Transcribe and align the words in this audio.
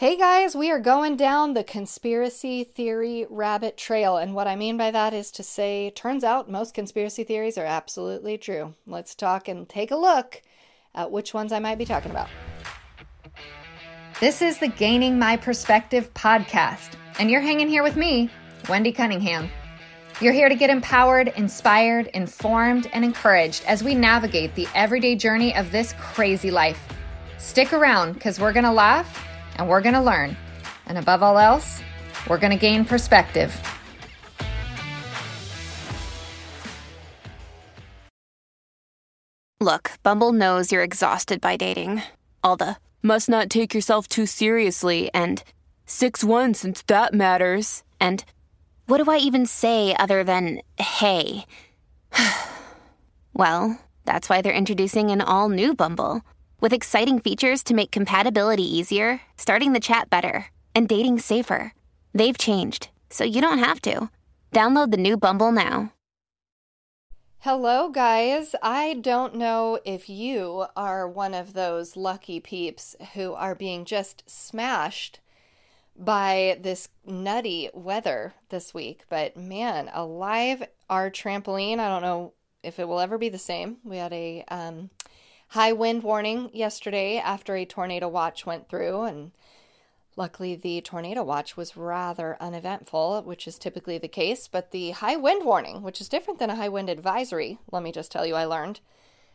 Hey 0.00 0.16
guys, 0.16 0.56
we 0.56 0.70
are 0.70 0.80
going 0.80 1.16
down 1.16 1.52
the 1.52 1.62
conspiracy 1.62 2.64
theory 2.64 3.26
rabbit 3.28 3.76
trail. 3.76 4.16
And 4.16 4.34
what 4.34 4.46
I 4.46 4.56
mean 4.56 4.78
by 4.78 4.90
that 4.90 5.12
is 5.12 5.30
to 5.32 5.42
say, 5.42 5.90
turns 5.90 6.24
out 6.24 6.50
most 6.50 6.72
conspiracy 6.72 7.22
theories 7.22 7.58
are 7.58 7.66
absolutely 7.66 8.38
true. 8.38 8.74
Let's 8.86 9.14
talk 9.14 9.46
and 9.46 9.68
take 9.68 9.90
a 9.90 9.96
look 9.96 10.40
at 10.94 11.10
which 11.10 11.34
ones 11.34 11.52
I 11.52 11.58
might 11.58 11.76
be 11.76 11.84
talking 11.84 12.10
about. 12.10 12.30
This 14.20 14.40
is 14.40 14.56
the 14.56 14.68
Gaining 14.68 15.18
My 15.18 15.36
Perspective 15.36 16.10
podcast, 16.14 16.94
and 17.18 17.30
you're 17.30 17.42
hanging 17.42 17.68
here 17.68 17.82
with 17.82 17.96
me, 17.96 18.30
Wendy 18.70 18.92
Cunningham. 18.92 19.50
You're 20.22 20.32
here 20.32 20.48
to 20.48 20.54
get 20.54 20.70
empowered, 20.70 21.28
inspired, 21.36 22.06
informed, 22.14 22.88
and 22.94 23.04
encouraged 23.04 23.66
as 23.66 23.84
we 23.84 23.94
navigate 23.94 24.54
the 24.54 24.66
everyday 24.74 25.14
journey 25.14 25.54
of 25.54 25.70
this 25.70 25.92
crazy 26.00 26.50
life. 26.50 26.80
Stick 27.36 27.74
around 27.74 28.14
because 28.14 28.40
we're 28.40 28.54
going 28.54 28.64
to 28.64 28.72
laugh 28.72 29.26
and 29.60 29.68
we're 29.68 29.82
going 29.82 29.94
to 29.94 30.00
learn. 30.00 30.36
And 30.86 30.96
above 30.96 31.22
all 31.22 31.38
else, 31.38 31.82
we're 32.28 32.38
going 32.38 32.52
to 32.52 32.58
gain 32.58 32.84
perspective. 32.84 33.54
Look, 39.60 39.92
Bumble 40.02 40.32
knows 40.32 40.72
you're 40.72 40.82
exhausted 40.82 41.42
by 41.42 41.56
dating. 41.56 42.02
All 42.42 42.56
the 42.56 42.76
must 43.02 43.28
not 43.28 43.50
take 43.50 43.74
yourself 43.74 44.08
too 44.08 44.24
seriously 44.24 45.10
and 45.12 45.44
6 45.84 46.24
1 46.24 46.54
since 46.54 46.82
that 46.86 47.12
matters. 47.12 47.84
And 48.00 48.24
what 48.86 49.04
do 49.04 49.10
I 49.10 49.18
even 49.18 49.44
say 49.44 49.94
other 49.94 50.24
than 50.24 50.62
hey? 50.78 51.44
well, 53.34 53.78
that's 54.06 54.30
why 54.30 54.40
they're 54.40 54.54
introducing 54.54 55.10
an 55.10 55.20
all 55.20 55.50
new 55.50 55.74
Bumble 55.74 56.22
with 56.60 56.72
exciting 56.72 57.18
features 57.18 57.62
to 57.64 57.74
make 57.74 57.90
compatibility 57.90 58.64
easier, 58.64 59.20
starting 59.36 59.72
the 59.72 59.80
chat 59.80 60.10
better, 60.10 60.46
and 60.74 60.88
dating 60.88 61.18
safer. 61.18 61.74
They've 62.14 62.36
changed, 62.38 62.88
so 63.10 63.24
you 63.24 63.40
don't 63.40 63.58
have 63.58 63.80
to. 63.82 64.10
Download 64.52 64.90
the 64.90 64.96
new 64.96 65.16
Bumble 65.16 65.52
now. 65.52 65.92
Hello, 67.38 67.88
guys. 67.88 68.54
I 68.62 68.94
don't 69.00 69.34
know 69.34 69.78
if 69.84 70.10
you 70.10 70.66
are 70.76 71.08
one 71.08 71.32
of 71.32 71.54
those 71.54 71.96
lucky 71.96 72.38
peeps 72.38 72.94
who 73.14 73.32
are 73.32 73.54
being 73.54 73.86
just 73.86 74.22
smashed 74.26 75.20
by 75.96 76.58
this 76.60 76.88
nutty 77.06 77.70
weather 77.72 78.34
this 78.50 78.74
week, 78.74 79.04
but 79.08 79.36
man, 79.36 79.90
alive, 79.94 80.62
our 80.90 81.10
trampoline, 81.10 81.78
I 81.78 81.88
don't 81.88 82.02
know 82.02 82.34
if 82.62 82.78
it 82.78 82.86
will 82.86 83.00
ever 83.00 83.16
be 83.16 83.30
the 83.30 83.38
same. 83.38 83.78
We 83.84 83.96
had 83.96 84.12
a 84.12 84.44
um, 84.48 84.90
high 85.50 85.72
wind 85.72 86.02
warning 86.02 86.48
yesterday 86.52 87.18
after 87.18 87.56
a 87.56 87.64
tornado 87.64 88.08
watch 88.08 88.46
went 88.46 88.68
through, 88.68 89.02
and 89.02 89.32
luckily 90.16 90.54
the 90.54 90.80
tornado 90.80 91.24
watch 91.24 91.56
was 91.56 91.76
rather 91.76 92.36
uneventful, 92.40 93.22
which 93.22 93.48
is 93.48 93.58
typically 93.58 93.98
the 93.98 94.08
case. 94.08 94.46
But 94.46 94.70
the 94.70 94.90
high 94.92 95.16
wind 95.16 95.44
warning, 95.44 95.82
which 95.82 96.00
is 96.00 96.08
different 96.08 96.38
than 96.38 96.50
a 96.50 96.56
high 96.56 96.68
wind 96.68 96.88
advisory, 96.88 97.58
let 97.72 97.82
me 97.82 97.90
just 97.90 98.12
tell 98.12 98.24
you, 98.24 98.36
I 98.36 98.44
learned, 98.44 98.80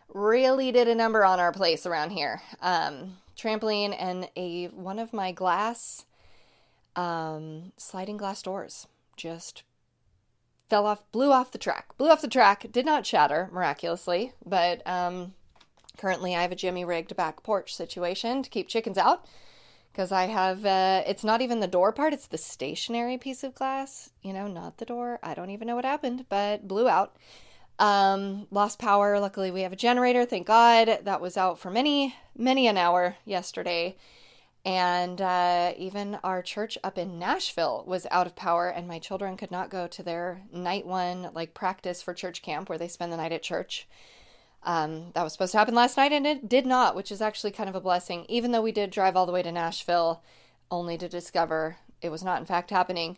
really 0.07 0.71
did 0.71 0.87
a 0.87 0.95
number 0.95 1.25
on 1.25 1.39
our 1.39 1.51
place 1.51 1.85
around 1.85 2.11
here. 2.11 2.41
Um, 2.61 3.17
trampoline 3.37 3.93
and 3.99 4.29
a 4.37 4.67
one 4.67 4.99
of 4.99 5.11
my 5.11 5.33
glass 5.33 6.05
um, 6.95 7.73
sliding 7.75 8.15
glass 8.15 8.41
doors 8.41 8.87
just 9.17 9.63
fell 10.69 10.85
off, 10.85 11.03
blew 11.11 11.33
off 11.33 11.51
the 11.51 11.57
track, 11.57 11.97
blew 11.97 12.09
off 12.09 12.21
the 12.21 12.29
track, 12.29 12.67
did 12.71 12.85
not 12.85 13.05
shatter 13.05 13.49
miraculously, 13.51 14.31
but 14.45 14.85
um, 14.87 15.33
Currently, 15.97 16.35
I 16.35 16.41
have 16.41 16.51
a 16.51 16.55
Jimmy 16.55 16.85
rigged 16.85 17.15
back 17.15 17.43
porch 17.43 17.75
situation 17.75 18.43
to 18.43 18.49
keep 18.49 18.67
chickens 18.67 18.97
out 18.97 19.25
because 19.91 20.11
I 20.11 20.25
have, 20.25 20.65
uh, 20.65 21.03
it's 21.07 21.23
not 21.23 21.41
even 21.41 21.61
the 21.61 21.67
door 21.67 21.93
part, 21.93 22.13
it's 22.13 22.27
the 22.27 22.37
stationary 22.37 23.17
piece 23.17 23.43
of 23.43 23.55
glass, 23.55 24.09
you 24.21 24.33
know, 24.33 24.47
not 24.47 24.77
the 24.77 24.85
door. 24.85 25.19
I 25.23 25.33
don't 25.33 25.51
even 25.51 25.67
know 25.67 25.75
what 25.75 25.85
happened, 25.85 26.25
but 26.27 26.67
blew 26.67 26.89
out. 26.89 27.15
Um, 27.79 28.47
lost 28.51 28.79
power. 28.79 29.19
Luckily, 29.19 29.51
we 29.51 29.61
have 29.61 29.73
a 29.73 29.77
generator. 29.77 30.25
Thank 30.25 30.47
God. 30.47 30.99
That 31.03 31.21
was 31.21 31.37
out 31.37 31.59
for 31.59 31.69
many, 31.69 32.15
many 32.37 32.67
an 32.67 32.77
hour 32.77 33.15
yesterday. 33.25 33.97
And 34.65 35.21
uh, 35.21 35.73
even 35.77 36.17
our 36.23 36.41
church 36.41 36.77
up 36.83 36.97
in 36.97 37.19
Nashville 37.19 37.83
was 37.85 38.07
out 38.09 38.25
of 38.25 38.35
power, 38.35 38.67
and 38.67 38.87
my 38.87 38.97
children 38.97 39.37
could 39.37 39.51
not 39.51 39.69
go 39.69 39.87
to 39.87 40.03
their 40.03 40.41
night 40.51 40.87
one, 40.87 41.29
like 41.33 41.53
practice 41.53 42.01
for 42.01 42.13
church 42.13 42.41
camp 42.41 42.67
where 42.67 42.77
they 42.77 42.87
spend 42.87 43.13
the 43.13 43.17
night 43.17 43.31
at 43.31 43.43
church. 43.43 43.87
Um, 44.65 45.11
that 45.13 45.23
was 45.23 45.31
supposed 45.31 45.51
to 45.51 45.59
happen 45.59 45.75
last 45.75 45.95
night 45.95 46.11
and 46.11 46.25
it 46.25 46.49
did 46.49 46.65
not, 46.65 46.95
which 46.95 47.11
is 47.11 47.21
actually 47.21 47.51
kind 47.51 47.69
of 47.69 47.75
a 47.75 47.81
blessing, 47.81 48.25
even 48.27 48.51
though 48.51 48.63
we 48.63 48.71
did 48.71 48.89
drive 48.89 49.15
all 49.15 49.27
the 49.27 49.31
way 49.31 49.43
to 49.43 49.51
Nashville 49.51 50.23
only 50.71 50.97
to 50.97 51.07
discover 51.07 51.77
it 52.01 52.09
was 52.09 52.23
not, 52.23 52.39
in 52.39 52.45
fact, 52.45 52.69
happening. 52.69 53.17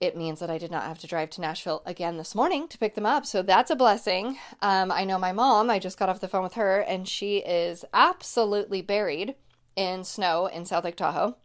It 0.00 0.16
means 0.16 0.40
that 0.40 0.50
I 0.50 0.58
did 0.58 0.70
not 0.70 0.82
have 0.84 0.98
to 1.00 1.06
drive 1.06 1.30
to 1.30 1.40
Nashville 1.40 1.82
again 1.86 2.16
this 2.16 2.34
morning 2.34 2.66
to 2.68 2.78
pick 2.78 2.94
them 2.96 3.06
up. 3.06 3.24
So 3.24 3.42
that's 3.42 3.70
a 3.70 3.76
blessing. 3.76 4.38
Um, 4.60 4.90
I 4.90 5.04
know 5.04 5.18
my 5.18 5.32
mom, 5.32 5.70
I 5.70 5.78
just 5.78 5.98
got 5.98 6.08
off 6.08 6.20
the 6.20 6.28
phone 6.28 6.42
with 6.42 6.54
her, 6.54 6.80
and 6.80 7.08
she 7.08 7.38
is 7.38 7.84
absolutely 7.94 8.82
buried 8.82 9.36
in 9.76 10.02
snow 10.02 10.46
in 10.46 10.64
South 10.64 10.84
Lake 10.84 10.96
Tahoe. 10.96 11.36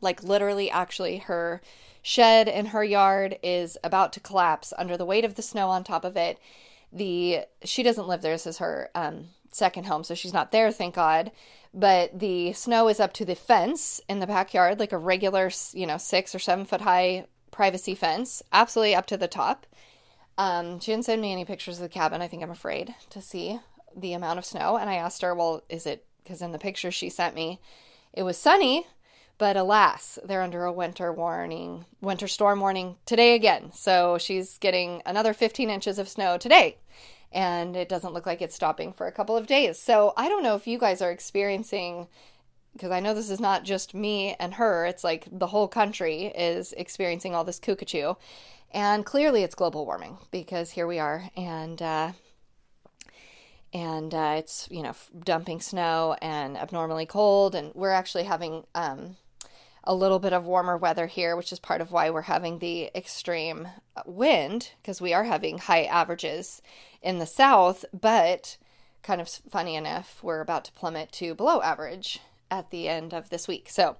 Like, 0.00 0.22
literally, 0.22 0.70
actually, 0.70 1.18
her 1.18 1.60
shed 2.02 2.48
in 2.48 2.66
her 2.66 2.84
yard 2.84 3.38
is 3.42 3.76
about 3.84 4.12
to 4.14 4.20
collapse 4.20 4.72
under 4.78 4.96
the 4.96 5.06
weight 5.06 5.24
of 5.24 5.34
the 5.34 5.42
snow 5.42 5.68
on 5.68 5.84
top 5.84 6.04
of 6.04 6.16
it 6.16 6.38
the 6.94 7.40
she 7.64 7.82
doesn't 7.82 8.08
live 8.08 8.22
there. 8.22 8.32
This 8.32 8.46
is 8.46 8.58
her 8.58 8.90
um, 8.94 9.26
second 9.52 9.84
home, 9.84 10.04
so 10.04 10.14
she's 10.14 10.32
not 10.32 10.52
there, 10.52 10.70
thank 10.70 10.94
God. 10.94 11.32
But 11.72 12.18
the 12.18 12.52
snow 12.52 12.88
is 12.88 13.00
up 13.00 13.12
to 13.14 13.24
the 13.24 13.34
fence 13.34 14.00
in 14.08 14.20
the 14.20 14.26
backyard, 14.26 14.78
like 14.78 14.92
a 14.92 14.98
regular, 14.98 15.50
you 15.72 15.86
know, 15.86 15.98
six 15.98 16.34
or 16.34 16.38
seven 16.38 16.64
foot 16.64 16.82
high 16.82 17.26
privacy 17.50 17.94
fence, 17.94 18.42
absolutely 18.52 18.94
up 18.94 19.06
to 19.06 19.16
the 19.16 19.28
top. 19.28 19.66
Um, 20.38 20.80
she 20.80 20.92
didn't 20.92 21.04
send 21.04 21.20
me 21.20 21.32
any 21.32 21.44
pictures 21.44 21.76
of 21.76 21.82
the 21.82 21.88
cabin. 21.88 22.22
I 22.22 22.28
think 22.28 22.42
I'm 22.42 22.50
afraid 22.50 22.94
to 23.10 23.20
see 23.20 23.58
the 23.96 24.12
amount 24.12 24.38
of 24.38 24.44
snow. 24.44 24.76
And 24.76 24.90
I 24.90 24.94
asked 24.94 25.22
her, 25.22 25.34
well, 25.34 25.62
is 25.68 25.86
it 25.86 26.04
because 26.22 26.42
in 26.42 26.52
the 26.52 26.58
picture 26.58 26.90
she 26.90 27.10
sent 27.10 27.34
me, 27.34 27.60
it 28.12 28.22
was 28.22 28.38
sunny, 28.38 28.86
but 29.36 29.56
alas, 29.56 30.18
they're 30.24 30.42
under 30.42 30.64
a 30.64 30.72
winter 30.72 31.12
warning, 31.12 31.84
winter 32.00 32.28
storm 32.28 32.60
warning 32.60 32.96
today 33.04 33.34
again. 33.34 33.72
So 33.72 34.18
she's 34.18 34.58
getting 34.58 35.02
another 35.04 35.34
15 35.34 35.68
inches 35.70 35.98
of 35.98 36.08
snow 36.08 36.38
today. 36.38 36.78
And 37.34 37.76
it 37.76 37.88
doesn't 37.88 38.14
look 38.14 38.26
like 38.26 38.40
it's 38.40 38.54
stopping 38.54 38.92
for 38.92 39.06
a 39.06 39.12
couple 39.12 39.36
of 39.36 39.46
days. 39.46 39.78
So 39.78 40.14
I 40.16 40.28
don't 40.28 40.42
know 40.42 40.54
if 40.54 40.66
you 40.66 40.78
guys 40.78 41.02
are 41.02 41.10
experiencing, 41.10 42.06
because 42.72 42.92
I 42.92 43.00
know 43.00 43.12
this 43.12 43.30
is 43.30 43.40
not 43.40 43.64
just 43.64 43.92
me 43.92 44.36
and 44.38 44.54
her, 44.54 44.86
it's 44.86 45.04
like 45.04 45.26
the 45.30 45.48
whole 45.48 45.68
country 45.68 46.26
is 46.26 46.72
experiencing 46.74 47.34
all 47.34 47.44
this 47.44 47.58
cuckoo. 47.58 48.14
And 48.70 49.04
clearly 49.04 49.42
it's 49.42 49.54
global 49.54 49.84
warming 49.84 50.18
because 50.30 50.70
here 50.70 50.86
we 50.86 50.98
are. 50.98 51.28
And, 51.36 51.82
uh, 51.82 52.12
and 53.74 54.14
uh, 54.14 54.36
it's 54.38 54.68
you 54.70 54.82
know 54.82 54.94
dumping 55.24 55.60
snow 55.60 56.16
and 56.22 56.56
abnormally 56.56 57.06
cold 57.06 57.54
and 57.56 57.74
we're 57.74 57.90
actually 57.90 58.22
having 58.22 58.64
um, 58.74 59.16
a 59.84 59.94
little 59.94 60.18
bit 60.18 60.32
of 60.32 60.46
warmer 60.46 60.76
weather 60.76 61.06
here, 61.06 61.36
which 61.36 61.52
is 61.52 61.58
part 61.58 61.80
of 61.80 61.92
why 61.92 62.10
we're 62.10 62.22
having 62.22 62.58
the 62.58 62.90
extreme 62.94 63.68
wind 64.06 64.70
because 64.82 65.00
we 65.00 65.12
are 65.12 65.24
having 65.24 65.58
high 65.58 65.84
averages 65.84 66.62
in 67.02 67.18
the 67.18 67.26
south, 67.26 67.84
but 67.92 68.56
kind 69.02 69.20
of 69.20 69.28
funny 69.28 69.76
enough, 69.76 70.18
we're 70.22 70.40
about 70.40 70.64
to 70.64 70.72
plummet 70.72 71.12
to 71.12 71.34
below 71.34 71.60
average 71.60 72.20
at 72.50 72.70
the 72.70 72.88
end 72.88 73.12
of 73.12 73.28
this 73.28 73.46
week. 73.46 73.68
So 73.68 73.96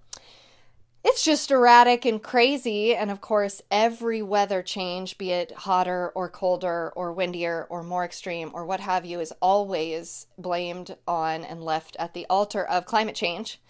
it's 1.05 1.22
just 1.22 1.50
erratic 1.50 2.06
and 2.06 2.22
crazy. 2.22 2.97
And 2.97 3.11
of 3.11 3.21
course, 3.21 3.61
every 3.71 4.22
weather 4.22 4.62
change, 4.62 5.19
be 5.19 5.33
it 5.33 5.53
hotter 5.53 6.11
or 6.15 6.31
colder 6.31 6.91
or 6.97 7.12
windier 7.12 7.66
or 7.69 7.83
more 7.83 8.06
extreme 8.06 8.51
or 8.55 8.65
what 8.65 8.81
have 8.81 9.05
you, 9.05 9.21
is 9.21 9.34
always 9.43 10.27
blamed 10.39 10.97
on 11.06 11.45
and 11.45 11.62
left 11.62 11.95
at 11.99 12.15
the 12.15 12.25
altar 12.31 12.65
of 12.65 12.87
climate 12.87 13.15
change 13.15 13.61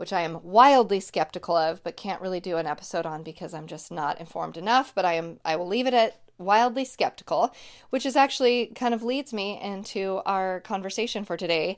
which 0.00 0.14
I 0.14 0.22
am 0.22 0.42
wildly 0.42 0.98
skeptical 0.98 1.54
of, 1.54 1.84
but 1.84 1.94
can't 1.94 2.22
really 2.22 2.40
do 2.40 2.56
an 2.56 2.66
episode 2.66 3.04
on 3.04 3.22
because 3.22 3.52
I'm 3.52 3.66
just 3.66 3.92
not 3.92 4.18
informed 4.18 4.56
enough. 4.56 4.94
But 4.94 5.04
I 5.04 5.12
am 5.12 5.40
I 5.44 5.56
will 5.56 5.66
leave 5.66 5.86
it 5.86 5.92
at 5.92 6.22
wildly 6.38 6.86
skeptical, 6.86 7.54
which 7.90 8.06
is 8.06 8.16
actually 8.16 8.68
kind 8.68 8.94
of 8.94 9.02
leads 9.02 9.34
me 9.34 9.60
into 9.60 10.22
our 10.24 10.60
conversation 10.60 11.22
for 11.26 11.36
today, 11.36 11.76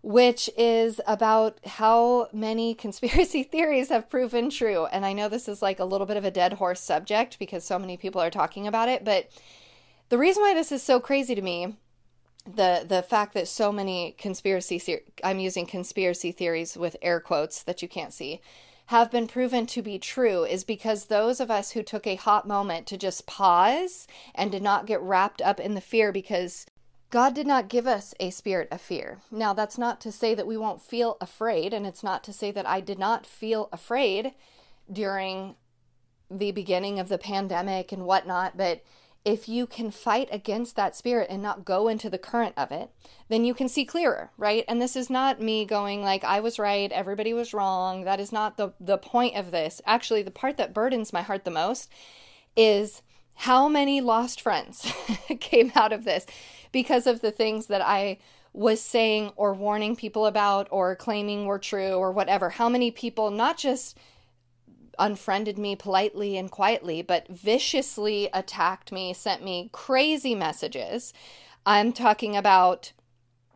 which 0.00 0.48
is 0.56 1.00
about 1.08 1.58
how 1.66 2.28
many 2.32 2.72
conspiracy 2.86 3.42
theories 3.42 3.88
have 3.88 4.08
proven 4.08 4.48
true. 4.48 4.86
And 4.86 5.04
I 5.04 5.12
know 5.12 5.28
this 5.28 5.48
is 5.48 5.60
like 5.60 5.80
a 5.80 5.84
little 5.84 6.06
bit 6.06 6.16
of 6.16 6.24
a 6.24 6.30
dead 6.30 6.52
horse 6.52 6.80
subject 6.80 7.36
because 7.36 7.64
so 7.64 7.80
many 7.80 7.96
people 7.96 8.20
are 8.20 8.30
talking 8.30 8.68
about 8.68 8.88
it, 8.88 9.04
but 9.04 9.28
the 10.08 10.18
reason 10.18 10.44
why 10.44 10.54
this 10.54 10.70
is 10.70 10.84
so 10.84 11.00
crazy 11.00 11.34
to 11.34 11.42
me 11.42 11.74
the 12.46 12.84
the 12.86 13.02
fact 13.02 13.34
that 13.34 13.48
so 13.48 13.72
many 13.72 14.14
conspiracy 14.18 15.00
I'm 15.24 15.38
using 15.38 15.66
conspiracy 15.66 16.32
theories 16.32 16.76
with 16.76 16.96
air 17.02 17.20
quotes 17.20 17.62
that 17.62 17.82
you 17.82 17.88
can't 17.88 18.12
see 18.12 18.40
have 18.86 19.10
been 19.10 19.26
proven 19.26 19.66
to 19.66 19.82
be 19.82 19.98
true 19.98 20.44
is 20.44 20.62
because 20.62 21.06
those 21.06 21.40
of 21.40 21.50
us 21.50 21.72
who 21.72 21.82
took 21.82 22.06
a 22.06 22.14
hot 22.14 22.46
moment 22.46 22.86
to 22.86 22.96
just 22.96 23.26
pause 23.26 24.06
and 24.34 24.52
did 24.52 24.62
not 24.62 24.86
get 24.86 25.00
wrapped 25.00 25.42
up 25.42 25.58
in 25.58 25.74
the 25.74 25.80
fear 25.80 26.12
because 26.12 26.66
God 27.10 27.34
did 27.34 27.46
not 27.46 27.68
give 27.68 27.86
us 27.86 28.14
a 28.20 28.30
spirit 28.30 28.68
of 28.70 28.80
fear. 28.80 29.18
Now, 29.30 29.52
that's 29.52 29.78
not 29.78 30.00
to 30.02 30.12
say 30.12 30.34
that 30.34 30.46
we 30.46 30.56
won't 30.56 30.82
feel 30.82 31.16
afraid, 31.20 31.72
and 31.72 31.86
it's 31.86 32.02
not 32.02 32.22
to 32.24 32.32
say 32.32 32.50
that 32.50 32.66
I 32.66 32.80
did 32.80 32.98
not 32.98 33.26
feel 33.26 33.68
afraid 33.72 34.32
during 34.92 35.54
the 36.30 36.50
beginning 36.50 36.98
of 36.98 37.08
the 37.08 37.18
pandemic 37.18 37.92
and 37.92 38.04
whatnot, 38.04 38.56
but 38.56 38.82
if 39.26 39.48
you 39.48 39.66
can 39.66 39.90
fight 39.90 40.28
against 40.30 40.76
that 40.76 40.94
spirit 40.94 41.26
and 41.28 41.42
not 41.42 41.64
go 41.64 41.88
into 41.88 42.08
the 42.08 42.16
current 42.16 42.54
of 42.56 42.70
it, 42.70 42.90
then 43.28 43.44
you 43.44 43.54
can 43.54 43.68
see 43.68 43.84
clearer, 43.84 44.30
right? 44.38 44.64
And 44.68 44.80
this 44.80 44.94
is 44.94 45.10
not 45.10 45.42
me 45.42 45.64
going 45.64 46.00
like 46.00 46.22
I 46.22 46.38
was 46.38 46.60
right, 46.60 46.92
everybody 46.92 47.34
was 47.34 47.52
wrong. 47.52 48.04
That 48.04 48.20
is 48.20 48.30
not 48.30 48.56
the 48.56 48.72
the 48.78 48.96
point 48.96 49.34
of 49.34 49.50
this. 49.50 49.82
Actually, 49.84 50.22
the 50.22 50.30
part 50.30 50.56
that 50.58 50.72
burdens 50.72 51.12
my 51.12 51.22
heart 51.22 51.44
the 51.44 51.50
most 51.50 51.90
is 52.54 53.02
how 53.34 53.68
many 53.68 54.00
lost 54.00 54.40
friends 54.40 54.90
came 55.40 55.72
out 55.74 55.92
of 55.92 56.04
this 56.04 56.24
because 56.70 57.08
of 57.08 57.20
the 57.20 57.32
things 57.32 57.66
that 57.66 57.82
I 57.82 58.18
was 58.52 58.80
saying 58.80 59.32
or 59.34 59.54
warning 59.54 59.96
people 59.96 60.26
about 60.26 60.68
or 60.70 60.94
claiming 60.94 61.46
were 61.46 61.58
true 61.58 61.94
or 61.94 62.12
whatever. 62.12 62.48
How 62.48 62.68
many 62.68 62.92
people 62.92 63.32
not 63.32 63.58
just 63.58 63.98
unfriended 64.98 65.58
me 65.58 65.76
politely 65.76 66.36
and 66.36 66.50
quietly, 66.50 67.02
but 67.02 67.28
viciously 67.28 68.28
attacked 68.32 68.92
me, 68.92 69.12
sent 69.12 69.44
me 69.44 69.70
crazy 69.72 70.34
messages. 70.34 71.12
I'm 71.64 71.92
talking 71.92 72.36
about 72.36 72.92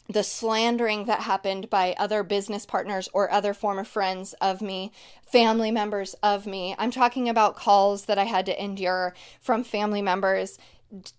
the 0.08 0.24
slandering 0.24 1.04
that 1.04 1.20
happened 1.20 1.70
by 1.70 1.94
other 1.96 2.22
business 2.22 2.66
partners 2.66 3.08
or 3.12 3.30
other 3.30 3.54
former 3.54 3.84
friends 3.84 4.32
of 4.40 4.60
me, 4.60 4.90
family 5.30 5.70
members 5.70 6.14
of 6.22 6.46
me. 6.46 6.74
I'm 6.78 6.90
talking 6.90 7.28
about 7.28 7.56
calls 7.56 8.06
that 8.06 8.18
I 8.18 8.24
had 8.24 8.46
to 8.46 8.62
endure 8.62 9.14
from 9.40 9.62
family 9.62 10.02
members 10.02 10.58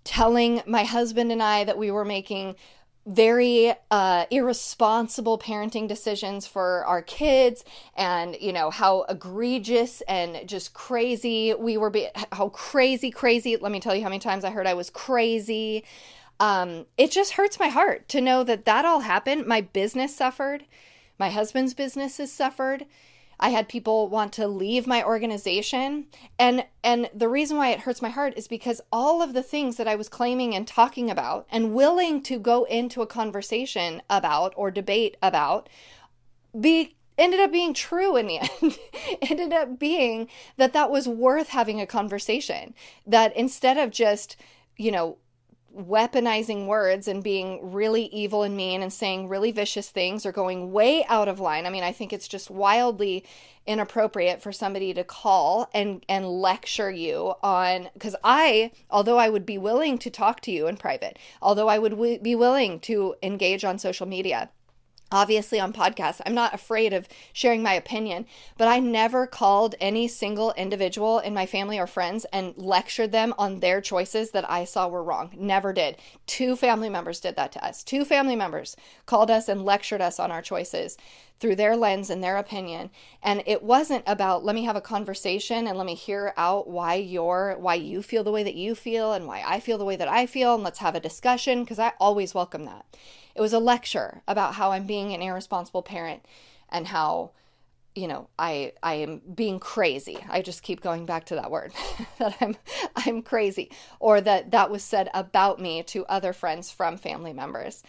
telling 0.03 0.61
my 0.65 0.83
husband 0.83 1.31
and 1.31 1.41
I 1.41 1.63
that 1.63 1.77
we 1.77 1.91
were 1.91 2.03
making 2.03 2.55
very 3.05 3.73
uh, 3.89 4.25
irresponsible 4.29 5.39
parenting 5.39 5.87
decisions 5.87 6.45
for 6.45 6.85
our 6.85 7.01
kids 7.01 7.63
and 7.95 8.37
you 8.39 8.53
know 8.53 8.69
how 8.69 9.03
egregious 9.09 10.01
and 10.01 10.47
just 10.47 10.73
crazy 10.73 11.53
we 11.55 11.77
were 11.77 11.89
be- 11.89 12.09
how 12.31 12.49
crazy 12.49 13.09
crazy 13.09 13.57
let 13.57 13.71
me 13.71 13.79
tell 13.79 13.95
you 13.95 14.03
how 14.03 14.09
many 14.09 14.19
times 14.19 14.43
i 14.43 14.49
heard 14.49 14.67
i 14.67 14.73
was 14.73 14.89
crazy. 14.89 15.83
Um, 16.41 16.87
it 16.97 17.11
just 17.11 17.33
hurts 17.33 17.59
my 17.59 17.67
heart 17.67 18.09
to 18.09 18.19
know 18.19 18.43
that 18.43 18.65
that 18.65 18.83
all 18.83 19.01
happened. 19.01 19.45
My 19.45 19.61
business 19.61 20.15
suffered. 20.15 20.65
My 21.19 21.29
husband's 21.29 21.75
business 21.75 22.17
has 22.17 22.31
suffered 22.31 22.87
I 23.41 23.49
had 23.49 23.67
people 23.67 24.07
want 24.07 24.31
to 24.33 24.47
leave 24.47 24.85
my 24.85 25.03
organization. 25.03 26.05
And 26.37 26.65
and 26.83 27.09
the 27.13 27.27
reason 27.27 27.57
why 27.57 27.69
it 27.69 27.81
hurts 27.81 28.01
my 28.01 28.09
heart 28.09 28.33
is 28.37 28.47
because 28.47 28.81
all 28.91 29.21
of 29.21 29.33
the 29.33 29.43
things 29.43 29.77
that 29.77 29.87
I 29.87 29.95
was 29.95 30.07
claiming 30.07 30.53
and 30.53 30.67
talking 30.67 31.09
about 31.09 31.47
and 31.51 31.73
willing 31.73 32.21
to 32.23 32.39
go 32.39 32.65
into 32.65 33.01
a 33.01 33.07
conversation 33.07 34.01
about 34.09 34.53
or 34.55 34.69
debate 34.69 35.17
about 35.21 35.67
be 36.59 36.95
ended 37.17 37.39
up 37.39 37.51
being 37.51 37.73
true 37.73 38.15
in 38.15 38.27
the 38.27 38.39
end. 38.61 38.77
ended 39.21 39.53
up 39.53 39.79
being 39.79 40.27
that 40.57 40.73
that 40.73 40.91
was 40.91 41.07
worth 41.07 41.49
having 41.49 41.81
a 41.81 41.87
conversation. 41.87 42.75
That 43.07 43.35
instead 43.35 43.77
of 43.77 43.89
just, 43.91 44.35
you 44.77 44.91
know, 44.91 45.17
weaponizing 45.77 46.65
words 46.65 47.07
and 47.07 47.23
being 47.23 47.71
really 47.71 48.05
evil 48.05 48.43
and 48.43 48.55
mean 48.55 48.81
and 48.81 48.91
saying 48.91 49.27
really 49.27 49.51
vicious 49.51 49.89
things 49.89 50.25
or 50.25 50.31
going 50.31 50.71
way 50.71 51.05
out 51.07 51.27
of 51.27 51.39
line. 51.39 51.65
I 51.65 51.69
mean, 51.69 51.83
I 51.83 51.91
think 51.91 52.11
it's 52.11 52.27
just 52.27 52.49
wildly 52.49 53.25
inappropriate 53.65 54.41
for 54.41 54.51
somebody 54.51 54.93
to 54.93 55.03
call 55.03 55.69
and 55.73 56.03
and 56.09 56.27
lecture 56.27 56.89
you 56.89 57.33
on 57.43 57.89
because 57.93 58.15
I 58.23 58.71
although 58.89 59.19
I 59.19 59.29
would 59.29 59.45
be 59.45 59.57
willing 59.57 59.97
to 59.99 60.09
talk 60.09 60.41
to 60.41 60.51
you 60.51 60.67
in 60.67 60.77
private, 60.77 61.19
although 61.41 61.67
I 61.67 61.77
would 61.77 61.91
w- 61.91 62.19
be 62.19 62.35
willing 62.35 62.79
to 62.81 63.15
engage 63.21 63.63
on 63.63 63.77
social 63.77 64.07
media, 64.07 64.49
obviously 65.11 65.59
on 65.59 65.73
podcasts. 65.73 66.21
I'm 66.25 66.33
not 66.33 66.53
afraid 66.53 66.93
of 66.93 67.07
sharing 67.33 67.61
my 67.61 67.73
opinion, 67.73 68.25
but 68.57 68.67
I 68.67 68.79
never 68.79 69.27
called 69.27 69.75
any 69.79 70.07
single 70.07 70.53
individual 70.53 71.19
in 71.19 71.33
my 71.33 71.45
family 71.45 71.77
or 71.77 71.87
friends 71.87 72.25
and 72.31 72.57
lectured 72.57 73.11
them 73.11 73.33
on 73.37 73.59
their 73.59 73.81
choices 73.81 74.31
that 74.31 74.49
I 74.49 74.65
saw 74.65 74.87
were 74.87 75.03
wrong. 75.03 75.31
Never 75.37 75.73
did. 75.73 75.97
Two 76.27 76.55
family 76.55 76.89
members 76.89 77.19
did 77.19 77.35
that 77.35 77.51
to 77.53 77.65
us. 77.65 77.83
Two 77.83 78.05
family 78.05 78.35
members 78.35 78.75
called 79.05 79.29
us 79.29 79.49
and 79.49 79.65
lectured 79.65 80.01
us 80.01 80.19
on 80.19 80.31
our 80.31 80.41
choices 80.41 80.97
through 81.41 81.55
their 81.55 81.75
lens 81.75 82.09
and 82.09 82.23
their 82.23 82.37
opinion. 82.37 82.91
And 83.23 83.43
it 83.47 83.63
wasn't 83.63 84.03
about 84.05 84.45
let 84.45 84.55
me 84.55 84.63
have 84.65 84.75
a 84.75 84.81
conversation 84.81 85.67
and 85.67 85.77
let 85.77 85.87
me 85.87 85.95
hear 85.95 86.33
out 86.37 86.69
why 86.69 86.93
you're 86.93 87.57
why 87.59 87.73
you 87.75 88.03
feel 88.03 88.23
the 88.23 88.31
way 88.31 88.43
that 88.43 88.53
you 88.55 88.75
feel 88.75 89.11
and 89.11 89.25
why 89.25 89.43
I 89.45 89.59
feel 89.59 89.79
the 89.79 89.85
way 89.85 89.95
that 89.95 90.07
I 90.07 90.27
feel 90.27 90.53
and 90.53 90.63
let's 90.63 90.79
have 90.79 90.95
a 90.95 90.99
discussion 90.99 91.63
because 91.63 91.79
I 91.79 91.93
always 91.99 92.35
welcome 92.35 92.65
that. 92.65 92.85
It 93.35 93.41
was 93.41 93.53
a 93.53 93.59
lecture 93.59 94.21
about 94.27 94.55
how 94.55 94.71
I'm 94.71 94.85
being 94.85 95.13
an 95.13 95.21
irresponsible 95.21 95.81
parent 95.83 96.25
and 96.69 96.87
how 96.87 97.31
you 97.95 98.07
know 98.07 98.29
i 98.39 98.71
i 98.81 98.95
am 98.95 99.21
being 99.33 99.59
crazy. 99.59 100.17
I 100.29 100.41
just 100.41 100.63
keep 100.63 100.81
going 100.81 101.05
back 101.05 101.25
to 101.25 101.35
that 101.35 101.51
word 101.51 101.73
that 102.19 102.35
i'm 102.39 102.55
i'm 102.95 103.21
crazy 103.21 103.71
or 103.99 104.21
that 104.21 104.51
that 104.51 104.71
was 104.71 104.83
said 104.83 105.09
about 105.13 105.59
me 105.59 105.83
to 105.83 106.05
other 106.05 106.33
friends 106.33 106.71
from 106.71 106.97
family 106.97 107.33
members 107.33 107.83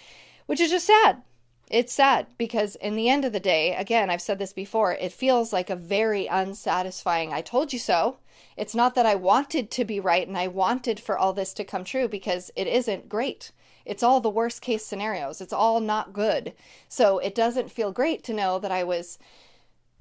which 0.47 0.61
is 0.61 0.71
just 0.71 0.87
sad. 0.87 1.23
It's 1.71 1.93
sad 1.93 2.27
because 2.37 2.75
in 2.77 2.97
the 2.97 3.09
end 3.09 3.25
of 3.25 3.33
the 3.33 3.41
day 3.41 3.75
again 3.77 4.11
i've 4.11 4.21
said 4.21 4.39
this 4.39 4.53
before 4.53 4.93
it 4.93 5.12
feels 5.12 5.53
like 5.53 5.71
a 5.71 5.77
very 5.77 6.27
unsatisfying 6.27 7.33
i 7.33 7.41
told 7.41 7.73
you 7.73 7.79
so. 7.79 8.19
It's 8.56 8.75
not 8.75 8.94
that 8.97 9.06
i 9.06 9.15
wanted 9.15 9.71
to 9.71 9.85
be 9.85 10.00
right 10.00 10.27
and 10.27 10.37
i 10.37 10.49
wanted 10.49 10.99
for 10.99 11.17
all 11.17 11.33
this 11.33 11.55
to 11.55 11.65
come 11.65 11.85
true 11.85 12.09
because 12.09 12.50
it 12.56 12.67
isn't 12.67 13.09
great 13.09 13.53
it's 13.84 14.02
all 14.02 14.20
the 14.20 14.31
worst 14.31 14.62
case 14.62 14.84
scenarios. 14.84 15.40
It's 15.40 15.52
all 15.52 15.81
not 15.81 16.12
good. 16.12 16.52
So 16.88 17.19
it 17.19 17.34
doesn't 17.34 17.70
feel 17.70 17.93
great 17.93 18.23
to 18.25 18.32
know 18.32 18.58
that 18.58 18.73
I 18.73 18.84
was, 18.84 19.19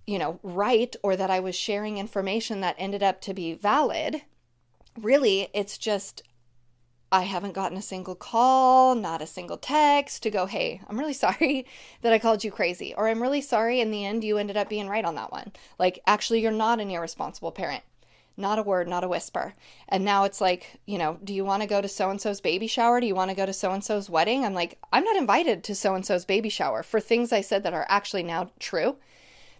you 0.06 0.20
know, 0.20 0.40
right 0.44 0.96
or 1.04 1.16
that 1.16 1.30
I 1.30 1.40
was 1.40 1.56
sharing 1.56 1.98
information 1.98 2.62
that 2.62 2.76
ended 2.78 3.04
up 3.04 3.22
to 3.22 3.34
be 3.34 3.54
valid. 3.54 4.22
Really, 5.00 5.50
it's 5.54 5.78
just 5.78 6.24
I 7.14 7.24
haven't 7.24 7.54
gotten 7.54 7.78
a 7.78 7.82
single 7.82 8.16
call, 8.16 8.96
not 8.96 9.22
a 9.22 9.28
single 9.28 9.58
text 9.58 10.24
to 10.24 10.30
go, 10.30 10.46
hey, 10.46 10.82
I'm 10.88 10.98
really 10.98 11.14
sorry 11.26 11.66
that 12.02 12.14
I 12.14 12.20
called 12.20 12.44
you 12.44 12.52
crazy. 12.52 12.94
Or 12.96 13.08
I'm 13.08 13.22
really 13.22 13.42
sorry 13.42 13.82
in 13.82 13.92
the 13.92 14.06
end 14.06 14.24
you 14.24 14.38
ended 14.38 14.58
up 14.58 14.70
being 14.70 14.88
right 14.88 15.04
on 15.04 15.16
that 15.16 15.32
one. 15.32 15.52
Like, 15.78 16.00
actually, 16.08 16.42
you're 16.42 16.52
not 16.52 16.80
an 16.80 16.90
irresponsible 16.90 17.52
parent 17.52 17.84
not 18.38 18.60
a 18.60 18.64
word, 18.64 18.88
not 18.88 19.04
a 19.04 19.08
whisper. 19.08 19.54
And 19.88 20.04
now 20.04 20.24
it's 20.24 20.42
like, 20.42 20.80
you 20.86 20.98
know, 20.98 21.20
do 21.24 21.34
you 21.34 21.46
want 21.46 21.62
to 21.62 21.68
go 21.68 21.82
to 21.82 21.88
so 21.88 22.10
and 22.10 22.20
so's 22.20 22.42
baby 22.42 22.68
shower? 22.68 23.00
Do 23.00 23.08
you 23.08 23.16
want 23.16 23.30
to 23.30 23.36
go 23.36 23.46
to 23.46 23.54
so 23.54 23.72
and 23.72 23.84
so's 23.84 24.10
wedding? 24.10 24.46
I'm 24.46 24.54
like, 24.54 24.80
I'm 24.92 25.04
not 25.04 25.16
invited 25.16 25.64
to 25.66 25.76
so 25.76 25.96
and 25.96 26.06
so's 26.06 26.26
baby 26.26 26.50
shower 26.50 26.84
for 26.84 27.00
things 27.00 27.32
I 27.32 27.42
said 27.42 27.64
that 27.64 27.74
are 27.74 27.86
actually 27.90 28.24
now 28.24 28.52
true. 28.60 28.98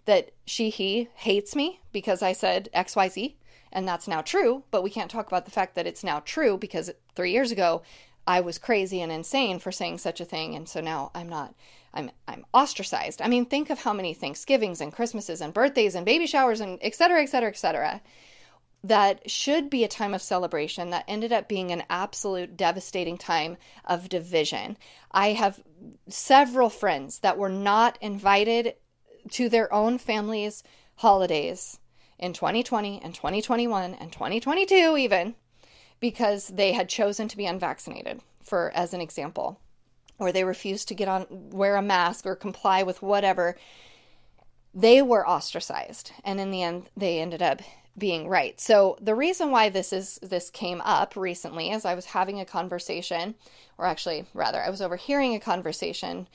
That 0.06 0.32
she, 0.46 0.70
he 0.70 1.10
hates 1.16 1.56
me 1.56 1.80
because 1.92 2.24
I 2.24 2.34
said 2.34 2.70
XYZ, 2.74 3.36
and 3.72 3.88
that's 3.88 4.08
now 4.08 4.22
true. 4.22 4.64
But 4.72 4.82
we 4.82 4.90
can't 4.90 5.12
talk 5.12 5.28
about 5.28 5.46
the 5.46 5.52
fact 5.52 5.76
that 5.76 5.86
it's 5.86 6.04
now 6.04 6.22
true 6.22 6.58
because 6.58 6.92
three 7.16 7.32
years 7.32 7.52
ago 7.52 7.84
I 8.26 8.42
was 8.42 8.58
crazy 8.58 9.02
and 9.02 9.12
insane 9.12 9.60
for 9.60 9.72
saying 9.72 10.00
such 10.00 10.20
a 10.20 10.26
thing. 10.26 10.56
And 10.56 10.68
so 10.68 10.82
now 10.82 11.12
I'm 11.14 11.30
not. 11.30 11.54
I'm 11.94 12.10
I'm 12.28 12.46
ostracized. 12.54 13.22
I 13.22 13.28
mean, 13.28 13.46
think 13.46 13.70
of 13.70 13.80
how 13.80 13.92
many 13.94 14.14
Thanksgivings 14.14 14.80
and 14.80 14.94
Christmases 14.94 15.42
and 15.42 15.54
birthdays 15.54 15.94
and 15.94 16.06
baby 16.06 16.26
showers 16.26 16.62
and 16.62 16.80
et 16.82 16.96
cetera, 16.96 17.22
et 17.22 17.26
cetera, 17.26 17.50
et 17.50 17.58
cetera 17.58 18.02
that 18.84 19.30
should 19.30 19.70
be 19.70 19.84
a 19.84 19.88
time 19.88 20.14
of 20.14 20.22
celebration 20.22 20.90
that 20.90 21.06
ended 21.08 21.32
up 21.32 21.48
being 21.48 21.72
an 21.72 21.84
absolute 21.90 22.58
devastating 22.58 23.18
time 23.18 23.58
of 23.86 24.10
division. 24.10 24.78
I 25.12 25.34
have 25.34 25.62
several 26.08 26.70
friends 26.70 27.20
that 27.20 27.38
were 27.38 27.50
not 27.50 27.98
invited 28.02 28.76
to 29.32 29.50
their 29.50 29.72
own 29.72 30.00
families' 30.00 30.64
holidays 30.96 31.80
in 32.18 32.34
2020 32.34 33.02
and 33.04 33.14
2021 33.14 33.96
and 33.96 34.12
2022 34.12 34.96
even 34.98 35.36
because 36.00 36.48
they 36.48 36.72
had 36.72 36.88
chosen 36.88 37.28
to 37.28 37.38
be 37.38 37.46
unvaccinated 37.46 38.22
for 38.44 38.72
as 38.76 38.94
an 38.94 39.02
example 39.02 39.60
or 40.20 40.32
they 40.32 40.44
refused 40.44 40.88
to 40.88 40.94
get 40.94 41.08
on 41.08 41.26
wear 41.30 41.76
a 41.76 41.82
mask 41.82 42.26
or 42.28 42.36
comply 42.36 42.84
with 42.84 43.02
whatever 43.02 43.58
they 44.74 45.02
were 45.02 45.28
ostracized 45.28 46.12
and 46.24 46.40
in 46.40 46.52
the 46.52 46.62
end 46.62 46.88
they 46.96 47.20
ended 47.20 47.42
up 47.42 47.62
being 47.98 48.28
right. 48.28 48.60
So 48.60 48.98
the 49.02 49.16
reason 49.16 49.52
why 49.52 49.70
this 49.70 49.92
is 49.92 50.20
this 50.22 50.50
came 50.50 50.82
up 50.82 51.16
recently 51.16 51.72
is 51.72 51.86
I 51.86 51.96
was 51.96 52.06
having 52.06 52.40
a 52.40 52.46
conversation, 52.46 53.36
or 53.78 53.86
actually 53.86 54.26
rather, 54.34 54.62
I 54.62 54.70
was 54.70 54.82
overhearing 54.82 55.36
a 55.36 55.40
conversation 55.40 56.28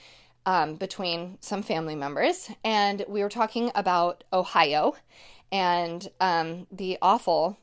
um, 0.45 0.77
between 0.77 1.39
some 1.41 1.63
family 1.63 1.95
members, 1.95 2.51
and 2.63 3.05
we 3.09 3.23
were 3.23 3.29
talking 3.29 3.71
about 3.75 4.25
Ohio 4.33 4.97
and 5.51 6.09
um, 6.21 6.67
the 6.71 6.99
awful 7.03 7.57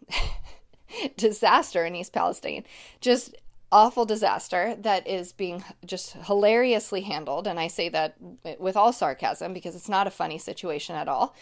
disaster 1.18 1.86
in 1.86 1.96
East 1.96 2.14
Palestine. 2.14 2.64
Just 3.00 3.36
awful 3.72 4.06
disaster 4.06 4.76
that 4.80 5.08
is 5.08 5.34
being 5.34 5.64
just 5.84 6.14
hilariously 6.14 7.02
handled. 7.02 7.48
And 7.48 7.60
I 7.60 7.68
say 7.68 7.90
that 7.90 8.16
with 8.60 8.78
all 8.78 8.94
sarcasm 8.94 9.54
because 9.54 9.76
it's 9.76 9.90
not 9.90 10.06
a 10.06 10.12
funny 10.12 10.38
situation 10.38 10.96
at 10.96 11.08
all. 11.08 11.36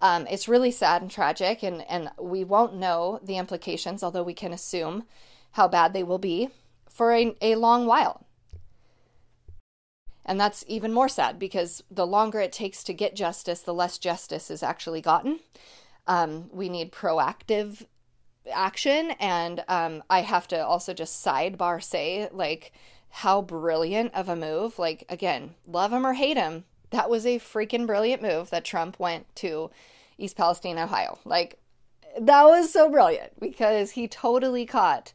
Um, 0.00 0.26
it's 0.28 0.48
really 0.48 0.70
sad 0.70 1.02
and 1.02 1.10
tragic, 1.10 1.62
and, 1.62 1.82
and 1.90 2.10
we 2.20 2.44
won't 2.44 2.74
know 2.74 3.18
the 3.22 3.36
implications, 3.36 4.02
although 4.02 4.22
we 4.22 4.34
can 4.34 4.52
assume 4.52 5.04
how 5.52 5.66
bad 5.66 5.92
they 5.92 6.02
will 6.02 6.18
be 6.18 6.50
for 6.88 7.12
a, 7.12 7.36
a 7.40 7.56
long 7.56 7.86
while. 7.86 8.24
And 10.24 10.38
that's 10.38 10.62
even 10.68 10.92
more 10.92 11.08
sad 11.08 11.38
because 11.38 11.82
the 11.90 12.06
longer 12.06 12.38
it 12.38 12.52
takes 12.52 12.84
to 12.84 12.92
get 12.92 13.16
justice, 13.16 13.62
the 13.62 13.72
less 13.72 13.96
justice 13.96 14.50
is 14.50 14.62
actually 14.62 15.00
gotten. 15.00 15.40
Um, 16.06 16.50
we 16.52 16.68
need 16.68 16.92
proactive 16.92 17.86
action. 18.52 19.12
And 19.18 19.64
um, 19.68 20.02
I 20.10 20.20
have 20.20 20.46
to 20.48 20.64
also 20.64 20.92
just 20.92 21.24
sidebar 21.24 21.82
say, 21.82 22.28
like, 22.30 22.72
how 23.08 23.40
brilliant 23.40 24.12
of 24.14 24.28
a 24.28 24.36
move. 24.36 24.78
Like, 24.78 25.04
again, 25.08 25.54
love 25.66 25.94
him 25.94 26.06
or 26.06 26.12
hate 26.12 26.36
him, 26.36 26.64
that 26.90 27.10
was 27.10 27.26
a 27.26 27.38
freaking 27.38 27.86
brilliant 27.86 28.22
move 28.22 28.50
that 28.50 28.64
Trump 28.64 28.98
went 28.98 29.34
to 29.36 29.70
East 30.16 30.36
Palestine, 30.36 30.78
Ohio. 30.78 31.18
Like, 31.24 31.58
that 32.18 32.44
was 32.44 32.72
so 32.72 32.90
brilliant 32.90 33.38
because 33.38 33.92
he 33.92 34.08
totally 34.08 34.66
caught 34.66 35.12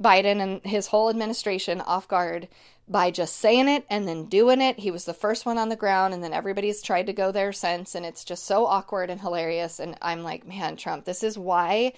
Biden 0.00 0.40
and 0.40 0.60
his 0.64 0.88
whole 0.88 1.08
administration 1.08 1.80
off 1.80 2.08
guard 2.08 2.48
by 2.86 3.10
just 3.10 3.36
saying 3.36 3.68
it 3.68 3.86
and 3.88 4.06
then 4.06 4.26
doing 4.26 4.60
it. 4.60 4.78
He 4.78 4.90
was 4.90 5.04
the 5.04 5.14
first 5.14 5.46
one 5.46 5.56
on 5.56 5.70
the 5.70 5.76
ground, 5.76 6.12
and 6.12 6.22
then 6.22 6.32
everybody's 6.32 6.82
tried 6.82 7.06
to 7.06 7.12
go 7.12 7.32
there 7.32 7.52
since, 7.52 7.94
and 7.94 8.04
it's 8.04 8.24
just 8.24 8.44
so 8.44 8.66
awkward 8.66 9.08
and 9.08 9.20
hilarious. 9.20 9.80
And 9.80 9.96
I'm 10.02 10.22
like, 10.22 10.46
man, 10.46 10.76
Trump, 10.76 11.04
this 11.04 11.22
is 11.22 11.38
why 11.38 11.94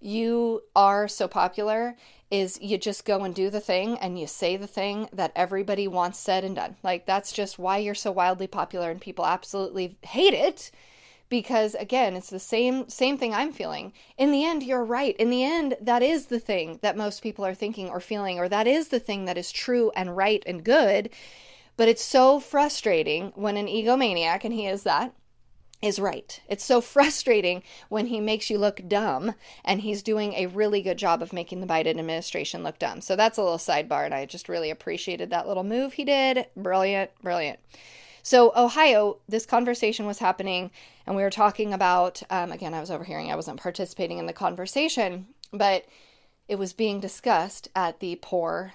you 0.00 0.62
are 0.74 1.08
so 1.08 1.28
popular 1.28 1.94
is 2.30 2.58
you 2.60 2.78
just 2.78 3.04
go 3.04 3.24
and 3.24 3.34
do 3.34 3.50
the 3.50 3.60
thing 3.60 3.98
and 3.98 4.18
you 4.18 4.26
say 4.26 4.56
the 4.56 4.66
thing 4.66 5.08
that 5.12 5.32
everybody 5.34 5.88
wants 5.88 6.18
said 6.18 6.44
and 6.44 6.56
done. 6.56 6.76
Like 6.82 7.04
that's 7.06 7.32
just 7.32 7.58
why 7.58 7.78
you're 7.78 7.94
so 7.94 8.12
wildly 8.12 8.46
popular 8.46 8.90
and 8.90 9.00
people 9.00 9.26
absolutely 9.26 9.96
hate 10.02 10.34
it 10.34 10.70
because 11.28 11.74
again 11.76 12.14
it's 12.14 12.30
the 12.30 12.40
same 12.40 12.88
same 12.88 13.16
thing 13.18 13.34
i'm 13.34 13.52
feeling. 13.52 13.92
In 14.16 14.30
the 14.30 14.44
end 14.44 14.62
you're 14.62 14.84
right. 14.84 15.16
In 15.16 15.30
the 15.30 15.42
end 15.42 15.76
that 15.80 16.02
is 16.02 16.26
the 16.26 16.40
thing 16.40 16.78
that 16.82 16.96
most 16.96 17.22
people 17.22 17.44
are 17.44 17.54
thinking 17.54 17.88
or 17.88 18.00
feeling 18.00 18.38
or 18.38 18.48
that 18.48 18.66
is 18.66 18.88
the 18.88 19.00
thing 19.00 19.24
that 19.24 19.38
is 19.38 19.50
true 19.50 19.90
and 19.96 20.16
right 20.16 20.42
and 20.46 20.64
good. 20.64 21.10
But 21.76 21.88
it's 21.88 22.04
so 22.04 22.38
frustrating 22.38 23.32
when 23.34 23.56
an 23.56 23.66
egomaniac 23.66 24.44
and 24.44 24.54
he 24.54 24.66
is 24.66 24.84
that 24.84 25.12
is 25.82 25.98
right. 25.98 26.40
It's 26.48 26.64
so 26.64 26.80
frustrating 26.80 27.62
when 27.88 28.06
he 28.06 28.20
makes 28.20 28.50
you 28.50 28.58
look 28.58 28.82
dumb, 28.86 29.34
and 29.64 29.80
he's 29.80 30.02
doing 30.02 30.34
a 30.34 30.46
really 30.46 30.82
good 30.82 30.98
job 30.98 31.22
of 31.22 31.32
making 31.32 31.60
the 31.60 31.66
Biden 31.66 31.98
administration 31.98 32.62
look 32.62 32.78
dumb. 32.78 33.00
So 33.00 33.16
that's 33.16 33.38
a 33.38 33.42
little 33.42 33.58
sidebar, 33.58 34.04
and 34.04 34.14
I 34.14 34.26
just 34.26 34.48
really 34.48 34.70
appreciated 34.70 35.30
that 35.30 35.48
little 35.48 35.64
move 35.64 35.94
he 35.94 36.04
did. 36.04 36.46
Brilliant, 36.56 37.10
brilliant. 37.22 37.58
So, 38.22 38.52
Ohio, 38.54 39.16
this 39.28 39.46
conversation 39.46 40.06
was 40.06 40.18
happening, 40.18 40.70
and 41.06 41.16
we 41.16 41.22
were 41.22 41.30
talking 41.30 41.72
about, 41.72 42.22
um, 42.28 42.52
again, 42.52 42.74
I 42.74 42.80
was 42.80 42.90
overhearing, 42.90 43.30
I 43.30 43.36
wasn't 43.36 43.60
participating 43.60 44.18
in 44.18 44.26
the 44.26 44.32
conversation, 44.32 45.26
but 45.52 45.86
it 46.48 46.58
was 46.58 46.72
being 46.72 47.00
discussed 47.00 47.68
at 47.74 48.00
the 48.00 48.18
poor. 48.20 48.72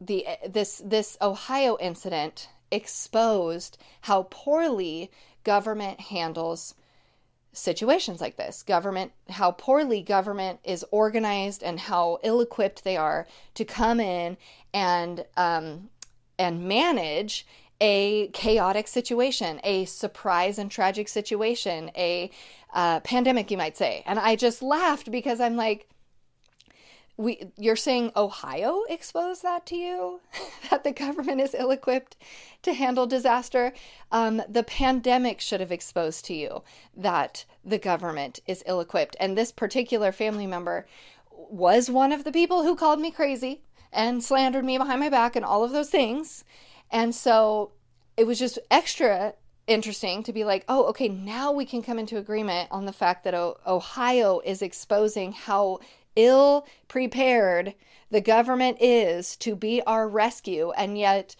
The 0.00 0.26
this 0.48 0.82
this 0.84 1.16
Ohio 1.22 1.78
incident 1.80 2.48
exposed 2.72 3.78
how 4.02 4.26
poorly 4.30 5.10
government 5.44 6.00
handles 6.00 6.74
situations 7.52 8.20
like 8.20 8.36
this. 8.36 8.62
Government, 8.62 9.12
how 9.28 9.52
poorly 9.52 10.02
government 10.02 10.60
is 10.64 10.84
organized 10.90 11.62
and 11.62 11.78
how 11.78 12.18
ill 12.22 12.40
equipped 12.40 12.84
they 12.84 12.96
are 12.96 13.26
to 13.54 13.64
come 13.64 14.00
in 14.00 14.36
and 14.72 15.24
um, 15.36 15.90
and 16.38 16.66
manage 16.66 17.46
a 17.80 18.28
chaotic 18.28 18.86
situation, 18.86 19.60
a 19.64 19.84
surprise 19.86 20.58
and 20.58 20.70
tragic 20.70 21.08
situation, 21.08 21.90
a 21.96 22.30
uh, 22.72 23.00
pandemic, 23.00 23.50
you 23.50 23.56
might 23.56 23.76
say. 23.76 24.02
And 24.06 24.18
I 24.18 24.36
just 24.36 24.62
laughed 24.62 25.10
because 25.10 25.40
I'm 25.40 25.56
like, 25.56 25.88
we 27.16 27.52
you're 27.56 27.76
saying 27.76 28.12
Ohio 28.16 28.82
exposed 28.88 29.42
that 29.42 29.66
to 29.66 29.76
you? 29.76 30.20
That 30.70 30.84
the 30.84 30.92
government 30.92 31.42
is 31.42 31.54
ill-equipped 31.54 32.16
to 32.62 32.72
handle 32.72 33.06
disaster? 33.06 33.74
Um, 34.10 34.42
the 34.48 34.62
pandemic 34.62 35.40
should 35.40 35.60
have 35.60 35.70
exposed 35.70 36.24
to 36.26 36.34
you 36.34 36.62
that 36.96 37.44
the 37.62 37.78
government 37.78 38.40
is 38.46 38.62
ill-equipped. 38.64 39.14
And 39.20 39.36
this 39.36 39.52
particular 39.52 40.12
family 40.12 40.46
member 40.46 40.86
was 41.30 41.90
one 41.90 42.10
of 42.10 42.24
the 42.24 42.32
people 42.32 42.62
who 42.62 42.74
called 42.74 43.00
me 43.00 43.10
crazy 43.10 43.62
and 43.92 44.24
slandered 44.24 44.64
me 44.64 44.78
behind 44.78 45.00
my 45.00 45.10
back 45.10 45.36
and 45.36 45.44
all 45.44 45.62
of 45.62 45.72
those 45.72 45.90
things. 45.90 46.44
And 46.90 47.14
so 47.14 47.72
it 48.16 48.26
was 48.26 48.38
just 48.38 48.58
extra 48.70 49.34
interesting 49.66 50.22
to 50.24 50.32
be 50.32 50.44
like, 50.44 50.64
oh, 50.68 50.84
okay, 50.86 51.08
now 51.08 51.52
we 51.52 51.64
can 51.64 51.82
come 51.82 51.98
into 51.98 52.18
agreement 52.18 52.68
on 52.70 52.84
the 52.84 52.92
fact 52.92 53.24
that 53.24 53.34
o- 53.34 53.58
Ohio 53.66 54.40
is 54.44 54.62
exposing 54.62 55.32
how 55.32 55.78
ill 56.16 56.66
prepared 56.88 57.74
the 58.12 58.20
government 58.20 58.76
is 58.78 59.36
to 59.38 59.56
be 59.56 59.82
our 59.86 60.06
rescue. 60.06 60.70
And 60.72 60.98
yet, 60.98 61.34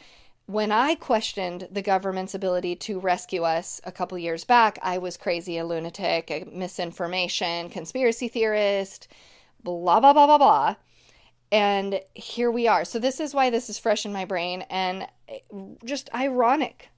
when 0.46 0.72
I 0.72 0.94
questioned 0.94 1.68
the 1.70 1.82
government's 1.82 2.34
ability 2.34 2.76
to 2.76 2.98
rescue 2.98 3.42
us 3.42 3.80
a 3.84 3.92
couple 3.92 4.16
years 4.18 4.44
back, 4.44 4.78
I 4.82 4.96
was 4.96 5.18
crazy, 5.18 5.58
a 5.58 5.66
lunatic, 5.66 6.30
a 6.30 6.46
misinformation, 6.50 7.68
conspiracy 7.68 8.26
theorist, 8.26 9.06
blah, 9.62 10.00
blah, 10.00 10.14
blah, 10.14 10.26
blah, 10.26 10.38
blah. 10.38 10.76
And 11.52 12.00
here 12.14 12.50
we 12.50 12.66
are. 12.66 12.86
So, 12.86 12.98
this 12.98 13.20
is 13.20 13.34
why 13.34 13.50
this 13.50 13.68
is 13.68 13.78
fresh 13.78 14.06
in 14.06 14.12
my 14.12 14.24
brain 14.24 14.62
and 14.70 15.06
eh, 15.28 15.40
just 15.84 16.08
ironic 16.14 16.88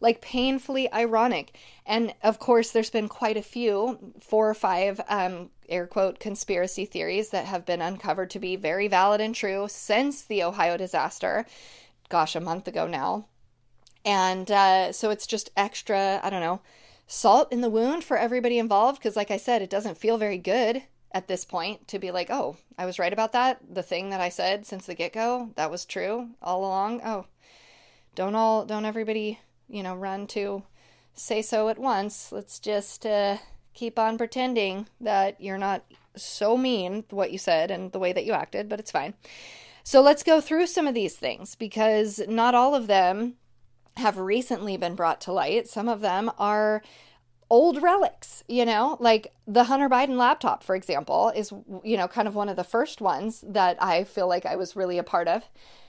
like 0.00 0.20
painfully 0.20 0.92
ironic. 0.92 1.56
And 1.84 2.14
of 2.22 2.38
course, 2.38 2.70
there's 2.70 2.90
been 2.90 3.08
quite 3.08 3.36
a 3.36 3.42
few, 3.42 4.12
four 4.20 4.48
or 4.48 4.54
five, 4.54 5.00
um, 5.08 5.50
air 5.68 5.86
quote, 5.86 6.20
conspiracy 6.20 6.84
theories 6.84 7.30
that 7.30 7.46
have 7.46 7.66
been 7.66 7.82
uncovered 7.82 8.30
to 8.30 8.38
be 8.38 8.56
very 8.56 8.88
valid 8.88 9.20
and 9.20 9.34
true 9.34 9.66
since 9.68 10.22
the 10.22 10.42
Ohio 10.42 10.76
disaster. 10.76 11.46
Gosh, 12.08 12.36
a 12.36 12.40
month 12.40 12.68
ago 12.68 12.86
now. 12.86 13.26
And 14.04 14.50
uh, 14.50 14.92
so 14.92 15.10
it's 15.10 15.26
just 15.26 15.50
extra, 15.56 16.20
I 16.22 16.30
don't 16.30 16.40
know, 16.40 16.60
salt 17.06 17.52
in 17.52 17.60
the 17.60 17.70
wound 17.70 18.04
for 18.04 18.16
everybody 18.16 18.58
involved. 18.58 18.98
Because, 18.98 19.16
like 19.16 19.30
I 19.30 19.36
said, 19.36 19.60
it 19.60 19.70
doesn't 19.70 19.98
feel 19.98 20.16
very 20.16 20.38
good 20.38 20.84
at 21.12 21.26
this 21.26 21.44
point 21.44 21.88
to 21.88 21.98
be 21.98 22.10
like, 22.10 22.30
oh, 22.30 22.56
I 22.78 22.86
was 22.86 22.98
right 22.98 23.12
about 23.12 23.32
that. 23.32 23.60
The 23.68 23.82
thing 23.82 24.10
that 24.10 24.20
I 24.20 24.28
said 24.28 24.66
since 24.66 24.86
the 24.86 24.94
get 24.94 25.12
go, 25.12 25.50
that 25.56 25.70
was 25.70 25.84
true 25.84 26.30
all 26.40 26.60
along. 26.60 27.00
Oh, 27.04 27.26
don't 28.14 28.34
all, 28.34 28.64
don't 28.64 28.84
everybody 28.84 29.38
you 29.68 29.82
know, 29.82 29.94
run 29.94 30.26
to 30.28 30.62
say 31.14 31.42
so 31.42 31.68
at 31.68 31.78
once. 31.78 32.32
Let's 32.32 32.58
just 32.58 33.04
uh, 33.04 33.38
keep 33.74 33.98
on 33.98 34.18
pretending 34.18 34.88
that 35.00 35.40
you're 35.40 35.58
not 35.58 35.84
so 36.16 36.56
mean, 36.56 37.04
what 37.10 37.32
you 37.32 37.38
said 37.38 37.70
and 37.70 37.92
the 37.92 37.98
way 37.98 38.12
that 38.12 38.24
you 38.24 38.32
acted, 38.32 38.68
but 38.68 38.80
it's 38.80 38.90
fine. 38.90 39.14
So 39.84 40.00
let's 40.00 40.22
go 40.22 40.40
through 40.40 40.66
some 40.66 40.86
of 40.86 40.94
these 40.94 41.16
things 41.16 41.54
because 41.54 42.20
not 42.28 42.54
all 42.54 42.74
of 42.74 42.86
them 42.86 43.34
have 43.96 44.18
recently 44.18 44.76
been 44.76 44.94
brought 44.94 45.20
to 45.22 45.32
light. 45.32 45.68
Some 45.68 45.88
of 45.88 46.00
them 46.00 46.30
are 46.38 46.82
old 47.50 47.82
relics, 47.82 48.44
you 48.46 48.64
know, 48.64 48.96
like 49.00 49.32
the 49.46 49.64
Hunter 49.64 49.88
Biden 49.88 50.16
laptop, 50.16 50.62
for 50.62 50.74
example, 50.76 51.32
is, 51.34 51.52
you 51.82 51.96
know, 51.96 52.06
kind 52.06 52.28
of 52.28 52.34
one 52.34 52.48
of 52.48 52.56
the 52.56 52.64
first 52.64 53.00
ones 53.00 53.42
that 53.46 53.82
I 53.82 54.04
feel 54.04 54.28
like 54.28 54.44
I 54.44 54.56
was 54.56 54.76
really 54.76 54.98
a 54.98 55.02
part 55.02 55.28
of 55.28 55.44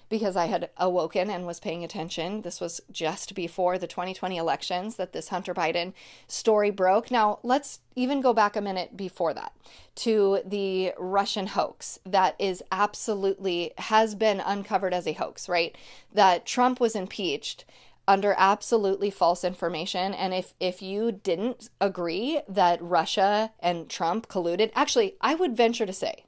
because 0.10 0.36
I 0.36 0.48
had 0.48 0.70
awoken 0.78 1.30
and 1.30 1.46
was 1.46 1.60
paying 1.60 1.84
attention. 1.84 2.42
This 2.42 2.60
was 2.60 2.82
just 2.92 3.36
before 3.36 3.78
the 3.78 3.88
2020 3.88 4.38
elections 4.38 4.96
that 4.96 5.14
this 5.14 5.30
Hunter 5.30 5.54
Biden 5.54 5.94
story 6.28 6.72
broke. 6.72 7.12
Now, 7.12 7.40
let's 7.44 7.80
even 7.96 8.20
go 8.20 8.34
back 8.34 8.56
a 8.56 8.62
minute 8.62 8.98
before 8.98 9.34
that 9.36 9.54
to 9.96 10.42
the 10.46 10.94
Russian 10.98 11.48
hoax 11.48 12.00
that 12.06 12.36
is 12.40 12.64
absolutely 12.72 13.72
has 13.78 14.16
been 14.16 14.40
uncovered 14.40 14.94
as 14.94 15.08
a 15.08 15.14
hoax, 15.14 15.48
right? 15.48 15.76
That 16.14 16.46
Trump 16.46 16.80
was 16.80 16.96
impeached 16.96 17.66
under 18.08 18.34
absolutely 18.40 19.12
false 19.12 19.44
information 19.44 20.16
and 20.16 20.34
if 20.34 20.56
if 20.60 20.82
you 20.82 21.12
didn't 21.12 21.70
agree 21.80 22.42
that 22.50 22.82
Russia 22.82 23.52
and 23.60 23.88
Trump 23.88 24.28
colluded, 24.28 24.72
actually, 24.74 25.16
I 25.22 25.36
would 25.36 25.56
venture 25.56 25.86
to 25.86 25.94
say 25.94 26.26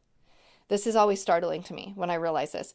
this 0.68 0.86
is 0.86 0.96
always 0.96 1.20
startling 1.20 1.64
to 1.64 1.74
me 1.74 1.94
when 1.96 2.12
I 2.12 2.16
realize 2.16 2.52
this 2.52 2.72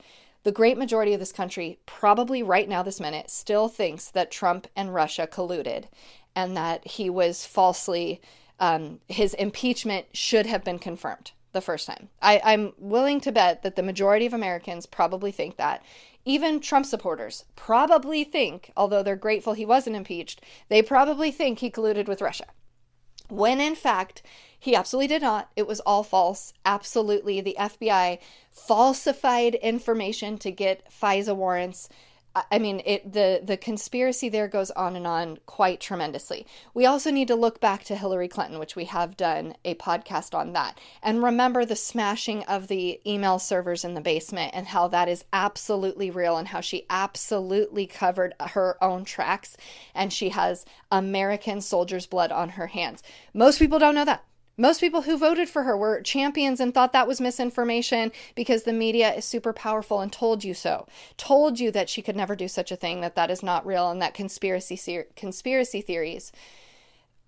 the 0.47 0.53
great 0.53 0.79
majority 0.79 1.13
of 1.13 1.19
this 1.19 1.33
country, 1.33 1.81
probably 1.87 2.41
right 2.41 2.69
now, 2.69 2.81
this 2.81 3.01
minute, 3.01 3.29
still 3.29 3.67
thinks 3.67 4.13
that 4.13 4.31
Trump 4.31 4.69
and 4.77 4.95
Russia 4.95 5.27
colluded 5.27 5.87
and 6.37 6.57
that 6.57 6.87
he 6.87 7.11
was 7.11 7.45
falsely, 7.45 8.21
um, 8.61 9.01
his 9.09 9.35
impeachment 9.35 10.07
should 10.13 10.47
have 10.47 10.63
been 10.63 10.79
confirmed 10.79 11.33
the 11.51 11.61
first 11.61 11.89
time. 11.89 12.11
I, 12.23 12.41
I'm 12.45 12.75
willing 12.79 13.21
to 13.23 13.33
bet 13.33 13.65
that 13.65 13.75
the 13.75 13.83
majority 13.83 14.25
of 14.25 14.33
Americans 14.33 14.87
probably 14.87 15.33
think 15.33 15.57
that. 15.57 15.83
Even 16.25 16.61
Trump 16.61 16.87
supporters 16.87 17.45
probably 17.57 18.23
think, 18.23 18.71
although 18.77 19.03
they're 19.03 19.17
grateful 19.17 19.55
he 19.55 19.67
wasn't 19.67 19.97
impeached, 19.97 20.43
they 20.69 20.81
probably 20.81 21.33
think 21.33 21.59
he 21.59 21.73
colluded 21.73 22.07
with 22.07 22.23
Russia. 22.23 22.47
When 23.29 23.61
in 23.61 23.75
fact, 23.75 24.23
he 24.59 24.75
absolutely 24.75 25.09
did 25.09 25.23
not. 25.23 25.51
It 25.57 25.67
was 25.67 25.81
all 25.81 26.03
false. 26.03 26.53
Absolutely. 26.65 27.41
The 27.41 27.57
FBI 27.59 28.19
falsified 28.51 29.55
information 29.57 30.39
to 30.39 30.51
get 30.51 30.91
FISA 30.91 31.37
warrants 31.37 31.89
I 32.51 32.59
mean, 32.59 32.83
it 32.85 33.13
the 33.13 33.41
the 33.43 33.57
conspiracy 33.57 34.29
there 34.29 34.49
goes 34.49 34.71
on 34.73 34.95
and 34.95 35.07
on 35.07 35.39
quite 35.47 35.81
tremendously. 35.81 36.47
We 36.75 36.85
also 36.85 37.11
need 37.11 37.29
to 37.29 37.35
look 37.35 37.61
back 37.61 37.85
to 37.85 37.97
Hillary 37.97 38.29
Clinton, 38.29 38.59
which 38.59 38.77
we 38.77 38.85
have 38.87 39.17
done 39.17 39.55
a 39.65 39.75
podcast 39.77 40.35
on 40.35 40.53
that, 40.53 40.79
and 41.03 41.23
remember 41.23 41.65
the 41.65 41.77
smashing 41.77 42.43
of 42.45 42.69
the 42.69 43.01
email 43.07 43.39
servers 43.39 43.85
in 43.85 43.95
the 43.95 44.01
basement 44.01 44.53
and 44.55 44.67
how 44.67 44.89
that 44.89 45.09
is 45.09 45.25
absolutely 45.33 46.11
real 46.11 46.37
and 46.37 46.49
how 46.49 46.61
she 46.61 46.85
absolutely 46.91 47.87
covered 47.87 48.35
her 48.41 48.77
own 48.83 49.05
tracks 49.05 49.57
and 49.95 50.13
she 50.13 50.29
has 50.31 50.67
American 50.93 51.61
soldiers' 51.61 52.07
blood 52.07 52.33
on 52.33 52.51
her 52.51 52.67
hands. 52.67 53.03
Most 53.33 53.59
people 53.59 53.79
don't 53.79 53.95
know 53.95 54.05
that. 54.05 54.25
Most 54.59 54.81
people 54.81 55.03
who 55.03 55.19
voted 55.19 55.51
for 55.51 55.65
her 55.65 55.77
were 55.77 56.01
champions 56.01 56.61
and 56.61 56.73
thought 56.73 56.95
that 56.95 57.07
was 57.07 57.21
misinformation 57.21 58.11
because 58.35 58.63
the 58.63 58.73
media 58.73 59.13
is 59.13 59.25
super 59.27 59.53
powerful 59.53 60.01
and 60.01 60.11
told 60.11 60.45
you 60.45 60.55
so. 60.55 60.87
Told 61.19 61.61
you 61.61 61.71
that 61.73 61.91
she 61.91 62.01
could 62.01 62.17
never 62.17 62.35
do 62.35 62.49
such 62.49 62.73
a 62.73 62.77
thing, 62.77 63.03
that 63.03 63.17
that 63.17 63.31
is 63.31 63.43
not 63.43 63.67
real, 63.67 63.91
and 63.91 64.01
that 64.01 64.15
conspiracy 64.15 65.05
conspiracy 65.15 65.83
theories, 65.83 66.33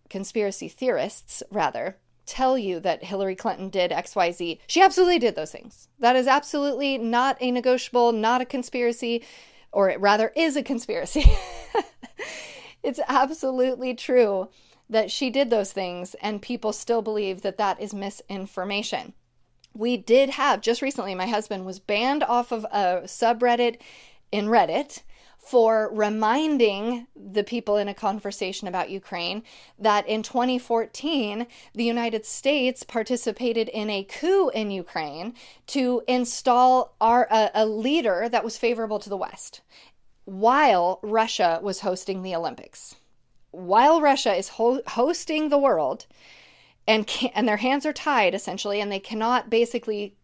conspiracy 0.09 0.69
theorists 0.69 1.43
rather, 1.51 1.99
tell 2.25 2.57
you 2.57 2.81
that 2.81 3.05
Hillary 3.05 3.37
Clinton 3.37 3.69
did 3.69 3.91
XYZ. 3.91 4.59
She 4.67 4.81
absolutely 4.81 5.19
did 5.19 5.37
those 5.37 5.53
things. 5.53 5.89
That 5.99 6.17
is 6.17 6.27
absolutely 6.27 6.97
not 6.97 7.37
a 7.41 7.51
negotiable, 7.51 8.13
not 8.13 8.41
a 8.41 8.47
conspiracy, 8.47 9.23
or 9.71 9.91
it 9.91 10.01
rather 10.01 10.33
is 10.35 10.57
a 10.57 10.63
conspiracy. 10.63 11.25
it's 12.83 13.01
absolutely 13.07 13.95
true 13.95 14.49
that 14.91 15.11
she 15.11 15.31
did 15.31 15.51
those 15.51 15.73
things, 15.73 16.15
and 16.23 16.43
people 16.43 16.73
still 16.73 17.03
believe 17.03 17.43
that 17.43 17.59
that 17.59 17.81
is 17.81 17.93
misinformation. 17.93 19.13
We 19.75 19.97
did 19.97 20.31
have, 20.31 20.61
just 20.61 20.83
recently, 20.83 21.15
my 21.15 21.27
husband 21.27 21.67
was 21.67 21.79
banned 21.79 22.23
off 22.23 22.53
of 22.53 22.65
a 22.65 23.03
subreddit 23.05 23.79
in 24.33 24.47
Reddit 24.47 25.03
for 25.39 25.91
reminding 25.95 27.07
the 27.17 27.45
people 27.45 27.77
in 27.77 27.89
a 27.89 27.95
conversation 27.95 28.69
about 28.69 28.91
Ukraine 28.91 29.43
that 29.79 30.07
in 30.07 30.23
2014, 30.23 31.47
the 31.75 31.85
United 31.85 32.27
States 32.27 32.83
participated 32.83 33.69
in 33.71 33.89
a 33.89 34.05
coup 34.05 34.51
in 34.51 34.71
Ukraine 34.71 35.35
to 35.69 36.03
install 36.07 36.95
our, 37.01 37.27
a, 37.31 37.51
a 37.55 37.67
leader 37.67 38.29
that 38.29 38.45
was 38.45 38.59
favorable 38.59 38.99
to 38.99 39.09
the 39.09 39.17
West 39.17 39.63
while 40.27 41.01
Russia 41.03 41.59
was 41.63 41.81
hosting 41.81 42.23
the 42.23 42.35
Olympics 42.35 42.97
while 43.51 44.01
Russia 44.01 44.35
is 44.35 44.51
ho- 44.51 44.83
hosting 44.89 45.49
the 45.49 45.59
world 45.59 46.07
and 46.87 47.07
can- 47.07 47.31
and 47.35 47.47
their 47.49 47.59
hands 47.59 47.87
are 47.87 47.93
tied 47.93 48.35
essentially 48.35 48.81
and 48.81 48.91
they 48.91 49.01
cannot 49.01 49.51
basically 49.51 50.15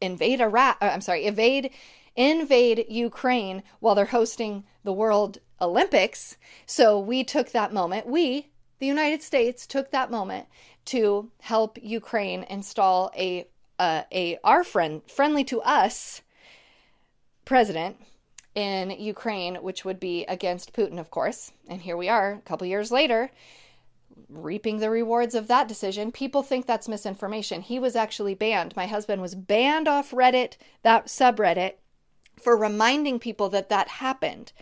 invade 0.00 0.40
Iraq 0.40 0.76
uh, 0.80 0.86
I'm 0.86 1.00
sorry 1.00 1.26
evade 1.26 1.70
invade 2.16 2.86
Ukraine 2.88 3.62
while 3.80 3.94
they're 3.94 4.06
hosting 4.06 4.64
the 4.84 4.92
World 4.92 5.38
Olympics. 5.60 6.36
So 6.66 6.98
we 6.98 7.24
took 7.24 7.50
that 7.50 7.72
moment 7.72 8.06
we 8.06 8.48
the 8.78 8.86
United 8.86 9.22
States 9.22 9.66
took 9.66 9.90
that 9.90 10.10
moment 10.10 10.46
to 10.86 11.30
help 11.40 11.78
Ukraine 11.80 12.44
install 12.50 13.10
a 13.16 13.46
uh, 13.78 14.02
a 14.12 14.38
our 14.44 14.62
friend 14.62 15.02
friendly 15.06 15.44
to 15.44 15.60
us 15.62 16.22
president 17.44 17.96
in 18.54 18.90
Ukraine, 18.90 19.56
which 19.56 19.84
would 19.84 19.98
be 19.98 20.24
against 20.26 20.72
Putin, 20.72 20.98
of 20.98 21.10
course. 21.10 21.52
And 21.68 21.80
here 21.80 21.96
we 21.96 22.08
are, 22.08 22.32
a 22.32 22.40
couple 22.40 22.66
years 22.66 22.92
later, 22.92 23.30
reaping 24.28 24.78
the 24.78 24.90
rewards 24.90 25.34
of 25.34 25.48
that 25.48 25.68
decision. 25.68 26.12
People 26.12 26.42
think 26.42 26.66
that's 26.66 26.88
misinformation. 26.88 27.62
He 27.62 27.78
was 27.78 27.96
actually 27.96 28.34
banned. 28.34 28.76
My 28.76 28.86
husband 28.86 29.20
was 29.20 29.34
banned 29.34 29.88
off 29.88 30.12
Reddit, 30.12 30.56
that 30.82 31.06
subreddit, 31.06 31.74
for 32.40 32.56
reminding 32.56 33.18
people 33.18 33.48
that 33.50 33.68
that 33.68 33.88
happened 33.88 34.52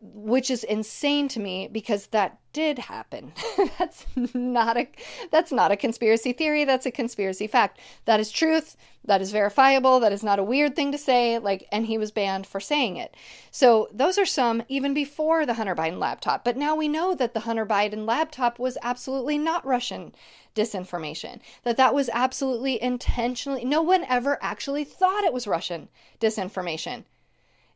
which 0.00 0.48
is 0.48 0.62
insane 0.62 1.26
to 1.26 1.40
me 1.40 1.68
because 1.72 2.08
that 2.08 2.38
did 2.52 2.78
happen. 2.78 3.32
that's 3.78 4.06
not 4.32 4.76
a 4.76 4.88
that's 5.32 5.50
not 5.50 5.72
a 5.72 5.76
conspiracy 5.76 6.32
theory, 6.32 6.64
that's 6.64 6.86
a 6.86 6.92
conspiracy 6.92 7.48
fact. 7.48 7.80
That 8.04 8.20
is 8.20 8.30
truth, 8.30 8.76
that 9.04 9.20
is 9.20 9.32
verifiable, 9.32 9.98
that 10.00 10.12
is 10.12 10.22
not 10.22 10.38
a 10.38 10.44
weird 10.44 10.76
thing 10.76 10.92
to 10.92 10.98
say, 10.98 11.38
like 11.38 11.66
and 11.72 11.86
he 11.86 11.98
was 11.98 12.12
banned 12.12 12.46
for 12.46 12.60
saying 12.60 12.96
it. 12.96 13.16
So 13.50 13.88
those 13.92 14.18
are 14.18 14.26
some 14.26 14.62
even 14.68 14.94
before 14.94 15.44
the 15.44 15.54
Hunter 15.54 15.74
Biden 15.74 15.98
laptop. 15.98 16.44
But 16.44 16.56
now 16.56 16.76
we 16.76 16.86
know 16.86 17.16
that 17.16 17.34
the 17.34 17.40
Hunter 17.40 17.66
Biden 17.66 18.06
laptop 18.06 18.60
was 18.60 18.78
absolutely 18.82 19.36
not 19.36 19.66
Russian 19.66 20.14
disinformation. 20.54 21.40
That 21.64 21.76
that 21.76 21.94
was 21.94 22.08
absolutely 22.12 22.80
intentionally 22.80 23.64
no 23.64 23.82
one 23.82 24.04
ever 24.04 24.38
actually 24.40 24.84
thought 24.84 25.24
it 25.24 25.32
was 25.32 25.48
Russian 25.48 25.88
disinformation. 26.20 27.02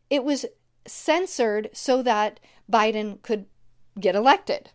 It 0.09 0.23
was 0.23 0.47
censored 0.87 1.71
so 1.73 2.03
that 2.03 2.41
Biden 2.71 3.21
could 3.23 3.47
get 3.99 4.15
elected, 4.15 4.71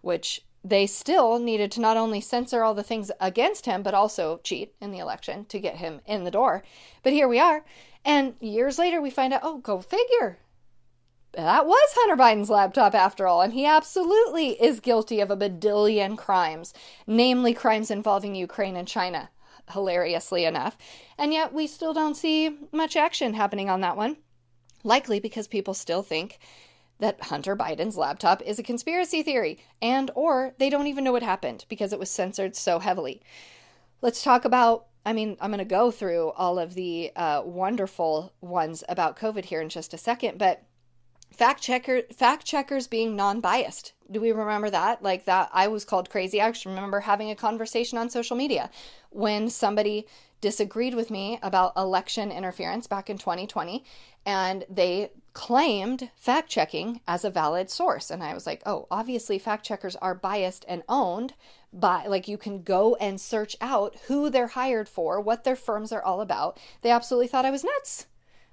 which 0.00 0.42
they 0.64 0.86
still 0.86 1.38
needed 1.38 1.70
to 1.72 1.80
not 1.80 1.96
only 1.96 2.20
censor 2.20 2.62
all 2.62 2.74
the 2.74 2.82
things 2.82 3.10
against 3.20 3.66
him, 3.66 3.82
but 3.82 3.94
also 3.94 4.40
cheat 4.42 4.74
in 4.80 4.90
the 4.90 4.98
election 4.98 5.44
to 5.46 5.60
get 5.60 5.76
him 5.76 6.00
in 6.06 6.24
the 6.24 6.30
door. 6.30 6.62
But 7.02 7.12
here 7.12 7.28
we 7.28 7.38
are. 7.38 7.64
And 8.04 8.34
years 8.40 8.78
later, 8.78 9.00
we 9.00 9.10
find 9.10 9.32
out 9.32 9.40
oh, 9.42 9.58
go 9.58 9.80
figure. 9.80 10.38
That 11.32 11.66
was 11.66 11.90
Hunter 11.94 12.20
Biden's 12.20 12.50
laptop 12.50 12.94
after 12.94 13.26
all, 13.26 13.42
and 13.42 13.52
he 13.52 13.66
absolutely 13.66 14.60
is 14.60 14.80
guilty 14.80 15.20
of 15.20 15.30
a 15.30 15.36
badillion 15.36 16.16
crimes, 16.16 16.72
namely 17.06 17.52
crimes 17.52 17.90
involving 17.90 18.34
Ukraine 18.34 18.76
and 18.76 18.88
China, 18.88 19.28
hilariously 19.70 20.46
enough. 20.46 20.78
And 21.18 21.32
yet, 21.32 21.52
we 21.52 21.66
still 21.66 21.92
don't 21.92 22.16
see 22.16 22.56
much 22.72 22.96
action 22.96 23.34
happening 23.34 23.68
on 23.68 23.82
that 23.82 23.96
one 23.96 24.16
likely 24.84 25.20
because 25.20 25.48
people 25.48 25.74
still 25.74 26.02
think 26.02 26.38
that 27.00 27.22
Hunter 27.22 27.56
Biden's 27.56 27.96
laptop 27.96 28.42
is 28.42 28.58
a 28.58 28.62
conspiracy 28.62 29.22
theory 29.22 29.58
and 29.80 30.10
or 30.14 30.54
they 30.58 30.68
don't 30.68 30.88
even 30.88 31.04
know 31.04 31.12
what 31.12 31.22
happened 31.22 31.64
because 31.68 31.92
it 31.92 31.98
was 31.98 32.10
censored 32.10 32.56
so 32.56 32.78
heavily. 32.78 33.22
Let's 34.02 34.22
talk 34.22 34.44
about 34.44 34.86
I 35.06 35.14
mean, 35.14 35.38
I'm 35.40 35.50
going 35.50 35.58
to 35.58 35.64
go 35.64 35.90
through 35.90 36.32
all 36.32 36.58
of 36.58 36.74
the 36.74 37.12
uh, 37.16 37.40
wonderful 37.42 38.34
ones 38.42 38.84
about 38.90 39.18
COVID 39.18 39.46
here 39.46 39.62
in 39.62 39.70
just 39.70 39.94
a 39.94 39.98
second, 39.98 40.36
but 40.36 40.64
fact 41.32 41.62
checker 41.62 42.02
fact 42.12 42.44
checkers 42.44 42.86
being 42.86 43.16
non-biased. 43.16 43.92
Do 44.10 44.20
we 44.20 44.32
remember 44.32 44.70
that? 44.70 45.02
Like 45.02 45.24
that 45.26 45.50
i 45.52 45.68
was 45.68 45.84
called 45.84 46.10
crazy. 46.10 46.40
I 46.40 46.48
actually 46.48 46.74
remember 46.74 47.00
having 47.00 47.30
a 47.30 47.36
conversation 47.36 47.96
on 47.96 48.10
social 48.10 48.36
media 48.36 48.70
when 49.10 49.48
somebody 49.48 50.06
disagreed 50.40 50.94
with 50.94 51.10
me 51.10 51.38
about 51.42 51.72
election 51.76 52.30
interference 52.30 52.86
back 52.86 53.10
in 53.10 53.18
2020 53.18 53.84
and 54.28 54.64
they 54.68 55.10
claimed 55.32 56.10
fact 56.14 56.48
checking 56.48 57.00
as 57.08 57.24
a 57.24 57.30
valid 57.30 57.70
source 57.70 58.10
and 58.10 58.22
i 58.22 58.34
was 58.34 58.46
like 58.46 58.62
oh 58.66 58.86
obviously 58.90 59.38
fact 59.38 59.64
checkers 59.64 59.96
are 59.96 60.14
biased 60.14 60.64
and 60.68 60.82
owned 60.88 61.34
by 61.72 62.06
like 62.06 62.28
you 62.28 62.36
can 62.36 62.62
go 62.62 62.94
and 62.96 63.20
search 63.20 63.56
out 63.60 63.96
who 64.06 64.28
they're 64.28 64.48
hired 64.48 64.88
for 64.88 65.20
what 65.20 65.44
their 65.44 65.56
firms 65.56 65.92
are 65.92 66.02
all 66.02 66.20
about 66.20 66.58
they 66.82 66.90
absolutely 66.90 67.28
thought 67.28 67.44
i 67.44 67.50
was 67.50 67.64
nuts 67.64 68.06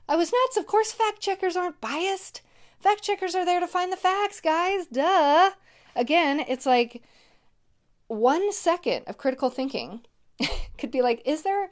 i 0.07 0.15
was 0.15 0.31
nuts 0.31 0.57
of 0.57 0.65
course 0.65 0.91
fact 0.91 1.19
checkers 1.19 1.55
aren't 1.55 1.81
biased 1.81 2.41
Fact 2.85 3.01
checkers 3.01 3.33
are 3.33 3.45
there 3.45 3.59
to 3.59 3.67
find 3.67 3.91
the 3.91 3.97
facts, 3.97 4.39
guys. 4.39 4.85
Duh. 4.85 5.49
Again, 5.95 6.45
it's 6.47 6.67
like 6.67 7.01
one 8.07 8.51
second 8.51 9.05
of 9.07 9.17
critical 9.17 9.49
thinking 9.49 10.01
could 10.77 10.91
be 10.91 11.01
like, 11.01 11.21
is 11.25 11.41
there. 11.41 11.71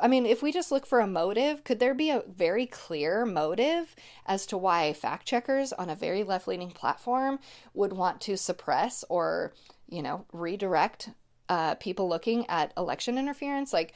I 0.00 0.08
mean, 0.08 0.26
if 0.26 0.42
we 0.42 0.52
just 0.52 0.70
look 0.70 0.86
for 0.86 1.00
a 1.00 1.06
motive, 1.06 1.64
could 1.64 1.78
there 1.78 1.94
be 1.94 2.10
a 2.10 2.22
very 2.28 2.66
clear 2.66 3.24
motive 3.24 3.96
as 4.26 4.46
to 4.46 4.58
why 4.58 4.92
fact 4.92 5.26
checkers 5.26 5.72
on 5.72 5.90
a 5.90 5.96
very 5.96 6.22
left 6.22 6.46
leaning 6.46 6.70
platform 6.70 7.38
would 7.74 7.92
want 7.92 8.20
to 8.22 8.36
suppress 8.36 9.04
or, 9.08 9.54
you 9.88 10.02
know, 10.02 10.24
redirect 10.32 11.10
uh, 11.48 11.74
people 11.76 12.08
looking 12.08 12.46
at 12.48 12.72
election 12.76 13.18
interference? 13.18 13.72
Like, 13.72 13.94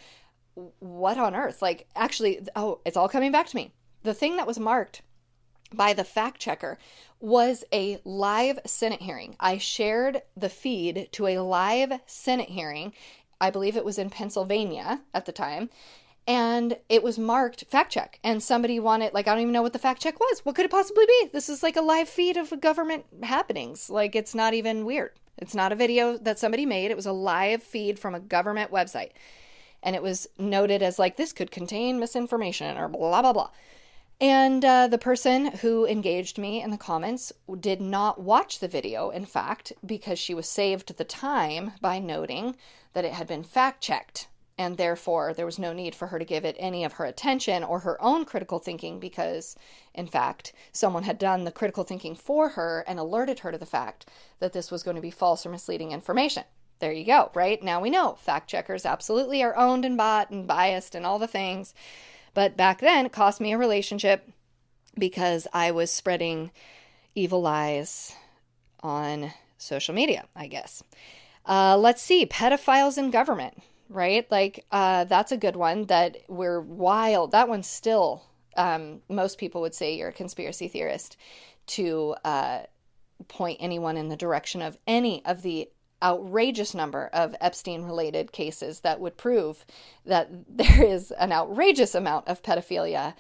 what 0.55 1.19
on 1.19 1.35
earth? 1.35 1.63
Like, 1.63 1.87
actually, 1.95 2.41
oh, 2.57 2.81
it's 2.85 2.97
all 2.97 3.09
coming 3.09 3.33
back 3.33 3.47
to 3.49 3.57
me. 3.57 3.73
The 4.03 4.15
thing 4.15 4.37
that 4.37 4.47
was 4.47 4.59
marked 4.59 5.03
by 5.73 5.93
the 5.93 6.05
fact 6.05 6.41
checker 6.41 6.79
was 7.21 7.65
a 7.73 8.01
live 8.05 8.59
Senate 8.67 9.03
hearing. 9.03 9.37
I 9.39 9.59
shared 9.59 10.23
the 10.37 10.49
feed 10.49 11.09
to 11.13 11.27
a 11.27 11.39
live 11.39 11.93
Senate 12.07 12.49
hearing. 12.49 12.93
I 13.41 13.51
believe 13.51 13.77
it 13.77 13.85
was 13.85 13.99
in 13.99 14.11
Pennsylvania 14.11 15.03
at 15.15 15.27
the 15.27 15.33
time. 15.33 15.71
And 16.27 16.77
it 16.89 17.03
was 17.03 17.19
marked 17.19 17.65
fact 17.71 17.93
check. 17.93 18.21
And 18.23 18.43
somebody 18.43 18.79
wanted, 18.79 19.15
like, 19.15 19.27
I 19.27 19.33
don't 19.33 19.41
even 19.41 19.53
know 19.53 19.63
what 19.63 19.73
the 19.73 19.79
fact 19.79 20.03
check 20.03 20.21
was. 20.21 20.41
What 20.41 20.55
could 20.55 20.67
it 20.67 20.71
possibly 20.71 21.07
be? 21.07 21.31
This 21.33 21.49
is 21.49 21.63
like 21.63 21.77
a 21.77 21.83
live 21.83 22.09
feed 22.09 22.37
of 22.37 22.61
government 22.61 23.07
happenings. 23.23 23.89
Like, 23.91 24.15
it's 24.15 24.35
not 24.35 24.55
even 24.55 24.85
weird. 24.85 25.13
It's 25.39 25.55
not 25.55 25.73
a 25.73 25.77
video 25.77 26.19
that 26.19 26.39
somebody 26.39 26.67
made, 26.67 26.91
it 26.91 26.97
was 26.97 27.07
a 27.07 27.13
live 27.13 27.63
feed 27.63 27.99
from 27.99 28.15
a 28.15 28.21
government 28.21 28.71
website. 28.71 29.13
And 29.83 29.97
it 29.97 30.03
was 30.03 30.29
noted 30.39 30.83
as, 30.83 30.99
like, 30.99 31.17
this 31.17 31.33
could 31.33 31.51
contain 31.51 31.99
misinformation 31.99 32.77
or 32.77 32.89
blah, 32.89 33.23
blah, 33.23 33.33
blah. 33.33 33.51
And 34.21 34.63
uh, 34.65 34.87
the 34.89 34.99
person 34.99 35.47
who 35.47 35.87
engaged 35.87 36.37
me 36.37 36.63
in 36.63 36.71
the 36.71 36.77
comments 36.77 37.33
did 37.59 37.81
not 37.81 38.21
watch 38.21 38.59
the 38.59 38.69
video, 38.69 39.09
in 39.09 39.25
fact, 39.25 39.73
because 39.85 40.19
she 40.19 40.35
was 40.35 40.47
saved 40.47 40.97
the 40.97 41.05
time 41.05 41.73
by 41.81 41.99
noting 41.99 42.57
that 42.93 43.07
it 43.07 43.13
had 43.15 43.27
been 43.27 43.43
fact 43.43 43.83
checked. 43.83 44.29
and 44.61 44.77
therefore 44.77 45.33
there 45.33 45.47
was 45.47 45.59
no 45.59 45.73
need 45.73 45.95
for 45.95 46.09
her 46.09 46.19
to 46.19 46.25
give 46.25 46.45
it 46.45 46.55
any 46.59 46.85
of 46.85 46.93
her 46.93 47.07
attention 47.07 47.65
or 47.65 47.79
her 47.79 47.97
own 48.03 48.27
critical 48.27 48.59
thinking 48.59 49.01
because, 49.01 49.57
in 49.95 50.07
fact, 50.07 50.53
someone 50.71 51.05
had 51.05 51.19
done 51.19 51.45
the 51.45 51.51
critical 51.51 51.83
thinking 51.83 52.15
for 52.15 52.51
her 52.51 52.85
and 52.87 52.99
alerted 52.99 53.39
her 53.39 53.51
to 53.51 53.57
the 53.57 53.65
fact 53.65 54.05
that 54.39 54.53
this 54.53 54.71
was 54.71 54.83
going 54.83 54.97
to 54.97 55.01
be 55.01 55.11
false 55.11 55.47
or 55.47 55.49
misleading 55.51 55.93
information. 55.93 56.45
There 56.79 56.93
you 56.93 57.07
go, 57.07 57.31
right? 57.35 57.63
Now 57.63 57.81
we 57.81 57.89
know 57.89 58.19
fact 58.21 58.51
checkers 58.51 58.85
absolutely 58.85 59.43
are 59.43 59.57
owned 59.57 59.87
and 59.87 59.97
bought 59.97 60.29
and 60.29 60.47
biased 60.47 60.95
and 60.95 61.07
all 61.07 61.19
the 61.19 61.27
things. 61.27 61.73
But 62.35 62.57
back 62.57 62.81
then, 62.81 63.07
it 63.07 63.13
cost 63.13 63.41
me 63.41 63.53
a 63.53 63.59
relationship 63.59 64.29
because 64.99 65.47
I 65.53 65.71
was 65.71 65.91
spreading 65.91 66.51
evil 67.15 67.43
lies 67.43 68.15
on 68.81 69.33
social 69.59 69.95
media, 69.95 70.27
I 70.35 70.47
guess. 70.47 70.83
Uh, 71.47 71.77
let's 71.77 72.03
see, 72.03 72.27
pedophiles 72.27 72.99
in 72.99 73.11
government 73.11 73.63
right? 73.91 74.31
Like 74.31 74.65
uh, 74.71 75.05
that's 75.05 75.33
a 75.33 75.37
good 75.37 75.57
one 75.57 75.87
that 75.87 76.19
we're 76.29 76.61
wild. 76.61 77.33
That 77.33 77.49
one's 77.49 77.67
still 77.67 78.23
um, 78.57 79.01
most 79.09 79.39
people 79.39 79.61
would 79.61 79.75
say 79.75 79.97
you're 79.97 80.09
a 80.09 80.13
conspiracy 80.13 80.69
theorist 80.69 81.17
to 81.67 82.15
uh, 82.25 82.61
point 83.29 83.59
anyone 83.61 83.97
in 83.97 84.09
the 84.09 84.17
direction 84.17 84.63
of 84.63 84.79
any 84.87 85.25
of 85.25 85.43
the 85.43 85.69
outrageous 86.03 86.75
number 86.75 87.11
of 87.13 87.35
Epstein 87.41 87.83
related 87.83 88.33
cases 88.33 88.81
that 88.81 89.01
would 89.01 89.17
prove 89.17 89.65
that 90.05 90.29
there 90.57 90.85
is 90.85 91.11
an 91.13 91.33
outrageous 91.33 91.95
amount 91.95 92.29
of 92.29 92.43
pedophilia 92.43 93.15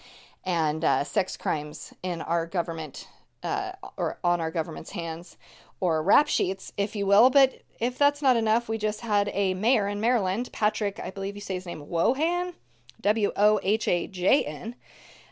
and 0.44 0.84
uh, 0.84 1.04
sex 1.04 1.36
crimes 1.36 1.92
in 2.02 2.22
our 2.22 2.46
government 2.46 3.08
uh, 3.42 3.72
or 3.96 4.18
on 4.24 4.40
our 4.40 4.50
government's 4.50 4.90
hands 4.90 5.36
or 5.80 6.02
rap 6.02 6.28
sheets, 6.28 6.72
if 6.76 6.94
you 6.94 7.06
will. 7.06 7.30
But 7.30 7.62
if 7.78 7.98
that's 7.98 8.22
not 8.22 8.36
enough, 8.36 8.68
we 8.68 8.78
just 8.78 9.00
had 9.00 9.30
a 9.32 9.54
mayor 9.54 9.88
in 9.88 10.00
Maryland, 10.00 10.50
Patrick, 10.52 11.00
I 11.02 11.10
believe 11.10 11.34
you 11.34 11.40
say 11.40 11.54
his 11.54 11.66
name, 11.66 11.86
Wojahn, 11.86 12.54
W 13.00 13.32
O 13.36 13.60
H 13.62 13.88
A 13.88 14.06
J 14.06 14.44
N, 14.44 14.74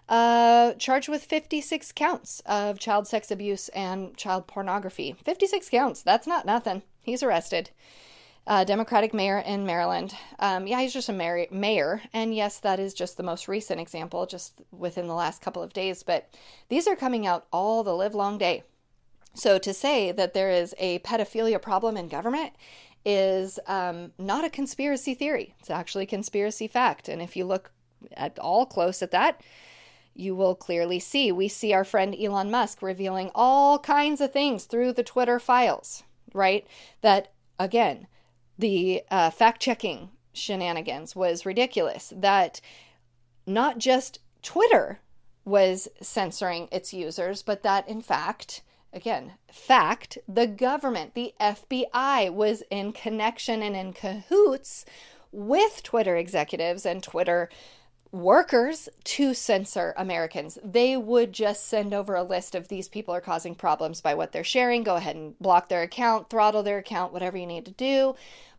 uh, 0.08 0.72
charged 0.74 1.08
with 1.08 1.22
56 1.24 1.92
counts 1.92 2.40
of 2.46 2.78
child 2.78 3.06
sex 3.06 3.30
abuse 3.30 3.68
and 3.70 4.16
child 4.16 4.46
pornography. 4.46 5.14
56 5.22 5.68
counts, 5.68 6.02
that's 6.02 6.26
not 6.26 6.46
nothing. 6.46 6.82
He's 7.08 7.22
arrested. 7.22 7.70
Uh, 8.46 8.64
Democratic 8.64 9.12
mayor 9.12 9.38
in 9.38 9.66
Maryland. 9.66 10.14
Um, 10.38 10.66
yeah, 10.66 10.80
he's 10.80 10.92
just 10.92 11.08
a 11.08 11.12
mayor, 11.12 11.46
mayor. 11.50 12.02
And 12.12 12.34
yes, 12.34 12.60
that 12.60 12.78
is 12.78 12.94
just 12.94 13.16
the 13.16 13.22
most 13.22 13.48
recent 13.48 13.80
example, 13.80 14.26
just 14.26 14.60
within 14.70 15.06
the 15.06 15.14
last 15.14 15.42
couple 15.42 15.62
of 15.62 15.72
days. 15.72 16.02
But 16.02 16.34
these 16.68 16.86
are 16.86 16.96
coming 16.96 17.26
out 17.26 17.46
all 17.52 17.82
the 17.82 17.94
live 17.94 18.14
long 18.14 18.38
day. 18.38 18.62
So 19.34 19.58
to 19.58 19.72
say 19.72 20.12
that 20.12 20.34
there 20.34 20.50
is 20.50 20.74
a 20.78 20.98
pedophilia 21.00 21.60
problem 21.60 21.96
in 21.96 22.08
government 22.08 22.52
is 23.04 23.58
um, 23.66 24.12
not 24.18 24.44
a 24.44 24.50
conspiracy 24.50 25.14
theory. 25.14 25.54
It's 25.60 25.70
actually 25.70 26.04
a 26.04 26.08
conspiracy 26.08 26.68
fact. 26.68 27.08
And 27.08 27.22
if 27.22 27.36
you 27.36 27.44
look 27.44 27.70
at 28.14 28.38
all 28.38 28.66
close 28.66 29.02
at 29.02 29.12
that, 29.12 29.40
you 30.14 30.34
will 30.34 30.54
clearly 30.54 30.98
see. 30.98 31.30
We 31.30 31.48
see 31.48 31.72
our 31.72 31.84
friend 31.84 32.14
Elon 32.18 32.50
Musk 32.50 32.82
revealing 32.82 33.30
all 33.34 33.78
kinds 33.78 34.20
of 34.20 34.32
things 34.32 34.64
through 34.64 34.94
the 34.94 35.04
Twitter 35.04 35.38
files, 35.38 36.02
right? 36.34 36.66
That, 37.00 37.32
again, 37.58 38.06
the 38.58 39.02
uh, 39.10 39.30
fact 39.30 39.62
checking 39.62 40.10
shenanigans 40.32 41.14
was 41.16 41.46
ridiculous. 41.46 42.12
That 42.16 42.60
not 43.46 43.78
just 43.78 44.20
Twitter 44.42 45.00
was 45.44 45.88
censoring 46.00 46.68
its 46.70 46.92
users, 46.92 47.42
but 47.42 47.62
that, 47.62 47.88
in 47.88 48.02
fact, 48.02 48.62
again, 48.92 49.32
fact, 49.50 50.18
the 50.28 50.46
government, 50.46 51.14
the 51.14 51.34
FBI, 51.40 52.32
was 52.32 52.62
in 52.70 52.92
connection 52.92 53.62
and 53.62 53.74
in 53.74 53.92
cahoots 53.92 54.84
with 55.32 55.82
Twitter 55.82 56.16
executives 56.16 56.86
and 56.86 57.02
Twitter 57.02 57.48
workers 58.10 58.88
to 59.04 59.34
censor 59.34 59.94
Americans. 59.96 60.58
They 60.64 60.96
would 60.96 61.32
just 61.32 61.66
send 61.66 61.92
over 61.92 62.14
a 62.14 62.22
list 62.22 62.54
of 62.54 62.68
these 62.68 62.88
people 62.88 63.14
are 63.14 63.20
causing 63.20 63.54
problems 63.54 64.00
by 64.00 64.14
what 64.14 64.32
they're 64.32 64.44
sharing. 64.44 64.82
Go 64.82 64.96
ahead 64.96 65.16
and 65.16 65.38
block 65.38 65.68
their 65.68 65.82
account, 65.82 66.30
throttle 66.30 66.62
their 66.62 66.78
account, 66.78 67.12
whatever 67.12 67.36
you 67.36 67.46
need 67.46 67.64
to 67.66 67.72
do 67.72 68.14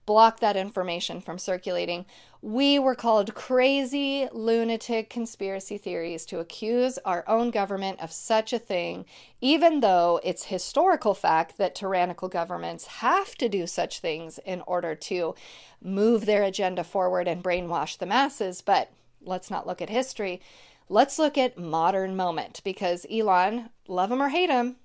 block 0.09 0.39
that 0.39 0.57
information 0.57 1.21
from 1.21 1.37
circulating. 1.37 2.03
We 2.41 2.79
were 2.79 2.95
called 2.95 3.35
crazy, 3.35 4.27
lunatic 4.31 5.07
conspiracy 5.07 5.77
theories 5.77 6.25
to 6.25 6.39
accuse 6.39 6.97
our 7.05 7.23
own 7.27 7.51
government 7.51 7.99
of 7.99 8.11
such 8.11 8.51
a 8.51 8.57
thing, 8.57 9.05
even 9.39 9.81
though 9.81 10.19
it's 10.23 10.45
historical 10.45 11.13
fact 11.13 11.59
that 11.59 11.75
tyrannical 11.75 12.27
governments 12.27 12.87
have 12.87 13.35
to 13.35 13.47
do 13.47 13.67
such 13.67 13.99
things 13.99 14.39
in 14.47 14.61
order 14.61 14.95
to 14.95 15.35
move 15.79 16.25
their 16.25 16.41
agenda 16.41 16.83
forward 16.83 17.27
and 17.27 17.43
brainwash 17.43 17.99
the 17.99 18.07
masses. 18.07 18.63
But 18.63 18.89
let's 19.21 19.51
not 19.51 19.67
look 19.67 19.81
at 19.81 19.89
history. 19.89 20.41
Let's 20.87 21.19
look 21.19 21.37
at 21.37 21.57
modern 21.57 22.15
moment 22.15 22.61
because 22.63 23.05
Elon, 23.11 23.69
love 23.87 24.11
him 24.11 24.21
or 24.21 24.29
hate 24.29 24.49
him, 24.49 24.77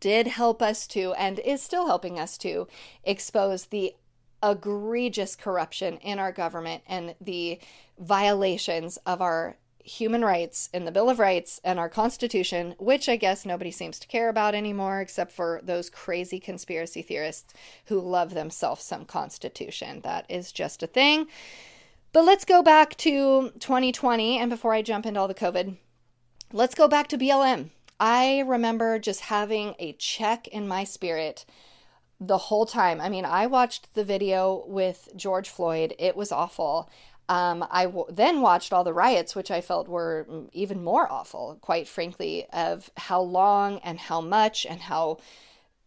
did 0.00 0.26
help 0.26 0.62
us 0.62 0.86
to 0.88 1.12
and 1.14 1.38
is 1.38 1.62
still 1.62 1.86
helping 1.86 2.18
us 2.18 2.36
to 2.38 2.68
expose 3.04 3.66
the 3.66 3.94
egregious 4.42 5.36
corruption 5.36 5.98
in 5.98 6.18
our 6.18 6.32
government 6.32 6.82
and 6.86 7.14
the 7.20 7.60
violations 7.98 8.98
of 9.06 9.22
our 9.22 9.56
human 9.84 10.24
rights 10.24 10.68
in 10.72 10.84
the 10.84 10.92
Bill 10.92 11.10
of 11.10 11.18
Rights 11.18 11.60
and 11.64 11.78
our 11.78 11.88
Constitution, 11.88 12.74
which 12.78 13.08
I 13.08 13.16
guess 13.16 13.44
nobody 13.44 13.70
seems 13.70 13.98
to 13.98 14.06
care 14.06 14.28
about 14.28 14.54
anymore 14.54 15.00
except 15.00 15.32
for 15.32 15.60
those 15.62 15.90
crazy 15.90 16.38
conspiracy 16.38 17.02
theorists 17.02 17.52
who 17.86 18.00
love 18.00 18.34
themselves 18.34 18.84
some 18.84 19.04
Constitution. 19.04 20.00
That 20.02 20.26
is 20.28 20.52
just 20.52 20.82
a 20.82 20.86
thing. 20.86 21.26
But 22.12 22.24
let's 22.26 22.44
go 22.44 22.62
back 22.62 22.96
to 22.98 23.52
2020, 23.58 24.38
and 24.38 24.50
before 24.50 24.74
I 24.74 24.82
jump 24.82 25.06
into 25.06 25.18
all 25.18 25.28
the 25.28 25.34
COVID, 25.34 25.76
let's 26.52 26.74
go 26.74 26.86
back 26.86 27.08
to 27.08 27.18
BLM. 27.18 27.70
I 27.98 28.40
remember 28.40 28.98
just 28.98 29.20
having 29.20 29.74
a 29.78 29.94
check 29.94 30.46
in 30.48 30.68
my 30.68 30.84
spirit 30.84 31.46
the 32.20 32.36
whole 32.36 32.66
time. 32.66 33.00
I 33.00 33.08
mean, 33.08 33.24
I 33.24 33.46
watched 33.46 33.94
the 33.94 34.04
video 34.04 34.62
with 34.66 35.08
George 35.16 35.48
Floyd. 35.48 35.94
It 35.98 36.14
was 36.14 36.32
awful. 36.32 36.90
Um, 37.30 37.66
I 37.70 37.84
w- 37.84 38.06
then 38.10 38.42
watched 38.42 38.74
all 38.74 38.84
the 38.84 38.92
riots, 38.92 39.34
which 39.34 39.50
I 39.50 39.62
felt 39.62 39.88
were 39.88 40.26
even 40.52 40.84
more 40.84 41.10
awful, 41.10 41.58
quite 41.62 41.88
frankly, 41.88 42.46
of 42.52 42.90
how 42.96 43.22
long 43.22 43.78
and 43.78 43.98
how 43.98 44.20
much 44.20 44.66
and 44.66 44.82
how 44.82 45.18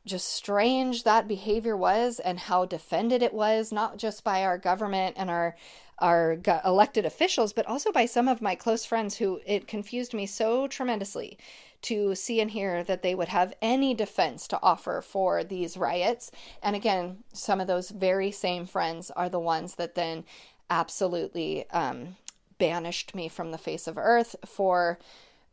just 0.05 0.27
strange 0.27 1.03
that 1.03 1.27
behavior 1.27 1.75
was 1.75 2.19
and 2.19 2.39
how 2.39 2.65
defended 2.65 3.21
it 3.21 3.33
was, 3.33 3.71
not 3.71 3.97
just 3.97 4.23
by 4.23 4.43
our 4.43 4.57
government 4.57 5.15
and 5.19 5.29
our 5.29 5.55
our 5.99 6.37
elected 6.65 7.05
officials, 7.05 7.53
but 7.53 7.65
also 7.65 7.91
by 7.91 8.05
some 8.05 8.27
of 8.27 8.41
my 8.41 8.55
close 8.55 8.85
friends 8.85 9.17
who 9.17 9.39
it 9.45 9.67
confused 9.67 10.13
me 10.13 10.25
so 10.25 10.67
tremendously 10.67 11.37
to 11.81 12.15
see 12.15 12.41
and 12.41 12.51
hear 12.51 12.83
that 12.83 13.03
they 13.03 13.13
would 13.13 13.27
have 13.27 13.53
any 13.61 13.93
defense 13.93 14.47
to 14.47 14.59
offer 14.63 15.01
for 15.01 15.43
these 15.43 15.77
riots. 15.77 16.31
And 16.63 16.75
again, 16.75 17.23
some 17.31 17.61
of 17.61 17.67
those 17.67 17.91
very 17.91 18.31
same 18.31 18.65
friends 18.65 19.11
are 19.11 19.29
the 19.29 19.39
ones 19.39 19.75
that 19.75 19.95
then 19.95 20.25
absolutely 20.69 21.69
um, 21.69 22.15
banished 22.57 23.13
me 23.13 23.29
from 23.29 23.51
the 23.51 23.57
face 23.57 23.87
of 23.87 23.97
earth 23.97 24.35
for 24.45 24.97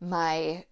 my 0.01 0.65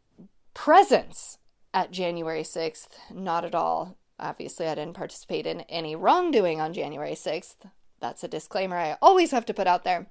presence 0.54 1.38
at 1.74 1.92
January 1.92 2.44
6th. 2.44 2.90
Not 3.12 3.46
at 3.46 3.56
all. 3.56 3.98
Obviously, 4.20 4.68
I 4.68 4.76
didn't 4.76 4.96
participate 4.96 5.46
in 5.46 5.62
any 5.62 5.96
wrongdoing 5.96 6.60
on 6.60 6.74
January 6.74 7.14
6th. 7.14 7.56
That's 8.02 8.24
a 8.24 8.28
disclaimer 8.28 8.78
I 8.78 8.98
always 9.02 9.32
have 9.32 9.46
to 9.46 9.54
put 9.54 9.68
out 9.68 9.84
there. 9.84 10.08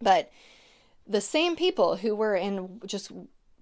But 0.00 0.30
the 1.06 1.20
same 1.20 1.56
people 1.56 1.96
who 1.96 2.14
were 2.14 2.36
in 2.36 2.80
just 2.86 3.10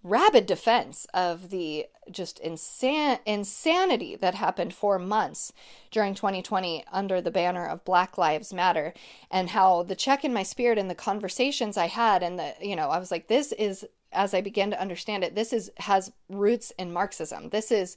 rabid 0.02 0.46
defense 0.46 1.06
of 1.12 1.50
the 1.50 1.86
just 2.10 2.42
insan- 2.42 3.18
insanity 3.26 4.16
that 4.16 4.34
happened 4.34 4.72
for 4.72 4.98
months 4.98 5.52
during 5.90 6.14
2020 6.14 6.84
under 6.90 7.20
the 7.20 7.30
banner 7.30 7.66
of 7.66 7.84
Black 7.84 8.16
Lives 8.16 8.52
Matter, 8.52 8.94
and 9.30 9.50
how 9.50 9.82
the 9.82 9.94
check 9.94 10.24
in 10.24 10.32
my 10.32 10.42
spirit 10.42 10.78
and 10.78 10.90
the 10.90 10.94
conversations 10.94 11.76
I 11.76 11.86
had, 11.86 12.22
and 12.22 12.38
the, 12.38 12.54
you 12.60 12.76
know, 12.76 12.88
I 12.88 12.98
was 12.98 13.10
like, 13.10 13.28
this 13.28 13.52
is, 13.52 13.86
as 14.12 14.32
I 14.32 14.40
began 14.40 14.70
to 14.70 14.80
understand 14.80 15.22
it, 15.22 15.34
this 15.34 15.52
is, 15.52 15.70
has 15.76 16.10
roots 16.30 16.72
in 16.78 16.92
Marxism. 16.92 17.50
This 17.50 17.70
is, 17.70 17.96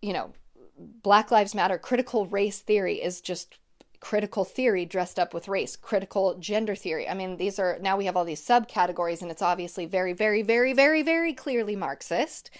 you 0.00 0.12
know, 0.12 0.32
Black 0.78 1.30
Lives 1.30 1.54
Matter 1.54 1.78
critical 1.78 2.26
race 2.26 2.60
theory 2.60 2.96
is 2.96 3.20
just 3.20 3.58
critical 4.00 4.44
theory 4.44 4.84
dressed 4.84 5.18
up 5.18 5.34
with 5.34 5.48
race, 5.48 5.76
critical 5.76 6.34
gender 6.38 6.74
theory. 6.74 7.08
I 7.08 7.14
mean, 7.14 7.36
these 7.36 7.58
are 7.58 7.78
now 7.80 7.96
we 7.96 8.06
have 8.06 8.16
all 8.16 8.24
these 8.24 8.44
subcategories, 8.44 9.22
and 9.22 9.30
it's 9.30 9.42
obviously 9.42 9.86
very, 9.86 10.12
very, 10.12 10.42
very, 10.42 10.72
very, 10.72 11.02
very 11.02 11.32
clearly 11.32 11.76
Marxist. 11.76 12.50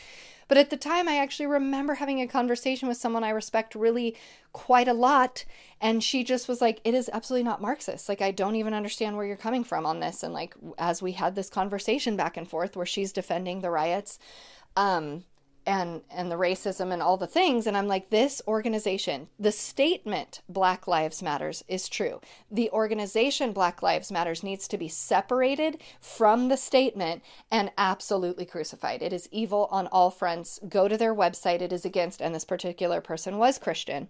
But 0.49 0.59
at 0.59 0.70
the 0.70 0.77
time, 0.77 1.09
I 1.09 1.18
actually 1.18 1.46
remember 1.46 1.94
having 1.94 2.20
a 2.20 2.29
conversation 2.29 2.87
with 2.88 2.96
someone 2.96 3.25
I 3.25 3.31
respect 3.31 3.75
really 3.75 4.16
quite 4.53 4.87
a 4.87 4.94
lot. 4.94 5.44
And 5.81 6.03
she 6.03 6.22
just 6.22 6.49
was 6.49 6.61
like, 6.61 6.81
it 6.85 6.94
is 6.94 7.11
absolutely 7.12 7.44
not 7.44 7.61
Marxist. 7.61 8.09
Like, 8.09 8.22
I 8.22 8.31
don't 8.31 8.57
even 8.57 8.72
understand 8.72 9.16
where 9.16 9.27
you're 9.27 9.37
coming 9.37 9.64
from 9.64 9.85
on 9.85 10.01
this. 10.01 10.22
And 10.22 10.33
like, 10.33 10.55
as 10.79 11.03
we 11.03 11.12
had 11.12 11.35
this 11.35 11.51
conversation 11.51 12.16
back 12.16 12.37
and 12.37 12.49
forth 12.49 12.77
where 12.77 12.87
she's 12.87 13.12
defending 13.12 13.61
the 13.61 13.70
riots, 13.70 14.18
um, 14.77 15.25
and 15.66 16.02
and 16.11 16.31
the 16.31 16.37
racism 16.37 16.92
and 16.92 17.02
all 17.02 17.16
the 17.16 17.26
things 17.26 17.66
and 17.66 17.76
i'm 17.76 17.88
like 17.88 18.11
this 18.11 18.40
organization 18.46 19.29
the 19.38 19.52
statement 19.52 20.40
black 20.48 20.87
lives 20.87 21.22
matters 21.22 21.64
is 21.68 21.88
true. 21.88 22.20
The 22.50 22.70
organization 22.70 23.52
black 23.52 23.83
lives 23.83 24.11
matters 24.11 24.42
needs 24.42 24.68
to 24.68 24.79
be 24.79 24.88
separated 24.88 25.79
from 26.00 26.48
the 26.48 26.57
statement 26.57 27.22
and 27.50 27.70
absolutely 27.76 28.46
crucified. 28.46 29.02
It 29.02 29.12
is 29.12 29.29
evil 29.31 29.68
on 29.70 29.87
all 29.88 30.11
fronts. 30.11 30.59
Go 30.68 30.88
to 30.88 30.96
their 30.96 31.14
website. 31.14 31.61
It 31.61 31.72
is 31.72 31.85
against 31.85 32.20
and 32.20 32.35
this 32.35 32.44
particular 32.44 33.00
person 33.00 33.38
was 33.38 33.59
christian. 33.59 34.09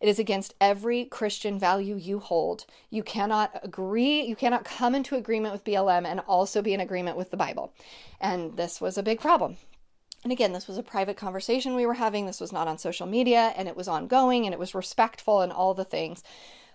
It 0.00 0.08
is 0.08 0.18
against 0.18 0.54
every 0.60 1.04
christian 1.04 1.58
value 1.58 1.96
you 1.96 2.18
hold. 2.18 2.64
You 2.90 3.02
cannot 3.02 3.60
agree 3.62 4.22
you 4.22 4.36
cannot 4.36 4.64
come 4.64 4.94
into 4.94 5.16
agreement 5.16 5.52
with 5.52 5.64
blm 5.64 6.06
and 6.06 6.20
also 6.20 6.62
be 6.62 6.74
in 6.74 6.80
agreement 6.80 7.16
with 7.16 7.30
the 7.30 7.36
bible. 7.36 7.72
And 8.20 8.56
this 8.56 8.80
was 8.80 8.96
a 8.96 9.02
big 9.02 9.20
problem 9.20 9.56
and 10.22 10.32
again, 10.32 10.52
this 10.52 10.68
was 10.68 10.78
a 10.78 10.82
private 10.82 11.16
conversation 11.16 11.74
we 11.74 11.86
were 11.86 11.94
having. 11.94 12.26
This 12.26 12.40
was 12.40 12.52
not 12.52 12.68
on 12.68 12.78
social 12.78 13.06
media 13.06 13.52
and 13.56 13.66
it 13.66 13.76
was 13.76 13.88
ongoing 13.88 14.44
and 14.44 14.54
it 14.54 14.58
was 14.58 14.74
respectful 14.74 15.40
and 15.40 15.52
all 15.52 15.74
the 15.74 15.84
things. 15.84 16.22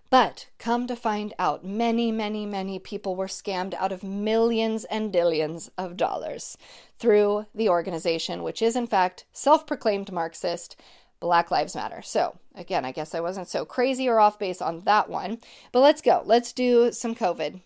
But 0.09 0.47
come 0.57 0.87
to 0.87 0.95
find 0.95 1.33
out, 1.37 1.65
many, 1.65 2.11
many, 2.11 2.45
many 2.45 2.79
people 2.79 3.15
were 3.15 3.27
scammed 3.27 3.73
out 3.73 3.91
of 3.91 4.03
millions 4.03 4.85
and 4.85 5.11
billions 5.11 5.69
of 5.77 5.97
dollars 5.97 6.57
through 6.97 7.45
the 7.53 7.69
organization, 7.69 8.43
which 8.43 8.61
is 8.61 8.75
in 8.75 8.87
fact 8.87 9.25
self 9.31 9.65
proclaimed 9.65 10.11
Marxist. 10.11 10.75
Black 11.19 11.49
Lives 11.49 11.75
Matter. 11.75 12.03
So, 12.03 12.37
again, 12.53 12.85
I 12.85 12.91
guess 12.91 13.15
I 13.15 13.21
wasn't 13.21 13.47
so 13.47 13.65
crazy 13.65 14.07
or 14.07 14.19
off 14.19 14.37
base 14.37 14.61
on 14.61 14.81
that 14.81 15.09
one. 15.09 15.39
But 15.71 15.79
let's 15.79 15.99
go. 15.99 16.21
Let's 16.23 16.53
do 16.53 16.91
some 16.91 17.15
COVID. 17.15 17.59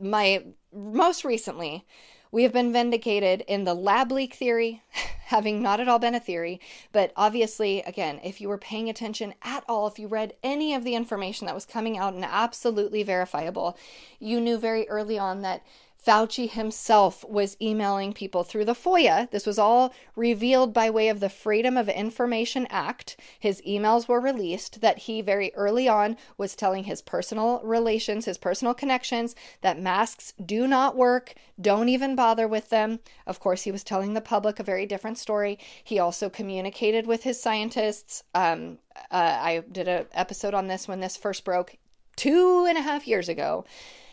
My 0.00 0.44
most 0.72 1.24
recently, 1.24 1.86
we 2.32 2.42
have 2.42 2.52
been 2.52 2.72
vindicated 2.72 3.42
in 3.46 3.64
the 3.64 3.74
lab 3.74 4.10
leak 4.10 4.34
theory, 4.34 4.82
having 5.26 5.62
not 5.62 5.78
at 5.80 5.86
all 5.86 5.98
been 5.98 6.14
a 6.14 6.20
theory, 6.20 6.60
but 6.90 7.12
obviously, 7.14 7.82
again, 7.82 8.18
if 8.24 8.40
you 8.40 8.48
were 8.48 8.58
paying 8.58 8.88
attention 8.88 9.34
at 9.42 9.62
all, 9.68 9.86
if 9.86 9.98
you 9.98 10.08
read 10.08 10.32
any 10.42 10.74
of 10.74 10.82
the 10.82 10.94
information 10.94 11.46
that 11.46 11.54
was 11.54 11.66
coming 11.66 11.98
out 11.98 12.14
and 12.14 12.24
absolutely 12.24 13.02
verifiable, 13.02 13.76
you 14.18 14.40
knew 14.40 14.58
very 14.58 14.88
early 14.88 15.18
on 15.18 15.42
that 15.42 15.62
Fauci 16.04 16.50
himself 16.50 17.24
was 17.24 17.56
emailing 17.60 18.12
people 18.12 18.42
through 18.42 18.64
the 18.64 18.74
FOIA. 18.74 19.30
This 19.30 19.46
was 19.46 19.58
all 19.58 19.94
revealed 20.16 20.72
by 20.72 20.90
way 20.90 21.08
of 21.08 21.20
the 21.20 21.28
Freedom 21.28 21.76
of 21.76 21.88
Information 21.88 22.66
Act. 22.70 23.16
His 23.38 23.62
emails 23.62 24.08
were 24.08 24.20
released 24.20 24.80
that 24.80 24.98
he 24.98 25.20
very 25.20 25.54
early 25.54 25.88
on 25.88 26.16
was 26.36 26.56
telling 26.56 26.84
his 26.84 27.02
personal 27.02 27.60
relations, 27.62 28.24
his 28.24 28.36
personal 28.36 28.74
connections, 28.74 29.36
that 29.60 29.78
masks 29.78 30.34
do 30.44 30.66
not 30.66 30.96
work, 30.96 31.34
don't 31.60 31.88
even 31.88 32.16
bother 32.16 32.48
with 32.48 32.70
them. 32.70 32.98
Of 33.24 33.38
course, 33.38 33.62
he 33.62 33.70
was 33.70 33.84
telling 33.84 34.14
the 34.14 34.20
public 34.20 34.58
a 34.58 34.64
very 34.64 34.86
different 34.86 35.18
story. 35.18 35.56
He 35.84 36.00
also 36.00 36.28
communicated 36.28 37.06
with 37.06 37.22
his 37.22 37.40
scientists. 37.40 38.24
Um, 38.34 38.78
uh, 39.10 39.38
I 39.40 39.62
did 39.70 39.86
an 39.86 40.06
episode 40.12 40.54
on 40.54 40.66
this 40.66 40.88
when 40.88 40.98
this 40.98 41.16
first 41.16 41.44
broke 41.44 41.76
two 42.16 42.66
and 42.68 42.76
a 42.76 42.82
half 42.82 43.06
years 43.06 43.28
ago 43.28 43.64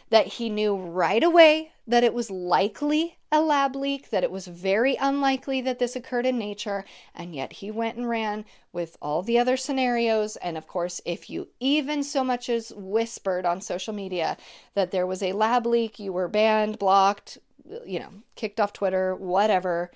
that 0.09 0.27
he 0.27 0.49
knew 0.49 0.75
right 0.75 1.23
away 1.23 1.71
that 1.85 2.03
it 2.03 2.13
was 2.13 2.31
likely 2.31 3.17
a 3.31 3.41
lab 3.41 3.75
leak, 3.75 4.09
that 4.09 4.23
it 4.23 4.31
was 4.31 4.47
very 4.47 4.95
unlikely 4.95 5.61
that 5.61 5.77
this 5.77 5.95
occurred 5.95 6.25
in 6.25 6.37
nature, 6.37 6.83
and 7.13 7.35
yet 7.35 7.53
he 7.53 7.69
went 7.69 7.95
and 7.95 8.09
ran 8.09 8.43
with 8.73 8.97
all 9.01 9.21
the 9.21 9.37
other 9.37 9.55
scenarios. 9.55 10.35
And 10.37 10.57
of 10.57 10.67
course, 10.67 10.99
if 11.05 11.29
you 11.29 11.49
even 11.59 12.03
so 12.03 12.23
much 12.23 12.49
as 12.49 12.73
whispered 12.75 13.45
on 13.45 13.61
social 13.61 13.93
media 13.93 14.37
that 14.73 14.91
there 14.91 15.05
was 15.05 15.21
a 15.21 15.33
lab 15.33 15.65
leak, 15.67 15.99
you 15.99 16.11
were 16.11 16.27
banned, 16.27 16.79
blocked, 16.79 17.37
you 17.85 17.99
know, 17.99 18.09
kicked 18.35 18.59
off 18.59 18.73
Twitter, 18.73 19.15
whatever. 19.15 19.91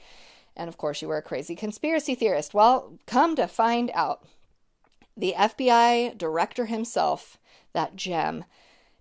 And 0.56 0.68
of 0.68 0.78
course, 0.78 1.02
you 1.02 1.08
were 1.08 1.18
a 1.18 1.24
crazy 1.24 1.56
conspiracy 1.56 2.14
theorist. 2.14 2.54
Well, 2.54 2.94
come 3.08 3.36
to 3.36 3.48
find 3.48 3.90
out, 3.96 4.24
the 5.18 5.34
FBI 5.38 6.18
director 6.18 6.66
himself, 6.66 7.38
that 7.74 7.96
gem, 7.96 8.46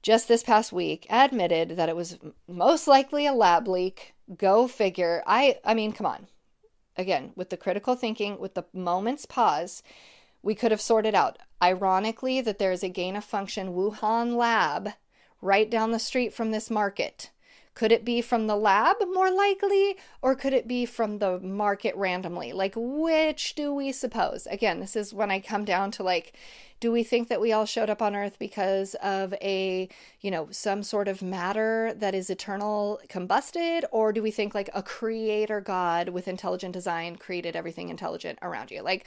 just 0.03 0.29
this 0.29 0.43
past 0.43 0.73
week 0.73 1.07
admitted 1.09 1.77
that 1.77 1.89
it 1.89 1.97
was 1.97 2.19
most 2.49 2.87
likely 2.87 3.27
a 3.27 3.33
lab 3.33 3.69
leak. 3.69 4.15
Go 4.37 4.69
figure. 4.69 5.23
I 5.27 5.59
I 5.65 5.75
mean, 5.75 5.93
come 5.93 6.07
on. 6.07 6.27
Again, 6.97 7.33
with 7.37 7.51
the 7.51 7.57
critical 7.57 7.95
thinking, 7.95 8.39
with 8.39 8.55
the 8.55 8.65
moment's 8.73 9.27
pause, 9.27 9.83
we 10.43 10.55
could 10.55 10.71
have 10.71 10.81
sorted 10.81 11.15
out. 11.15 11.39
Ironically, 11.63 12.41
that 12.41 12.59
there 12.59 12.73
is 12.73 12.83
a 12.83 12.89
gain 12.89 13.17
of 13.17 13.25
function 13.25 13.73
Wuhan 13.73 14.37
lab 14.37 14.91
right 15.41 15.71
down 15.71 15.91
the 15.91 15.99
street 15.99 16.33
from 16.33 16.51
this 16.51 16.71
market. 16.71 17.31
Could 17.75 17.93
it 17.93 18.05
be 18.05 18.21
from 18.21 18.47
the 18.47 18.57
lab 18.57 18.97
more 19.13 19.31
likely, 19.31 19.97
or 20.21 20.35
could 20.35 20.53
it 20.53 20.69
be 20.69 20.85
from 20.85 21.19
the 21.19 21.41
market 21.41 21.97
randomly? 21.97 22.53
Like, 22.53 22.75
which 22.77 23.55
do 23.55 23.73
we 23.75 23.93
suppose? 23.93 24.47
Again, 24.51 24.81
this 24.81 24.95
is 24.95 25.15
when 25.15 25.31
I 25.31 25.41
come 25.41 25.65
down 25.65 25.91
to 25.93 26.03
like, 26.03 26.35
do 26.81 26.93
we 26.93 27.03
think 27.03 27.29
that 27.29 27.41
we 27.41 27.53
all 27.53 27.65
showed 27.65 27.89
up 27.89 28.03
on 28.03 28.17
earth 28.17 28.39
because 28.39 28.95
of 28.97 29.33
a, 29.35 29.89
you 30.21 30.31
know, 30.31 30.49
some 30.51 30.83
sort 30.83 31.07
of 31.07 31.23
matter 31.23 31.95
that 31.97 32.15
is 32.15 32.29
eternal 32.29 33.01
combusted? 33.09 33.85
Or 33.93 34.13
do 34.13 34.21
we 34.21 34.33
think 34.33 34.55
like 34.55 34.69
a 34.75 34.83
creator 34.83 35.61
God 35.61 36.09
with 36.09 36.29
intelligent 36.29 36.73
design 36.73 37.17
created 37.17 37.55
everything 37.55 37.89
intelligent 37.89 38.39
around 38.43 38.71
you? 38.71 38.83
Like, 38.83 39.07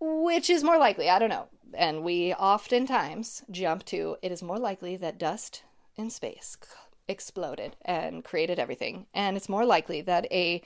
which 0.00 0.48
is 0.48 0.64
more 0.64 0.78
likely? 0.78 1.10
I 1.10 1.18
don't 1.18 1.28
know. 1.28 1.48
And 1.74 2.02
we 2.02 2.32
oftentimes 2.34 3.42
jump 3.50 3.84
to 3.86 4.16
it 4.22 4.32
is 4.32 4.42
more 4.42 4.58
likely 4.58 4.96
that 4.96 5.18
dust 5.18 5.62
in 5.96 6.08
space 6.08 6.56
exploded 7.08 7.76
and 7.84 8.24
created 8.24 8.58
everything. 8.58 9.06
And 9.14 9.36
it's 9.36 9.48
more 9.48 9.64
likely 9.64 10.02
that 10.02 10.26
a 10.30 10.62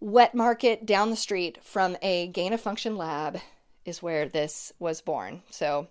wet 0.00 0.34
market 0.34 0.84
down 0.84 1.10
the 1.10 1.16
street 1.16 1.58
from 1.62 1.96
a 2.02 2.26
gain 2.28 2.52
of 2.52 2.60
function 2.60 2.96
lab 2.96 3.38
is 3.84 4.02
where 4.02 4.28
this 4.28 4.72
was 4.78 5.00
born. 5.00 5.42
So 5.50 5.88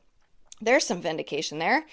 there's 0.61 0.85
some 0.85 1.01
vindication 1.01 1.59
there. 1.59 1.85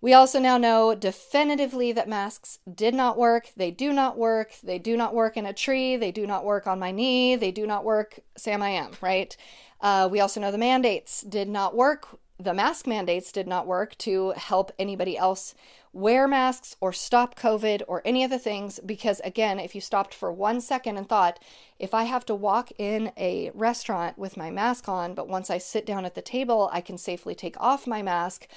We 0.00 0.12
also 0.12 0.38
now 0.38 0.58
know 0.58 0.94
definitively 0.94 1.92
that 1.92 2.08
masks 2.08 2.58
did 2.72 2.94
not 2.94 3.16
work. 3.16 3.48
They 3.56 3.70
do 3.70 3.92
not 3.92 4.18
work. 4.18 4.52
They 4.62 4.78
do 4.78 4.96
not 4.96 5.14
work 5.14 5.36
in 5.36 5.46
a 5.46 5.54
tree. 5.54 5.96
They 5.96 6.12
do 6.12 6.26
not 6.26 6.44
work 6.44 6.66
on 6.66 6.78
my 6.78 6.90
knee. 6.90 7.36
They 7.36 7.50
do 7.50 7.66
not 7.66 7.84
work, 7.84 8.20
Sam 8.36 8.62
I 8.62 8.70
am, 8.70 8.90
right? 9.00 9.34
Uh, 9.80 10.08
we 10.10 10.20
also 10.20 10.40
know 10.40 10.50
the 10.50 10.58
mandates 10.58 11.22
did 11.22 11.48
not 11.48 11.74
work. 11.74 12.06
The 12.38 12.52
mask 12.52 12.86
mandates 12.86 13.32
did 13.32 13.46
not 13.46 13.66
work 13.66 13.96
to 13.98 14.30
help 14.36 14.72
anybody 14.78 15.16
else 15.16 15.54
wear 15.94 16.26
masks 16.26 16.76
or 16.80 16.92
stop 16.92 17.38
COVID 17.38 17.82
or 17.86 18.02
any 18.04 18.24
of 18.24 18.30
the 18.30 18.38
things. 18.38 18.80
Because 18.84 19.20
again, 19.20 19.58
if 19.58 19.74
you 19.74 19.80
stopped 19.80 20.12
for 20.12 20.32
one 20.32 20.60
second 20.60 20.96
and 20.96 21.08
thought, 21.08 21.38
if 21.78 21.94
I 21.94 22.02
have 22.04 22.26
to 22.26 22.34
walk 22.34 22.70
in 22.78 23.12
a 23.16 23.50
restaurant 23.54 24.18
with 24.18 24.36
my 24.36 24.50
mask 24.50 24.88
on, 24.88 25.14
but 25.14 25.28
once 25.28 25.50
I 25.50 25.58
sit 25.58 25.86
down 25.86 26.04
at 26.04 26.14
the 26.14 26.22
table, 26.22 26.68
I 26.72 26.80
can 26.80 26.98
safely 26.98 27.34
take 27.34 27.58
off 27.60 27.86
my 27.86 28.02
mask. 28.02 28.48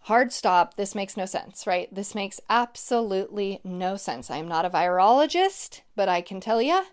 Hard 0.00 0.32
stop. 0.32 0.76
This 0.76 0.94
makes 0.94 1.16
no 1.16 1.24
sense, 1.26 1.66
right? 1.66 1.92
This 1.92 2.14
makes 2.14 2.40
absolutely 2.48 3.60
no 3.64 3.96
sense. 3.96 4.30
I'm 4.30 4.46
not 4.46 4.66
a 4.66 4.70
virologist, 4.70 5.80
but 5.96 6.08
I 6.08 6.20
can 6.20 6.40
tell 6.40 6.62
you 6.62 6.84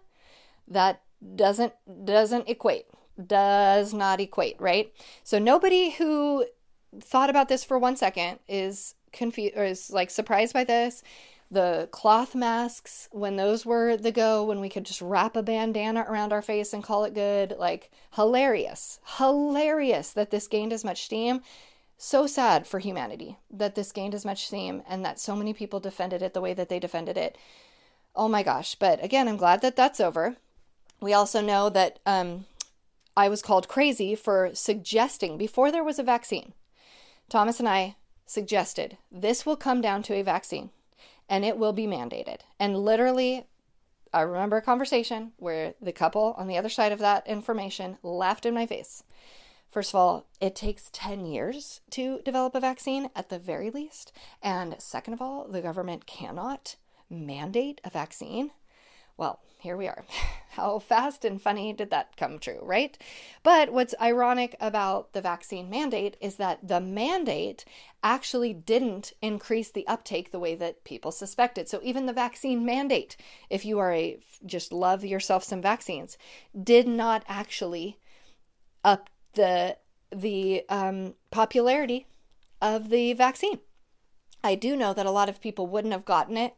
that 0.68 1.02
doesn't 1.36 1.74
doesn't 2.06 2.50
equate 2.50 2.86
does 3.28 3.94
not 3.94 4.20
equate, 4.20 4.60
right? 4.60 4.92
So 5.24 5.40
nobody 5.40 5.92
who 5.92 6.46
thought 7.02 7.30
about 7.30 7.50
this 7.50 7.64
for 7.64 7.80
one 7.80 7.96
second 7.96 8.40
is 8.48 8.96
confused 9.12 9.56
or 9.56 9.64
is 9.64 9.92
like 9.92 10.10
surprised 10.10 10.54
by 10.54 10.64
this. 10.64 11.04
The 11.52 11.88
cloth 11.92 12.34
masks, 12.34 13.08
when 13.12 13.36
those 13.36 13.64
were 13.64 13.96
the 13.96 14.12
go, 14.12 14.44
when 14.44 14.60
we 14.60 14.70
could 14.70 14.86
just 14.86 15.02
wrap 15.02 15.36
a 15.36 15.44
bandana 15.44 16.04
around 16.08 16.34
our 16.34 16.42
face 16.42 16.74
and 16.74 16.84
call 16.84 17.04
it 17.04 17.14
good, 17.14 17.56
like 17.60 17.92
hilarious, 18.16 19.00
hilarious 19.18 20.12
that 20.14 20.32
this 20.32 20.48
gained 20.48 20.74
as 20.74 20.84
much 20.84 21.04
steam. 21.04 21.42
So 21.98 22.26
sad 22.26 22.66
for 22.66 22.80
humanity 22.80 23.38
that 23.52 23.76
this 23.76 23.92
gained 23.92 24.16
as 24.16 24.26
much 24.26 24.48
steam 24.48 24.82
and 24.90 25.06
that 25.06 25.20
so 25.20 25.36
many 25.36 25.54
people 25.54 25.80
defended 25.80 26.24
it 26.24 26.34
the 26.34 26.42
way 26.42 26.56
that 26.56 26.70
they 26.70 26.80
defended 26.80 27.18
it. 27.18 27.38
Oh 28.16 28.28
my 28.28 28.42
gosh. 28.42 28.76
But 28.76 29.04
again, 29.04 29.28
I'm 29.28 29.38
glad 29.38 29.62
that 29.62 29.76
that's 29.76 30.00
over. 30.00 30.36
We 31.00 31.14
also 31.14 31.40
know 31.40 31.70
that 31.70 32.00
um, 32.06 32.46
I 33.16 33.30
was 33.30 33.44
called 33.44 33.68
crazy 33.68 34.16
for 34.16 34.50
suggesting 34.54 35.38
before 35.38 35.72
there 35.72 35.84
was 35.84 36.00
a 36.00 36.04
vaccine 36.04 36.54
Thomas 37.30 37.60
and 37.60 37.70
I 37.70 37.96
suggested 38.26 38.98
this 39.12 39.46
will 39.46 39.56
come 39.56 39.82
down 39.82 40.04
to 40.04 40.14
a 40.14 40.24
vaccine 40.24 40.70
and 41.30 41.44
it 41.46 41.58
will 41.58 41.74
be 41.74 41.88
mandated. 41.88 42.40
And 42.60 42.78
literally, 42.78 43.46
I 44.14 44.22
remember 44.22 44.58
a 44.58 44.62
conversation 44.62 45.32
where 45.38 45.74
the 45.82 45.92
couple 45.92 46.36
on 46.38 46.48
the 46.48 46.58
other 46.58 46.70
side 46.70 46.92
of 46.92 47.00
that 47.00 47.26
information 47.28 47.98
laughed 48.04 48.46
in 48.46 48.54
my 48.54 48.66
face. 48.66 49.04
First 49.72 49.92
of 49.92 49.96
all, 49.96 50.28
it 50.40 50.56
takes 50.56 50.92
10 50.94 51.26
years 51.26 51.82
to 51.90 52.22
develop 52.24 52.54
a 52.54 52.60
vaccine 52.60 53.10
at 53.16 53.30
the 53.30 53.40
very 53.40 53.72
least. 53.72 54.12
And 54.42 54.76
second 54.78 55.14
of 55.14 55.22
all, 55.22 55.48
the 55.48 55.62
government 55.62 56.06
cannot 56.06 56.76
mandate 57.10 57.82
a 57.84 57.90
vaccine. 57.90 58.52
Well, 59.18 59.40
here 59.60 59.78
we 59.78 59.88
are. 59.88 60.04
How 60.52 60.78
fast 60.78 61.26
and 61.26 61.42
funny 61.42 61.74
did 61.74 61.90
that 61.90 62.16
come 62.16 62.38
true, 62.38 62.60
right? 62.62 62.96
But 63.42 63.74
what's 63.74 63.96
ironic 64.00 64.56
about 64.60 65.14
the 65.14 65.22
vaccine 65.22 65.68
mandate 65.68 66.16
is 66.22 66.36
that 66.36 66.68
the 66.68 66.80
mandate 66.80 67.66
actually 68.04 68.54
didn't 68.54 69.14
increase 69.22 69.72
the 69.72 69.88
uptake 69.88 70.32
the 70.32 70.40
way 70.40 70.54
that 70.54 70.84
people 70.84 71.12
suspected. 71.12 71.68
So 71.68 71.80
even 71.82 72.06
the 72.06 72.14
vaccine 72.14 72.64
mandate, 72.66 73.18
if 73.50 73.66
you 73.66 73.80
are 73.80 73.92
a 73.94 74.20
just 74.46 74.72
love 74.72 75.04
yourself 75.04 75.44
some 75.44 75.62
vaccines, 75.62 76.20
did 76.62 76.88
not 76.88 77.24
actually 77.28 77.98
up 78.84 79.10
the 79.34 79.78
the 80.12 80.64
um, 80.70 81.16
popularity 81.32 82.06
of 82.62 82.90
the 82.90 83.14
vaccine. 83.14 83.60
I 84.44 84.56
do 84.56 84.76
know 84.76 84.94
that 84.94 85.06
a 85.06 85.12
lot 85.12 85.30
of 85.30 85.42
people 85.42 85.66
wouldn't 85.66 85.94
have 85.94 86.06
gotten 86.06 86.38
it 86.38 86.54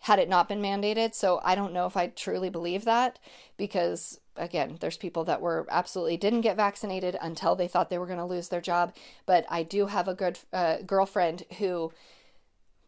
had 0.00 0.18
it 0.18 0.28
not 0.28 0.48
been 0.48 0.62
mandated. 0.62 1.14
So 1.14 1.40
I 1.42 1.54
don't 1.54 1.72
know 1.72 1.86
if 1.86 1.96
I 1.96 2.08
truly 2.08 2.50
believe 2.50 2.84
that 2.84 3.18
because 3.56 4.20
again, 4.38 4.76
there's 4.80 4.96
people 4.96 5.24
that 5.24 5.40
were 5.40 5.66
absolutely 5.68 6.16
didn't 6.16 6.42
get 6.42 6.56
vaccinated 6.56 7.16
until 7.20 7.54
they 7.54 7.68
thought 7.68 7.90
they 7.90 7.98
were 7.98 8.06
going 8.06 8.18
to 8.18 8.24
lose 8.24 8.48
their 8.48 8.60
job. 8.60 8.94
But 9.26 9.44
I 9.48 9.62
do 9.62 9.86
have 9.86 10.08
a 10.08 10.14
good 10.14 10.38
uh, 10.52 10.78
girlfriend 10.86 11.44
who 11.58 11.92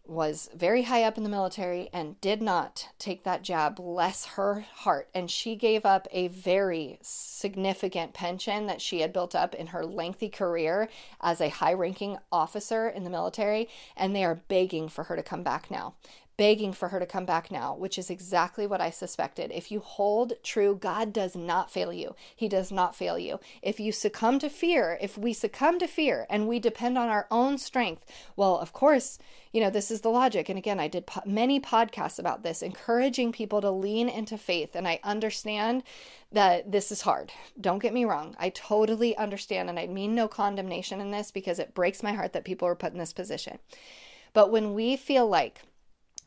was 0.06 0.50
very 0.56 0.82
high 0.82 1.04
up 1.04 1.16
in 1.16 1.22
the 1.22 1.30
military 1.30 1.88
and 1.92 2.20
did 2.20 2.42
not 2.42 2.88
take 2.98 3.22
that 3.22 3.42
jab. 3.42 3.76
Bless 3.76 4.26
her 4.26 4.64
heart. 4.74 5.08
And 5.14 5.30
she 5.30 5.54
gave 5.54 5.86
up 5.86 6.08
a 6.10 6.28
very 6.28 6.98
significant 7.00 8.12
pension 8.12 8.66
that 8.66 8.80
she 8.80 9.02
had 9.02 9.12
built 9.12 9.36
up 9.36 9.54
in 9.54 9.68
her 9.68 9.86
lengthy 9.86 10.28
career 10.28 10.88
as 11.20 11.40
a 11.40 11.48
high 11.48 11.74
ranking 11.74 12.18
officer 12.32 12.88
in 12.88 13.04
the 13.04 13.10
military. 13.10 13.68
And 13.96 14.14
they 14.14 14.24
are 14.24 14.42
begging 14.48 14.88
for 14.88 15.04
her 15.04 15.16
to 15.16 15.22
come 15.22 15.44
back 15.44 15.70
now 15.70 15.94
begging 16.40 16.72
for 16.72 16.88
her 16.88 16.98
to 16.98 17.04
come 17.04 17.26
back 17.26 17.50
now, 17.50 17.74
which 17.74 17.98
is 17.98 18.08
exactly 18.08 18.66
what 18.66 18.80
I 18.80 18.88
suspected. 18.88 19.52
If 19.52 19.70
you 19.70 19.80
hold 19.80 20.32
true, 20.42 20.74
God 20.74 21.12
does 21.12 21.36
not 21.36 21.70
fail 21.70 21.92
you. 21.92 22.14
He 22.34 22.48
does 22.48 22.72
not 22.72 22.96
fail 22.96 23.18
you. 23.18 23.40
If 23.60 23.78
you 23.78 23.92
succumb 23.92 24.38
to 24.38 24.48
fear, 24.48 24.96
if 25.02 25.18
we 25.18 25.34
succumb 25.34 25.78
to 25.80 25.86
fear 25.86 26.26
and 26.30 26.48
we 26.48 26.58
depend 26.58 26.96
on 26.96 27.10
our 27.10 27.26
own 27.30 27.58
strength, 27.58 28.06
well, 28.36 28.56
of 28.56 28.72
course, 28.72 29.18
you 29.52 29.60
know, 29.60 29.68
this 29.68 29.90
is 29.90 30.00
the 30.00 30.08
logic. 30.08 30.48
And 30.48 30.56
again, 30.56 30.80
I 30.80 30.88
did 30.88 31.06
po- 31.06 31.20
many 31.26 31.60
podcasts 31.60 32.18
about 32.18 32.42
this, 32.42 32.62
encouraging 32.62 33.32
people 33.32 33.60
to 33.60 33.70
lean 33.70 34.08
into 34.08 34.38
faith. 34.38 34.74
And 34.74 34.88
I 34.88 34.98
understand 35.04 35.82
that 36.32 36.72
this 36.72 36.90
is 36.90 37.02
hard. 37.02 37.34
Don't 37.60 37.82
get 37.82 37.92
me 37.92 38.06
wrong. 38.06 38.34
I 38.38 38.48
totally 38.48 39.14
understand. 39.18 39.68
And 39.68 39.78
I 39.78 39.88
mean 39.88 40.14
no 40.14 40.26
condemnation 40.26 41.02
in 41.02 41.10
this 41.10 41.30
because 41.30 41.58
it 41.58 41.74
breaks 41.74 42.02
my 42.02 42.14
heart 42.14 42.32
that 42.32 42.44
people 42.44 42.66
are 42.66 42.74
put 42.74 42.94
in 42.94 42.98
this 42.98 43.12
position. 43.12 43.58
But 44.32 44.50
when 44.50 44.72
we 44.72 44.96
feel 44.96 45.26
like 45.26 45.60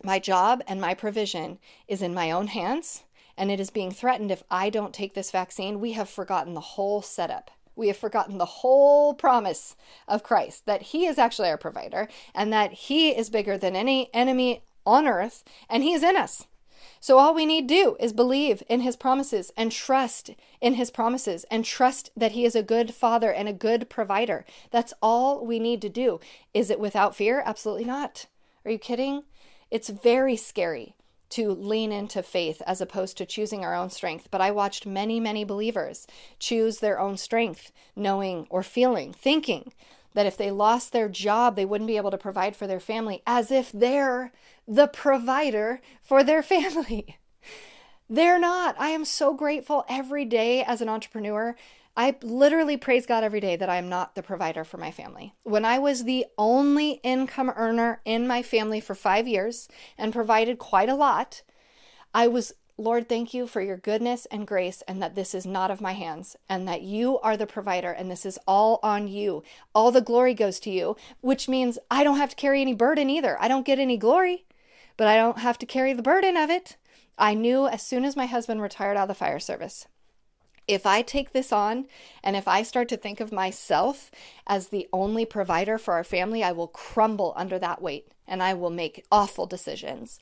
my 0.03 0.19
job 0.19 0.61
and 0.67 0.79
my 0.79 0.93
provision 0.93 1.59
is 1.87 2.01
in 2.01 2.13
my 2.13 2.31
own 2.31 2.47
hands, 2.47 3.03
and 3.37 3.49
it 3.49 3.59
is 3.59 3.69
being 3.69 3.91
threatened 3.91 4.31
if 4.31 4.43
I 4.51 4.69
don't 4.69 4.93
take 4.93 5.13
this 5.13 5.31
vaccine. 5.31 5.79
We 5.79 5.93
have 5.93 6.09
forgotten 6.09 6.53
the 6.53 6.59
whole 6.59 7.01
setup. 7.01 7.51
We 7.75 7.87
have 7.87 7.97
forgotten 7.97 8.37
the 8.37 8.45
whole 8.45 9.13
promise 9.13 9.75
of 10.07 10.23
Christ 10.23 10.65
that 10.65 10.81
He 10.81 11.05
is 11.05 11.17
actually 11.17 11.49
our 11.49 11.57
provider 11.57 12.07
and 12.35 12.53
that 12.53 12.73
He 12.73 13.09
is 13.09 13.29
bigger 13.29 13.57
than 13.57 13.75
any 13.75 14.13
enemy 14.13 14.63
on 14.85 15.07
earth 15.07 15.43
and 15.69 15.81
He 15.81 15.93
is 15.93 16.03
in 16.03 16.15
us. 16.15 16.45
So 16.99 17.17
all 17.17 17.33
we 17.33 17.45
need 17.45 17.67
do 17.67 17.97
is 17.99 18.13
believe 18.13 18.63
in 18.69 18.79
his 18.79 18.95
promises 18.95 19.51
and 19.57 19.73
trust 19.73 20.29
in 20.61 20.75
his 20.75 20.89
promises 20.89 21.43
and 21.51 21.65
trust 21.65 22.11
that 22.15 22.31
he 22.31 22.45
is 22.45 22.55
a 22.55 22.63
good 22.63 22.93
father 22.93 23.29
and 23.29 23.49
a 23.49 23.53
good 23.53 23.89
provider. 23.89 24.45
That's 24.71 24.93
all 25.01 25.45
we 25.45 25.59
need 25.59 25.81
to 25.81 25.89
do. 25.89 26.21
Is 26.53 26.69
it 26.69 26.79
without 26.79 27.13
fear? 27.13 27.43
Absolutely 27.45 27.83
not. 27.83 28.27
Are 28.63 28.71
you 28.71 28.79
kidding? 28.79 29.23
It's 29.73 29.89
very 29.89 30.35
scary 30.35 30.93
to 31.29 31.49
lean 31.49 31.91
into 31.91 32.21
faith 32.21 32.61
as 32.67 32.79
opposed 32.79 33.17
to 33.17 33.25
choosing 33.25 33.65
our 33.65 33.73
own 33.73 33.89
strength. 33.89 34.27
But 34.29 34.39
I 34.39 34.51
watched 34.51 34.85
many, 34.85 35.19
many 35.19 35.43
believers 35.43 36.05
choose 36.37 36.77
their 36.77 36.99
own 36.99 37.17
strength, 37.17 37.71
knowing 37.95 38.45
or 38.51 38.61
feeling, 38.61 39.13
thinking 39.13 39.73
that 40.13 40.27
if 40.27 40.37
they 40.37 40.51
lost 40.51 40.91
their 40.91 41.09
job, 41.09 41.55
they 41.55 41.65
wouldn't 41.65 41.87
be 41.87 41.97
able 41.97 42.11
to 42.11 42.19
provide 42.19 42.55
for 42.55 42.67
their 42.67 42.79
family, 42.79 43.23
as 43.25 43.49
if 43.49 43.71
they're 43.71 44.31
the 44.67 44.85
provider 44.85 45.81
for 46.03 46.23
their 46.23 46.43
family. 46.53 47.17
They're 48.07 48.39
not. 48.39 48.75
I 48.77 48.89
am 48.89 49.05
so 49.05 49.33
grateful 49.33 49.85
every 49.89 50.23
day 50.23 50.63
as 50.63 50.81
an 50.81 50.89
entrepreneur 50.89 51.55
I 51.95 52.15
literally 52.23 52.75
praise 52.75 53.05
God 53.05 53.23
every 53.23 53.39
day 53.39 53.55
that 53.55 53.69
I 53.69 53.77
am 53.77 53.87
not 53.87 54.15
the 54.15 54.23
provider 54.23 54.63
for 54.63 54.77
my 54.77 54.89
family. 54.89 55.35
When 55.43 55.63
I 55.63 55.77
was 55.77 56.03
the 56.03 56.25
only 56.39 56.93
income 57.03 57.51
earner 57.55 58.01
in 58.03 58.27
my 58.27 58.41
family 58.41 58.79
for 58.79 58.95
five 58.95 59.27
years 59.27 59.67
and 59.95 60.11
provided 60.11 60.57
quite 60.57 60.89
a 60.89 60.95
lot, 60.95 61.43
I 62.11 62.27
was, 62.27 62.51
Lord, 62.77 63.07
thank 63.07 63.31
you 63.31 63.45
for 63.45 63.61
your 63.61 63.77
goodness 63.77 64.25
and 64.31 64.47
grace, 64.47 64.81
and 64.87 65.03
that 65.03 65.13
this 65.13 65.35
is 65.35 65.45
not 65.45 65.69
of 65.69 65.81
my 65.81 65.93
hands, 65.93 66.35
and 66.49 66.67
that 66.67 66.81
you 66.81 67.19
are 67.19 67.37
the 67.37 67.45
provider, 67.45 67.91
and 67.91 68.09
this 68.09 68.25
is 68.25 68.39
all 68.47 68.79
on 68.81 69.07
you. 69.07 69.43
All 69.75 69.91
the 69.91 70.01
glory 70.01 70.33
goes 70.33 70.59
to 70.61 70.71
you, 70.71 70.95
which 71.21 71.47
means 71.47 71.77
I 71.91 72.03
don't 72.03 72.17
have 72.17 72.31
to 72.31 72.35
carry 72.35 72.61
any 72.61 72.73
burden 72.73 73.07
either. 73.11 73.37
I 73.39 73.47
don't 73.47 73.67
get 73.67 73.77
any 73.77 73.97
glory, 73.97 74.45
but 74.97 75.07
I 75.07 75.15
don't 75.15 75.37
have 75.39 75.59
to 75.59 75.67
carry 75.67 75.93
the 75.93 76.01
burden 76.01 76.37
of 76.37 76.49
it. 76.49 76.75
I 77.19 77.35
knew 77.35 77.67
as 77.67 77.83
soon 77.83 78.03
as 78.03 78.15
my 78.15 78.25
husband 78.25 78.63
retired 78.63 78.97
out 78.97 79.03
of 79.03 79.07
the 79.09 79.13
fire 79.13 79.39
service 79.39 79.87
if 80.67 80.85
I 80.85 81.01
take 81.01 81.31
this 81.31 81.51
on 81.51 81.87
and 82.23 82.35
if 82.35 82.47
I 82.47 82.63
start 82.63 82.89
to 82.89 82.97
think 82.97 83.19
of 83.19 83.31
myself 83.31 84.11
as 84.47 84.67
the 84.67 84.87
only 84.93 85.25
provider 85.25 85.77
for 85.77 85.93
our 85.93 86.03
family, 86.03 86.43
I 86.43 86.51
will 86.51 86.67
crumble 86.67 87.33
under 87.35 87.59
that 87.59 87.81
weight 87.81 88.07
and 88.27 88.41
I 88.41 88.53
will 88.53 88.69
make 88.69 89.05
awful 89.11 89.45
decisions. 89.45 90.19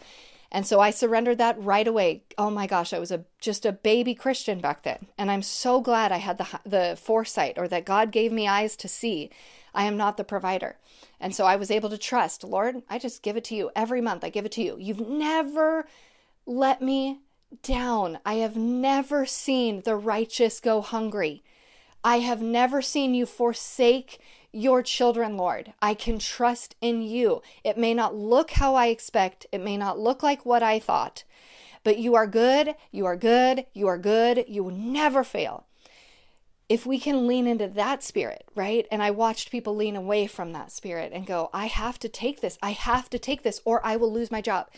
And 0.52 0.68
so 0.68 0.82
I 0.82 0.90
surrendered 0.90 1.38
that 1.38 1.62
right 1.62 1.88
away. 1.88 2.24
Oh 2.38 2.50
my 2.50 2.68
gosh, 2.68 2.92
I 2.92 3.00
was 3.00 3.12
a 3.12 3.24
just 3.40 3.66
a 3.66 3.72
baby 3.72 4.14
Christian 4.14 4.60
back 4.60 4.84
then, 4.84 5.08
and 5.18 5.32
I'm 5.32 5.42
so 5.42 5.80
glad 5.80 6.12
I 6.12 6.18
had 6.18 6.38
the 6.38 6.60
the 6.66 6.98
foresight 7.02 7.58
or 7.58 7.70
that 7.70 7.86
God 7.86 8.12
gave 8.12 8.34
me 8.34 8.50
eyes 8.50 8.76
to 8.78 8.90
see. 8.90 9.30
I 9.74 9.86
am 9.86 9.96
not 9.96 10.18
the 10.18 10.26
provider. 10.26 10.76
And 11.22 11.34
so 11.34 11.46
I 11.46 11.56
was 11.56 11.72
able 11.72 11.90
to 11.90 11.98
trust, 11.98 12.44
Lord, 12.44 12.82
I 12.90 13.00
just 13.00 13.24
give 13.24 13.38
it 13.38 13.46
to 13.46 13.56
you 13.56 13.72
every 13.76 14.02
month. 14.02 14.26
I 14.26 14.30
give 14.30 14.44
it 14.46 14.52
to 14.54 14.62
you. 14.62 14.76
You've 14.78 15.08
never 15.08 15.86
let 16.46 16.82
me 16.82 17.20
down. 17.64 18.20
I 18.26 18.36
have 18.36 18.56
never 18.56 19.26
seen 19.26 19.82
the 19.82 19.96
righteous 19.96 20.60
go 20.60 20.82
hungry. 20.82 21.44
I 22.04 22.20
have 22.20 22.42
never 22.42 22.82
seen 22.82 23.14
you 23.14 23.26
forsake 23.26 24.20
your 24.52 24.82
children, 24.82 25.38
Lord. 25.38 25.74
I 25.82 25.94
can 25.94 26.20
trust 26.20 26.76
in 26.82 27.02
you. 27.02 27.42
It 27.64 27.78
may 27.78 27.94
not 27.94 28.16
look 28.16 28.52
how 28.52 28.76
I 28.76 28.88
expect, 28.88 29.46
it 29.52 29.62
may 29.62 29.78
not 29.78 30.00
look 30.00 30.24
like 30.24 30.46
what 30.46 30.64
I 30.64 30.80
thought, 30.80 31.24
but 31.84 31.98
you 31.98 32.16
are 32.16 32.28
good, 32.28 32.76
you 32.92 33.06
are 33.06 33.16
good, 33.16 33.66
you 33.74 33.88
are 33.88 33.98
good, 33.98 34.46
you 34.48 34.64
will 34.64 34.72
never 34.72 35.24
fail. 35.24 35.66
If 36.68 36.86
we 36.86 37.00
can 37.00 37.28
lean 37.28 37.48
into 37.48 37.68
that 37.68 38.02
spirit, 38.04 38.46
right? 38.56 38.88
And 38.92 39.04
I 39.04 39.12
watched 39.12 39.52
people 39.52 39.76
lean 39.76 39.96
away 39.96 40.28
from 40.28 40.54
that 40.54 40.72
spirit 40.72 41.12
and 41.14 41.26
go, 41.26 41.50
I 41.54 41.66
have 41.66 42.00
to 42.00 42.10
take 42.10 42.42
this, 42.42 42.58
I 42.62 42.72
have 42.72 43.10
to 43.10 43.20
take 43.20 43.44
this, 43.44 43.62
or 43.66 43.86
I 43.86 43.98
will 43.98 44.12
lose 44.12 44.32
my 44.32 44.42
job. 44.42 44.70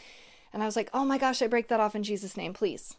And 0.54 0.62
I 0.62 0.66
was 0.68 0.76
like, 0.76 0.90
oh 0.94 1.04
my 1.04 1.18
gosh, 1.18 1.42
I 1.42 1.48
break 1.48 1.68
that 1.68 1.80
off 1.80 1.96
in 1.96 2.04
Jesus' 2.04 2.38
name, 2.38 2.54
please. 2.54 2.96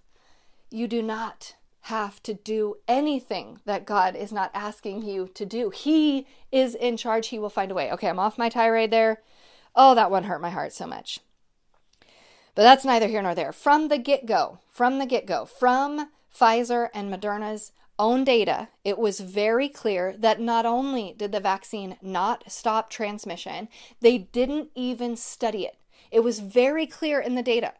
You 0.70 0.88
do 0.88 1.02
not 1.02 1.54
have 1.82 2.22
to 2.22 2.34
do 2.34 2.76
anything 2.88 3.60
that 3.66 3.84
God 3.84 4.16
is 4.16 4.32
not 4.32 4.50
asking 4.54 5.02
you 5.02 5.28
to 5.34 5.46
do. 5.46 5.70
He 5.70 6.26
is 6.50 6.74
in 6.74 6.96
charge. 6.96 7.28
He 7.28 7.38
will 7.38 7.50
find 7.50 7.70
a 7.70 7.74
way. 7.74 7.92
Okay, 7.92 8.08
I'm 8.08 8.18
off 8.18 8.38
my 8.38 8.48
tirade 8.48 8.90
there. 8.90 9.22
Oh, 9.76 9.94
that 9.94 10.10
one 10.10 10.24
hurt 10.24 10.40
my 10.40 10.50
heart 10.50 10.72
so 10.72 10.86
much. 10.86 11.20
But 12.54 12.62
that's 12.62 12.84
neither 12.84 13.08
here 13.08 13.22
nor 13.22 13.34
there. 13.34 13.52
From 13.52 13.88
the 13.88 13.98
get 13.98 14.26
go, 14.26 14.58
from 14.70 14.98
the 14.98 15.06
get 15.06 15.26
go, 15.26 15.44
from 15.44 16.10
Pfizer 16.34 16.88
and 16.94 17.12
Moderna's 17.12 17.72
own 17.98 18.24
data, 18.24 18.68
it 18.82 18.98
was 18.98 19.20
very 19.20 19.68
clear 19.68 20.16
that 20.18 20.40
not 20.40 20.64
only 20.64 21.14
did 21.16 21.32
the 21.32 21.40
vaccine 21.40 21.96
not 22.00 22.44
stop 22.50 22.90
transmission, 22.90 23.68
they 24.00 24.18
didn't 24.18 24.70
even 24.74 25.16
study 25.16 25.64
it. 25.64 25.76
It 26.14 26.22
was 26.22 26.38
very 26.38 26.86
clear 26.86 27.20
in 27.20 27.34
the 27.34 27.42
data. 27.42 27.72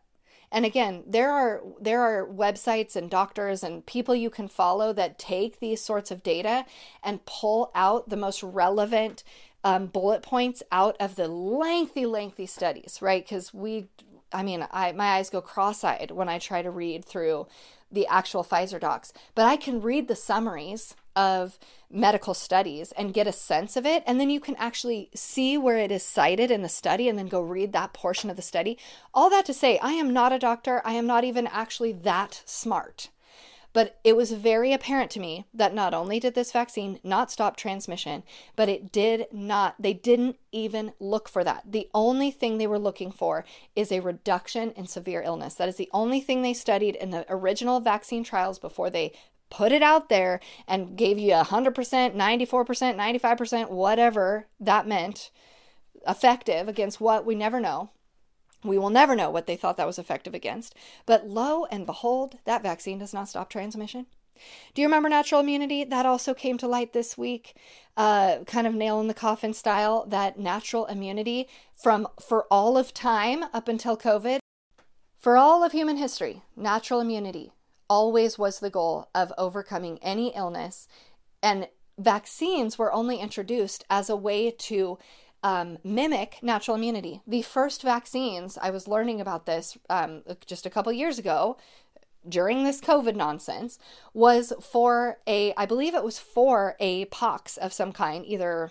And 0.51 0.67
again, 0.67 1.05
there 1.07 1.31
are 1.31 1.63
there 1.81 2.01
are 2.01 2.27
websites 2.27 2.97
and 2.97 3.09
doctors 3.09 3.63
and 3.63 3.87
people 3.87 4.15
you 4.15 4.29
can 4.29 4.49
follow 4.49 4.93
that 4.93 5.19
take 5.19 5.61
these 5.61 5.81
sorts 5.81 6.11
of 6.11 6.25
data 6.25 6.67
and 7.03 7.25
pull 7.27 7.71
out 7.77 8.09
the 8.09 8.17
most 8.17 8.43
relevant 8.43 9.23
um, 9.63 9.87
bullet 9.87 10.23
points 10.23 10.65
out 10.73 10.97
of 10.99 11.15
the 11.15 11.29
lengthy, 11.29 12.07
lengthy 12.07 12.47
studies, 12.47 12.99
right? 13.01 13.25
Because 13.25 13.55
we, 13.55 13.87
I 14.33 14.43
mean, 14.43 14.67
I 14.73 14.91
my 14.93 15.15
eyes 15.15 15.31
go 15.31 15.41
cross-eyed 15.41 16.11
when 16.11 16.29
I 16.29 16.41
try 16.41 16.61
to 16.61 16.71
read 16.71 17.05
through 17.05 17.47
the 17.95 18.07
actual 18.07 18.45
Pfizer 18.45 18.81
docs, 18.81 19.13
but 19.35 19.47
I 19.47 19.57
can 19.57 19.81
read 19.81 20.09
the 20.09 20.17
summaries 20.17 20.95
of 21.17 21.59
medical 21.91 22.35
studies 22.35 22.93
and 22.93 23.15
get 23.15 23.27
a 23.27 23.33
sense 23.33 23.77
of 23.77 23.87
it. 23.87 24.03
And 24.07 24.21
then 24.21 24.31
you 24.31 24.41
can 24.41 24.57
actually 24.57 25.11
see 25.15 25.57
where 25.57 25.79
it 25.79 25.93
is 25.93 26.03
cited 26.03 26.51
in 26.51 26.63
the 26.63 26.69
study 26.69 27.09
and 27.09 27.19
then 27.19 27.29
go 27.29 27.41
read 27.41 27.73
that 27.73 27.93
portion 27.93 28.31
of 28.31 28.37
the 28.37 28.43
study. 28.43 28.77
All 29.13 29.31
that 29.31 29.47
to 29.47 29.55
say, 29.55 29.79
I 29.79 29.93
am 29.93 30.13
not 30.13 30.33
a 30.33 30.39
doctor. 30.39 30.83
I 30.85 30.95
am 30.95 31.07
not 31.07 31.25
even 31.25 31.47
actually 31.47 31.93
that 31.93 32.43
smart. 32.45 33.11
But 33.75 33.99
it 34.05 34.17
was 34.17 34.33
very 34.33 34.73
apparent 34.73 35.11
to 35.11 35.21
me 35.21 35.47
that 35.53 35.75
not 35.75 35.93
only 35.93 36.19
did 36.21 36.35
this 36.35 36.53
vaccine 36.53 37.01
not 37.03 37.31
stop 37.31 37.57
transmission, 37.57 38.23
but 38.57 38.69
it 38.69 38.93
did 38.93 39.27
not, 39.33 39.75
they 39.81 39.93
didn't 39.93 40.37
even 40.53 40.93
look 41.01 41.29
for 41.29 41.43
that. 41.43 41.65
The 41.73 41.91
only 41.93 42.31
thing 42.31 42.57
they 42.57 42.69
were 42.69 42.79
looking 42.79 43.11
for 43.11 43.45
is 43.75 43.91
a 43.91 43.99
reduction 43.99 44.71
in 44.71 44.87
severe 44.87 45.23
illness. 45.23 45.55
That 45.55 45.69
is 45.69 45.77
the 45.77 45.91
only 45.93 46.21
thing 46.21 46.41
they 46.41 46.55
studied 46.55 46.95
in 46.95 47.11
the 47.11 47.27
original 47.29 47.81
vaccine 47.81 48.23
trials 48.23 48.61
before 48.61 48.91
they 48.91 49.13
put 49.51 49.73
it 49.73 49.83
out 49.83 50.09
there 50.09 50.39
and 50.69 50.97
gave 50.97 51.19
you 51.19 51.33
100%, 51.33 51.75
94%, 51.75 52.49
95%, 52.49 53.71
whatever 53.71 54.47
that 54.61 54.87
meant, 54.87 55.33
effective 56.07 56.69
against 56.69 57.01
what 57.01 57.27
we 57.27 57.35
never 57.35 57.59
know. 57.59 57.91
We 58.65 58.79
will 58.79 58.91
never 58.91 59.15
know 59.15 59.31
what 59.31 59.47
they 59.47 59.57
thought 59.57 59.77
that 59.77 59.87
was 59.87 59.99
effective 59.99 60.35
against. 60.35 60.75
But 61.07 61.29
lo 61.29 61.67
and 61.67 61.87
behold, 61.87 62.39
that 62.45 62.63
vaccine 62.63 62.99
does 62.99 63.13
not 63.13 63.29
stop 63.29 63.51
transmission. 63.51 64.07
Do 64.75 64.83
you 64.83 64.89
remember 64.89 65.09
natural 65.09 65.41
immunity? 65.41 65.85
That 65.85 66.07
also 66.07 66.35
came 66.35 66.59
to 66.59 66.67
light 66.67 66.93
this 66.93 67.17
week, 67.17 67.55
uh, 67.97 68.39
kind 68.47 68.67
of 68.67 68.75
nail 68.75 69.01
in 69.01 69.07
the 69.07 69.15
coffin 69.15 69.55
style. 69.55 70.07
That 70.07 70.39
natural 70.39 70.87
immunity 70.87 71.47
from 71.77 72.09
for 72.21 72.47
all 72.51 72.77
of 72.77 72.93
time 72.93 73.45
up 73.53 73.69
until 73.69 73.97
COVID, 73.97 74.41
for 75.19 75.37
all 75.37 75.63
of 75.63 75.73
human 75.73 75.97
history, 75.97 76.43
natural 76.57 77.01
immunity 77.01 77.53
always 77.89 78.39
was 78.39 78.59
the 78.59 78.71
goal 78.71 79.09
of 79.15 79.33
overcoming 79.39 79.99
any 80.03 80.35
illness. 80.35 80.89
And 81.43 81.69
vaccines 81.99 82.79
were 82.79 82.93
only 82.93 83.19
introduced 83.19 83.85
as 83.89 84.11
a 84.11 84.17
way 84.17 84.51
to 84.51 84.99
um, 85.45 85.77
mimic 85.85 86.39
natural 86.43 86.75
immunity. 86.75 87.21
The 87.27 87.43
first 87.43 87.83
vaccines, 87.83 88.59
I 88.61 88.71
was 88.71 88.89
learning 88.89 89.21
about 89.21 89.45
this 89.45 89.77
um, 89.91 90.23
just 90.47 90.65
a 90.65 90.71
couple 90.71 90.91
years 90.93 91.19
ago 91.19 91.59
during 92.27 92.65
this 92.65 92.81
COVID 92.81 93.15
nonsense, 93.15 93.79
was 94.15 94.55
for 94.63 95.19
a, 95.27 95.53
I 95.59 95.67
believe 95.67 95.95
it 95.95 96.03
was 96.03 96.19
for 96.19 96.75
a 96.81 97.05
pox 97.07 97.59
of 97.59 97.75
some 97.75 97.93
kind, 97.93 98.25
either 98.25 98.71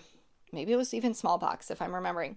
maybe 0.52 0.72
it 0.72 0.76
was 0.76 0.92
even 0.92 1.14
smallpox, 1.14 1.70
if 1.70 1.80
I'm 1.80 1.94
remembering. 1.94 2.36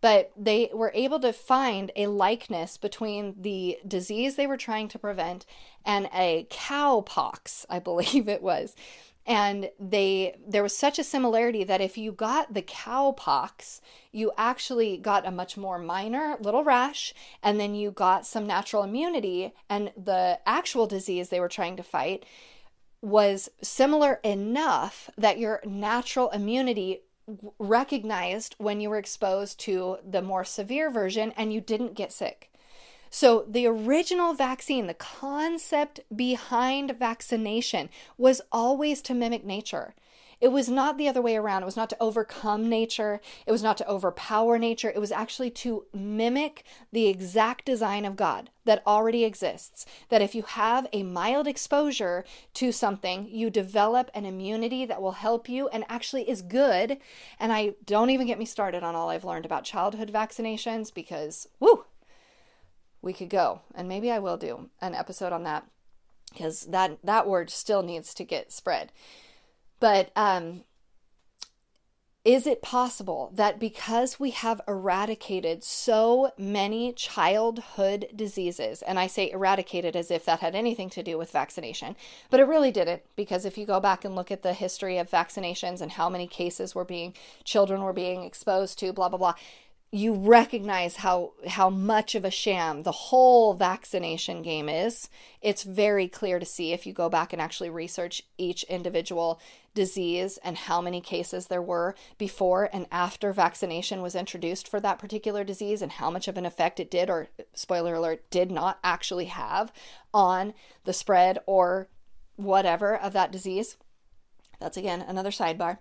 But 0.00 0.30
they 0.36 0.70
were 0.72 0.92
able 0.94 1.18
to 1.18 1.32
find 1.32 1.90
a 1.96 2.06
likeness 2.06 2.76
between 2.76 3.34
the 3.40 3.78
disease 3.86 4.36
they 4.36 4.46
were 4.46 4.56
trying 4.56 4.86
to 4.88 4.98
prevent 5.00 5.44
and 5.84 6.08
a 6.14 6.46
cowpox, 6.50 7.66
I 7.68 7.78
believe 7.80 8.28
it 8.28 8.42
was 8.42 8.76
and 9.26 9.70
they 9.78 10.36
there 10.46 10.62
was 10.62 10.76
such 10.76 10.98
a 10.98 11.04
similarity 11.04 11.64
that 11.64 11.80
if 11.80 11.96
you 11.96 12.12
got 12.12 12.54
the 12.54 12.62
cowpox 12.62 13.80
you 14.10 14.32
actually 14.36 14.96
got 14.96 15.26
a 15.26 15.30
much 15.30 15.56
more 15.56 15.78
minor 15.78 16.36
little 16.40 16.64
rash 16.64 17.14
and 17.42 17.60
then 17.60 17.74
you 17.74 17.90
got 17.90 18.26
some 18.26 18.46
natural 18.46 18.82
immunity 18.82 19.54
and 19.68 19.92
the 19.96 20.38
actual 20.46 20.86
disease 20.86 21.28
they 21.28 21.40
were 21.40 21.48
trying 21.48 21.76
to 21.76 21.82
fight 21.82 22.24
was 23.00 23.48
similar 23.62 24.20
enough 24.22 25.10
that 25.16 25.38
your 25.38 25.60
natural 25.64 26.30
immunity 26.30 27.00
recognized 27.58 28.54
when 28.58 28.80
you 28.80 28.90
were 28.90 28.98
exposed 28.98 29.58
to 29.58 29.98
the 30.08 30.22
more 30.22 30.44
severe 30.44 30.90
version 30.90 31.32
and 31.36 31.52
you 31.52 31.60
didn't 31.60 31.94
get 31.94 32.12
sick 32.12 32.51
so, 33.14 33.44
the 33.46 33.66
original 33.66 34.32
vaccine, 34.32 34.86
the 34.86 34.94
concept 34.94 36.00
behind 36.16 36.96
vaccination 36.98 37.90
was 38.16 38.40
always 38.50 39.02
to 39.02 39.12
mimic 39.12 39.44
nature. 39.44 39.94
It 40.40 40.50
was 40.50 40.70
not 40.70 40.96
the 40.96 41.08
other 41.08 41.20
way 41.20 41.36
around. 41.36 41.62
It 41.62 41.66
was 41.66 41.76
not 41.76 41.90
to 41.90 42.02
overcome 42.02 42.70
nature. 42.70 43.20
It 43.46 43.52
was 43.52 43.62
not 43.62 43.76
to 43.76 43.88
overpower 43.88 44.58
nature. 44.58 44.90
It 44.90 44.98
was 44.98 45.12
actually 45.12 45.50
to 45.50 45.84
mimic 45.92 46.64
the 46.90 47.06
exact 47.06 47.66
design 47.66 48.06
of 48.06 48.16
God 48.16 48.48
that 48.64 48.82
already 48.86 49.24
exists. 49.24 49.84
That 50.08 50.22
if 50.22 50.34
you 50.34 50.44
have 50.44 50.86
a 50.94 51.02
mild 51.02 51.46
exposure 51.46 52.24
to 52.54 52.72
something, 52.72 53.28
you 53.28 53.50
develop 53.50 54.10
an 54.14 54.24
immunity 54.24 54.86
that 54.86 55.02
will 55.02 55.12
help 55.12 55.50
you 55.50 55.68
and 55.68 55.84
actually 55.86 56.30
is 56.30 56.40
good. 56.40 56.96
And 57.38 57.52
I 57.52 57.74
don't 57.84 58.08
even 58.08 58.26
get 58.26 58.38
me 58.38 58.46
started 58.46 58.82
on 58.82 58.96
all 58.96 59.10
I've 59.10 59.26
learned 59.26 59.44
about 59.44 59.64
childhood 59.64 60.10
vaccinations 60.10 60.92
because, 60.92 61.46
whoo, 61.60 61.84
we 63.02 63.12
could 63.12 63.28
go. 63.28 63.60
And 63.74 63.88
maybe 63.88 64.10
I 64.10 64.20
will 64.20 64.36
do 64.36 64.70
an 64.80 64.94
episode 64.94 65.32
on 65.32 65.42
that 65.42 65.66
because 66.32 66.62
that 66.66 66.98
that 67.04 67.28
word 67.28 67.50
still 67.50 67.82
needs 67.82 68.14
to 68.14 68.24
get 68.24 68.52
spread. 68.52 68.92
But 69.80 70.10
um 70.16 70.62
is 72.24 72.46
it 72.46 72.62
possible 72.62 73.32
that 73.34 73.58
because 73.58 74.20
we 74.20 74.30
have 74.30 74.60
eradicated 74.68 75.64
so 75.64 76.30
many 76.38 76.92
childhood 76.92 78.06
diseases, 78.14 78.80
and 78.82 78.96
I 78.96 79.08
say 79.08 79.28
eradicated 79.28 79.96
as 79.96 80.08
if 80.08 80.24
that 80.26 80.38
had 80.38 80.54
anything 80.54 80.88
to 80.90 81.02
do 81.02 81.18
with 81.18 81.32
vaccination, 81.32 81.96
but 82.30 82.38
it 82.38 82.44
really 82.44 82.70
didn't, 82.70 83.02
because 83.16 83.44
if 83.44 83.58
you 83.58 83.66
go 83.66 83.80
back 83.80 84.04
and 84.04 84.14
look 84.14 84.30
at 84.30 84.42
the 84.42 84.52
history 84.52 84.98
of 84.98 85.10
vaccinations 85.10 85.80
and 85.80 85.90
how 85.90 86.08
many 86.08 86.28
cases 86.28 86.76
were 86.76 86.84
being, 86.84 87.12
children 87.42 87.82
were 87.82 87.92
being 87.92 88.22
exposed 88.22 88.78
to, 88.78 88.92
blah, 88.92 89.08
blah, 89.08 89.18
blah, 89.18 89.34
you 89.94 90.14
recognize 90.14 90.96
how 90.96 91.34
how 91.46 91.68
much 91.68 92.14
of 92.14 92.24
a 92.24 92.30
sham 92.30 92.82
the 92.82 92.90
whole 92.90 93.52
vaccination 93.52 94.40
game 94.40 94.66
is 94.66 95.10
it's 95.42 95.64
very 95.64 96.08
clear 96.08 96.38
to 96.38 96.46
see 96.46 96.72
if 96.72 96.86
you 96.86 96.94
go 96.94 97.10
back 97.10 97.32
and 97.32 97.42
actually 97.42 97.68
research 97.68 98.22
each 98.38 98.62
individual 98.64 99.38
disease 99.74 100.38
and 100.42 100.56
how 100.56 100.80
many 100.80 100.98
cases 101.00 101.46
there 101.46 101.60
were 101.60 101.94
before 102.16 102.70
and 102.72 102.86
after 102.90 103.32
vaccination 103.32 104.00
was 104.00 104.14
introduced 104.14 104.66
for 104.66 104.80
that 104.80 104.98
particular 104.98 105.44
disease 105.44 105.82
and 105.82 105.92
how 105.92 106.10
much 106.10 106.26
of 106.26 106.38
an 106.38 106.46
effect 106.46 106.80
it 106.80 106.90
did 106.90 107.10
or 107.10 107.28
spoiler 107.52 107.94
alert 107.94 108.28
did 108.30 108.50
not 108.50 108.78
actually 108.82 109.26
have 109.26 109.70
on 110.14 110.54
the 110.84 110.92
spread 110.92 111.38
or 111.44 111.88
whatever 112.36 112.96
of 112.96 113.12
that 113.12 113.30
disease. 113.30 113.76
That's 114.58 114.76
again 114.76 115.02
another 115.02 115.30
sidebar. 115.30 115.78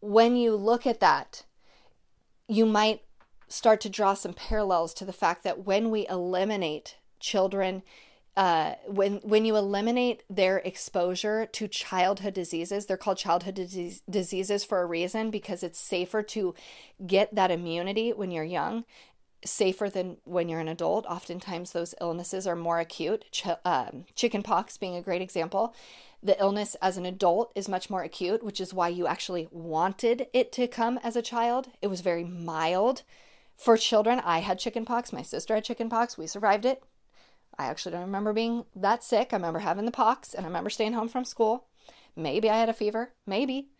When 0.00 0.36
you 0.36 0.54
look 0.54 0.86
at 0.86 1.00
that 1.00 1.44
you 2.48 2.64
might 2.64 3.02
start 3.48 3.80
to 3.82 3.88
draw 3.88 4.14
some 4.14 4.32
parallels 4.32 4.92
to 4.94 5.04
the 5.04 5.12
fact 5.12 5.44
that 5.44 5.64
when 5.64 5.90
we 5.90 6.06
eliminate 6.08 6.96
children 7.20 7.82
uh, 8.36 8.74
when 8.86 9.14
when 9.22 9.46
you 9.46 9.56
eliminate 9.56 10.22
their 10.28 10.58
exposure 10.58 11.46
to 11.46 11.66
childhood 11.66 12.34
diseases, 12.34 12.84
they're 12.84 12.96
called 12.98 13.16
childhood 13.16 13.54
disease, 13.54 14.02
diseases 14.08 14.62
for 14.62 14.82
a 14.82 14.86
reason 14.86 15.30
because 15.30 15.62
it's 15.62 15.78
safer 15.78 16.22
to 16.22 16.54
get 17.06 17.34
that 17.34 17.50
immunity 17.50 18.12
when 18.12 18.30
you're 18.30 18.44
young, 18.44 18.84
safer 19.42 19.88
than 19.88 20.18
when 20.24 20.50
you're 20.50 20.60
an 20.60 20.68
adult. 20.68 21.06
Oftentimes, 21.06 21.72
those 21.72 21.94
illnesses 21.98 22.46
are 22.46 22.56
more 22.56 22.78
acute. 22.78 23.24
Ch- 23.30 23.46
um, 23.64 24.04
chicken 24.14 24.42
pox 24.42 24.76
being 24.76 24.96
a 24.96 25.02
great 25.02 25.22
example. 25.22 25.74
The 26.22 26.38
illness 26.38 26.76
as 26.82 26.98
an 26.98 27.06
adult 27.06 27.52
is 27.54 27.70
much 27.70 27.88
more 27.88 28.02
acute, 28.02 28.42
which 28.42 28.60
is 28.60 28.74
why 28.74 28.88
you 28.88 29.06
actually 29.06 29.48
wanted 29.50 30.26
it 30.34 30.52
to 30.52 30.66
come 30.66 30.98
as 31.02 31.16
a 31.16 31.22
child. 31.22 31.68
It 31.80 31.86
was 31.86 32.02
very 32.02 32.24
mild 32.24 33.02
for 33.56 33.76
children, 33.76 34.20
I 34.24 34.40
had 34.40 34.58
chickenpox. 34.58 35.12
My 35.12 35.22
sister 35.22 35.54
had 35.54 35.64
chickenpox. 35.64 36.18
We 36.18 36.26
survived 36.26 36.64
it. 36.64 36.82
I 37.58 37.66
actually 37.66 37.92
don't 37.92 38.02
remember 38.02 38.32
being 38.32 38.66
that 38.74 39.02
sick. 39.02 39.32
I 39.32 39.36
remember 39.36 39.60
having 39.60 39.86
the 39.86 39.90
pox 39.90 40.34
and 40.34 40.44
I 40.44 40.48
remember 40.48 40.70
staying 40.70 40.92
home 40.92 41.08
from 41.08 41.24
school. 41.24 41.66
Maybe 42.14 42.50
I 42.50 42.58
had 42.58 42.68
a 42.68 42.74
fever. 42.74 43.12
Maybe. 43.26 43.70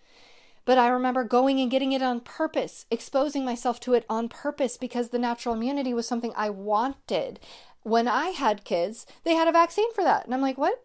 But 0.64 0.78
I 0.78 0.88
remember 0.88 1.24
going 1.24 1.60
and 1.60 1.70
getting 1.70 1.92
it 1.92 2.02
on 2.02 2.20
purpose, 2.20 2.86
exposing 2.90 3.44
myself 3.44 3.78
to 3.80 3.94
it 3.94 4.04
on 4.08 4.28
purpose 4.28 4.76
because 4.76 5.10
the 5.10 5.18
natural 5.18 5.54
immunity 5.54 5.94
was 5.94 6.08
something 6.08 6.32
I 6.34 6.50
wanted. 6.50 7.38
When 7.82 8.08
I 8.08 8.30
had 8.30 8.64
kids, 8.64 9.06
they 9.24 9.34
had 9.34 9.46
a 9.46 9.52
vaccine 9.52 9.92
for 9.92 10.02
that. 10.02 10.24
And 10.24 10.34
I'm 10.34 10.40
like, 10.40 10.58
what? 10.58 10.84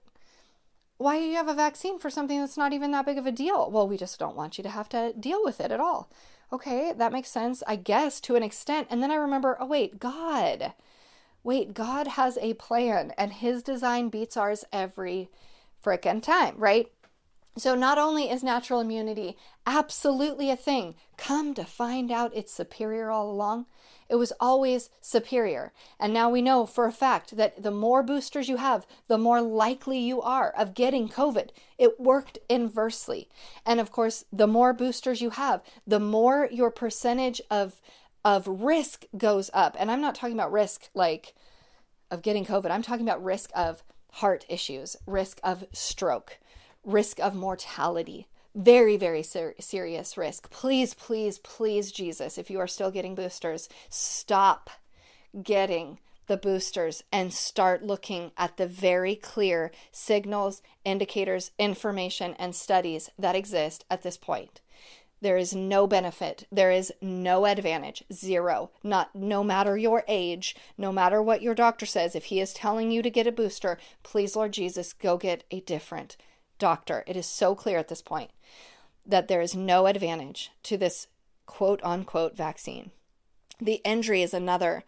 Why 0.98 1.18
do 1.18 1.26
you 1.26 1.36
have 1.36 1.48
a 1.48 1.56
vaccine 1.56 1.98
for 1.98 2.12
something 2.12 2.40
that's 2.40 2.58
not 2.58 2.74
even 2.74 2.92
that 2.92 3.08
big 3.08 3.18
of 3.18 3.26
a 3.26 3.32
deal? 3.32 3.72
Well, 3.72 3.88
we 3.88 3.98
just 3.98 4.20
don't 4.20 4.36
want 4.36 4.60
you 4.60 4.64
to 4.64 4.70
have 4.70 4.88
to 4.90 5.14
deal 5.20 5.44
with 5.44 5.60
it 5.60 5.72
at 5.72 5.80
all 5.80 6.12
okay, 6.52 6.94
that 6.96 7.12
makes 7.12 7.30
sense, 7.30 7.64
I 7.68 7.76
guess, 7.76 8.20
to 8.22 8.36
an 8.36 8.44
extent. 8.44 8.88
And 8.90 9.02
then 9.02 9.12
I 9.12 9.16
remember, 9.16 9.58
oh, 9.60 9.66
wait, 9.66 10.00
God. 10.00 10.74
Wait, 11.44 11.74
God 11.74 12.08
has 12.08 12.38
a 12.40 12.54
plan 12.54 13.14
and 13.18 13.34
his 13.34 13.64
design 13.64 14.10
beats 14.10 14.38
ours 14.38 14.64
every 14.72 15.30
frickin' 15.84 16.22
time, 16.22 16.56
right? 16.58 16.92
So, 17.58 17.76
not 17.76 17.98
only 17.98 18.30
is 18.30 18.44
natural 18.44 18.80
immunity 18.80 19.38
absolutely 19.66 20.50
a 20.50 20.56
thing, 20.56 20.96
come 21.18 21.54
to 21.54 21.66
find 21.66 22.12
out 22.12 22.32
it's 22.34 22.54
superior 22.54 23.12
all 23.12 23.30
along, 23.30 23.66
it 24.12 24.16
was 24.16 24.34
always 24.40 24.90
superior. 25.00 25.72
And 26.00 26.14
now 26.14 26.30
we 26.30 26.42
know 26.42 26.66
for 26.66 26.86
a 26.86 26.92
fact 26.92 27.38
that 27.38 27.64
the 27.64 27.72
more 27.72 28.04
boosters 28.04 28.50
you 28.50 28.58
have, 28.58 28.86
the 29.08 29.18
more 29.18 29.42
likely 29.42 30.00
you 30.00 30.22
are 30.22 30.52
of 30.52 30.74
getting 30.74 31.08
COVID. 31.08 31.50
It 31.78 32.00
worked 32.00 32.38
inversely. 32.50 33.30
And 33.66 33.80
of 33.80 33.92
course, 33.92 34.26
the 34.32 34.48
more 34.48 34.74
boosters 34.74 35.22
you 35.22 35.32
have, 35.32 35.62
the 35.88 36.00
more 36.00 36.50
your 36.52 36.72
percentage 36.72 37.42
of 37.50 37.82
of 38.24 38.48
risk 38.48 39.06
goes 39.18 39.50
up. 39.54 39.76
And 39.80 39.90
I'm 39.90 40.02
not 40.02 40.14
talking 40.14 40.36
about 40.36 40.52
risk 40.52 40.90
like 40.94 41.34
of 42.12 42.22
getting 42.22 42.46
COVID. 42.46 42.70
I'm 42.70 42.84
talking 42.84 43.08
about 43.08 43.24
risk 43.24 43.50
of 43.56 43.82
heart 44.12 44.46
issues, 44.50 44.98
risk 45.08 45.40
of 45.44 45.64
stroke, 45.72 46.38
risk 46.84 47.20
of 47.20 47.36
mortality, 47.36 48.28
very, 48.54 48.98
very 48.98 49.24
ser- 49.24 49.56
serious 49.60 50.18
risk. 50.18 50.50
Please, 50.50 50.94
please, 50.94 51.40
please, 51.40 51.92
Jesus, 51.92 52.38
if 52.38 52.50
you 52.50 52.60
are 52.60 52.68
still 52.68 52.92
getting 52.92 53.16
boosters, 53.16 53.70
stop 53.90 54.70
getting 55.42 56.00
the 56.28 56.38
boosters 56.38 57.04
and 57.12 57.34
start 57.34 57.84
looking 57.84 58.32
at 58.38 58.58
the 58.58 58.68
very 58.68 59.16
clear 59.16 59.72
signals, 59.92 60.62
indicators, 60.86 61.52
information, 61.60 62.36
and 62.40 62.56
studies 62.56 63.10
that 63.18 63.36
exist 63.36 63.86
at 63.90 64.04
this 64.04 64.18
point. 64.18 64.62
There 65.22 65.38
is 65.38 65.54
no 65.54 65.86
benefit. 65.86 66.48
There 66.52 66.72
is 66.72 66.92
no 67.00 67.46
advantage. 67.46 68.04
Zero. 68.12 68.72
Not 68.82 69.16
no 69.16 69.44
matter 69.44 69.78
your 69.78 70.04
age, 70.08 70.56
no 70.78 70.92
matter 70.92 71.22
what 71.22 71.44
your 71.44 71.54
doctor 71.54 71.86
says, 71.86 72.16
if 72.16 72.26
he 72.26 72.40
is 72.40 72.54
telling 72.54 72.92
you 72.92 73.04
to 73.04 73.10
get 73.10 73.28
a 73.28 73.32
booster, 73.32 73.78
please, 74.02 74.36
Lord 74.36 74.52
Jesus, 74.52 74.94
go 74.94 75.18
get 75.18 75.44
a 75.52 75.60
different 75.60 76.18
doctor. 76.62 77.04
It 77.08 77.18
is 77.18 77.26
so 77.26 77.56
clear 77.56 77.80
at 77.80 77.88
this 77.90 78.04
point 78.04 78.30
that 79.06 79.28
there 79.28 79.42
is 79.42 79.56
no 79.56 79.88
advantage 79.88 80.52
to 80.64 80.78
this 80.78 81.08
quote 81.48 81.82
unquote 81.84 82.38
vaccine. 82.38 82.92
The 83.60 83.82
injury 83.84 84.22
is 84.22 84.34
another 84.34 84.84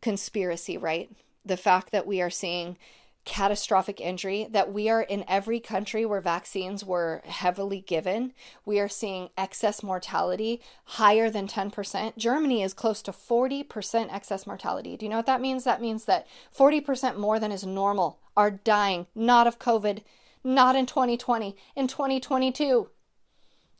conspiracy, 0.00 0.78
right? 0.78 1.10
The 1.44 1.58
fact 1.58 1.92
that 1.92 2.06
we 2.06 2.20
are 2.22 2.30
seeing 2.30 2.78
catastrophic 3.26 4.00
injury 4.00 4.46
that 4.52 4.72
we 4.72 4.88
are 4.88 5.02
in 5.02 5.24
every 5.26 5.58
country 5.58 6.06
where 6.06 6.20
vaccines 6.20 6.84
were 6.84 7.20
heavily 7.24 7.80
given. 7.80 8.32
We 8.64 8.78
are 8.78 8.88
seeing 8.88 9.30
excess 9.36 9.82
mortality 9.82 10.62
higher 10.84 11.28
than 11.28 11.48
10%. 11.48 12.16
Germany 12.16 12.62
is 12.62 12.72
close 12.72 13.02
to 13.02 13.10
40% 13.12 14.14
excess 14.14 14.46
mortality. 14.46 14.96
Do 14.96 15.04
you 15.04 15.10
know 15.10 15.16
what 15.16 15.26
that 15.26 15.40
means? 15.40 15.64
That 15.64 15.82
means 15.82 16.04
that 16.04 16.26
40% 16.56 17.18
more 17.18 17.40
than 17.40 17.50
is 17.50 17.66
normal 17.66 18.20
are 18.36 18.50
dying, 18.50 19.06
not 19.14 19.48
of 19.48 19.58
COVID, 19.58 20.02
not 20.46 20.76
in 20.76 20.86
2020, 20.86 21.56
in 21.74 21.88
2022. 21.88 22.88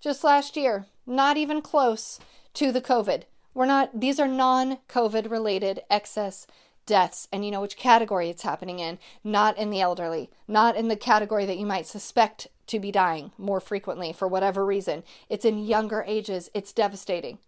Just 0.01 0.25
last 0.25 0.57
year, 0.57 0.87
not 1.07 1.37
even 1.37 1.63
close 1.63 2.19
to 2.55 2.73
the 2.73 2.81
COVID. 2.81 3.23
We're 3.55 3.67
not, 3.67 4.01
these 4.01 4.19
are 4.19 4.29
non 4.29 4.79
COVID 4.89 5.31
related 5.31 5.81
excess 5.89 6.47
deaths 6.85 7.27
and 7.33 7.45
you 7.45 7.51
know 7.51 7.61
which 7.61 7.77
category 7.77 8.29
it's 8.29 8.43
happening 8.43 8.81
in, 8.81 8.99
not 9.25 9.57
in 9.57 9.71
the 9.71 9.81
elderly, 9.81 10.29
not 10.47 10.77
in 10.77 10.89
the 10.89 10.97
category 10.97 11.47
that 11.47 11.59
you 11.59 11.67
might 11.67 11.87
suspect 11.87 12.49
to 12.67 12.81
be 12.81 12.91
dying 12.91 13.33
more 13.39 13.61
frequently 13.61 14.13
for 14.13 14.27
whatever 14.27 14.65
reason. 14.65 15.05
It's 15.29 15.45
in 15.45 15.65
younger 15.65 16.05
ages. 16.07 16.51
It's 16.53 16.73
devastating. 16.73 17.39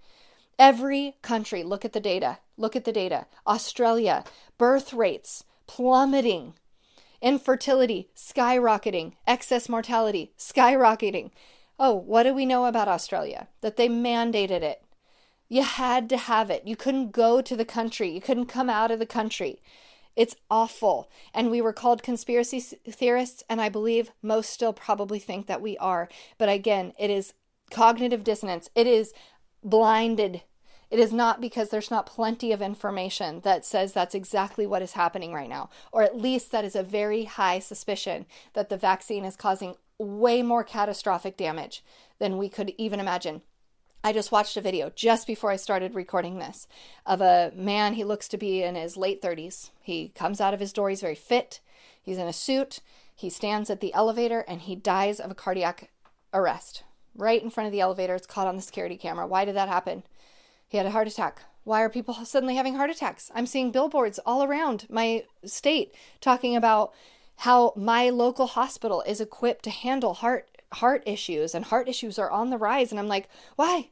Every 0.59 1.16
country, 1.23 1.62
look 1.62 1.85
at 1.85 1.93
the 1.93 2.01
data. 2.01 2.39
Look 2.57 2.75
at 2.75 2.85
the 2.85 2.93
data. 2.93 3.27
Australia, 3.47 4.25
birth 4.59 4.93
rates 4.93 5.45
plummeting, 5.66 6.55
infertility 7.21 8.09
skyrocketing, 8.14 9.14
excess 9.27 9.69
mortality 9.69 10.33
skyrocketing. 10.39 11.31
Oh, 11.79 11.95
what 11.95 12.25
do 12.25 12.35
we 12.35 12.47
know 12.47 12.66
about 12.66 12.89
Australia? 12.89 13.49
That 13.61 13.77
they 13.77 13.89
mandated 13.89 14.62
it. 14.62 14.83
You 15.49 15.62
had 15.62 16.09
to 16.11 16.16
have 16.16 16.51
it. 16.51 16.66
You 16.66 16.77
couldn't 16.77 17.12
go 17.12 17.41
to 17.41 17.57
the 17.57 17.64
country. 17.64 18.11
You 18.11 18.21
couldn't 18.21 18.47
come 18.47 18.69
out 18.69 18.91
of 18.91 18.99
the 18.99 19.07
country. 19.07 19.62
It's 20.14 20.37
awful. 20.51 21.09
And 21.33 21.51
we 21.51 21.61
were 21.61 21.73
called 21.73 22.03
conspiracy 22.03 22.61
theorists, 22.61 23.45
and 23.49 23.61
I 23.61 23.69
believe 23.69 24.11
most 24.21 24.51
still 24.51 24.73
probably 24.73 25.21
think 25.21 25.47
that 25.47 25.62
we 25.62 25.79
are. 25.79 26.09
But 26.37 26.49
again, 26.49 26.93
it 26.99 27.09
is 27.09 27.35
cognitive 27.71 28.25
dissonance. 28.25 28.69
It 28.75 28.87
is 28.87 29.12
blinded. 29.62 30.43
It 30.91 30.99
is 30.99 31.12
not 31.12 31.41
because 31.41 31.68
there's 31.68 31.91
not 31.91 32.07
plenty 32.07 32.51
of 32.53 32.62
information 32.62 33.41
that 33.41 33.64
says 33.64 33.93
that's 33.93 34.14
exactly 34.14 34.66
what 34.66 34.82
is 34.82 34.93
happening 34.93 35.34
right 35.34 35.49
now, 35.49 35.68
or 35.93 36.03
at 36.03 36.16
least 36.16 36.51
that 36.53 36.64
is 36.64 36.74
a 36.74 36.82
very 36.82 37.24
high 37.24 37.59
suspicion 37.59 38.24
that 38.55 38.70
the 38.70 38.76
vaccine 38.76 39.24
is 39.24 39.36
causing 39.36 39.74
way 39.99 40.43
more 40.43 40.64
catastrophic 40.64 41.36
damage 41.36 41.84
than 42.18 42.39
we 42.39 42.49
could 42.49 42.72
even 42.78 43.01
imagine. 43.01 43.43
I 44.03 44.12
just 44.12 44.32
watched 44.32 44.57
a 44.57 44.61
video 44.61 44.91
just 44.95 45.26
before 45.26 45.51
I 45.51 45.57
started 45.57 45.95
recording 45.95 46.39
this 46.39 46.68
of 47.05 47.20
a 47.20 47.53
man. 47.55 47.95
He 47.95 48.05
looks 48.05 48.28
to 48.28 48.39
be 48.39 48.62
in 48.62 48.74
his 48.74 48.97
late 48.97 49.20
30s. 49.20 49.70
He 49.82 50.12
comes 50.14 50.41
out 50.41 50.55
of 50.55 50.61
his 50.61 50.72
door. 50.72 50.89
He's 50.89 51.01
very 51.01 51.16
fit. 51.16 51.61
He's 52.01 52.16
in 52.16 52.28
a 52.28 52.32
suit. 52.32 52.80
He 53.14 53.28
stands 53.28 53.68
at 53.68 53.80
the 53.80 53.93
elevator 53.93 54.45
and 54.47 54.62
he 54.62 54.76
dies 54.76 55.18
of 55.18 55.30
a 55.30 55.34
cardiac 55.34 55.91
arrest 56.32 56.84
right 57.16 57.43
in 57.43 57.51
front 57.51 57.66
of 57.66 57.72
the 57.72 57.80
elevator. 57.80 58.14
It's 58.14 58.26
caught 58.26 58.47
on 58.47 58.55
the 58.55 58.62
security 58.62 58.97
camera. 58.97 59.26
Why 59.26 59.45
did 59.45 59.57
that 59.57 59.68
happen? 59.68 60.05
He 60.69 60.77
had 60.77 60.87
a 60.87 60.91
heart 60.91 61.09
attack. 61.09 61.43
Why 61.64 61.83
are 61.83 61.89
people 61.89 62.14
suddenly 62.25 62.57
having 62.57 62.75
heart 62.75 62.91
attacks? 62.91 63.31
I'm 63.35 63.47
seeing 63.47 63.71
billboards 63.71 64.19
all 64.25 64.43
around 64.43 64.87
my 64.89 65.25
state 65.45 65.95
talking 66.21 66.55
about 66.55 66.95
how 67.37 67.73
my 67.77 68.11
local 68.11 68.47
hospital 68.47 69.03
is 69.07 69.21
equipped 69.21 69.64
to 69.64 69.71
handle 69.71 70.14
heart 70.14 70.49
heart 70.75 71.03
issues 71.07 71.55
and 71.55 71.64
heart 71.64 71.89
issues 71.89 72.19
are 72.19 72.31
on 72.31 72.51
the 72.51 72.59
rise. 72.59 72.91
And 72.91 72.99
I'm 72.99 73.09
like, 73.09 73.29
why? 73.57 73.89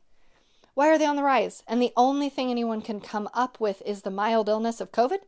Why 0.74 0.88
are 0.88 0.98
they 0.98 1.06
on 1.06 1.16
the 1.16 1.22
rise? 1.22 1.62
And 1.66 1.80
the 1.80 1.92
only 1.96 2.28
thing 2.28 2.50
anyone 2.50 2.82
can 2.82 3.00
come 3.00 3.30
up 3.32 3.58
with 3.58 3.82
is 3.86 4.02
the 4.02 4.10
mild 4.10 4.48
illness 4.48 4.80
of 4.80 4.92
COVID 4.92 5.20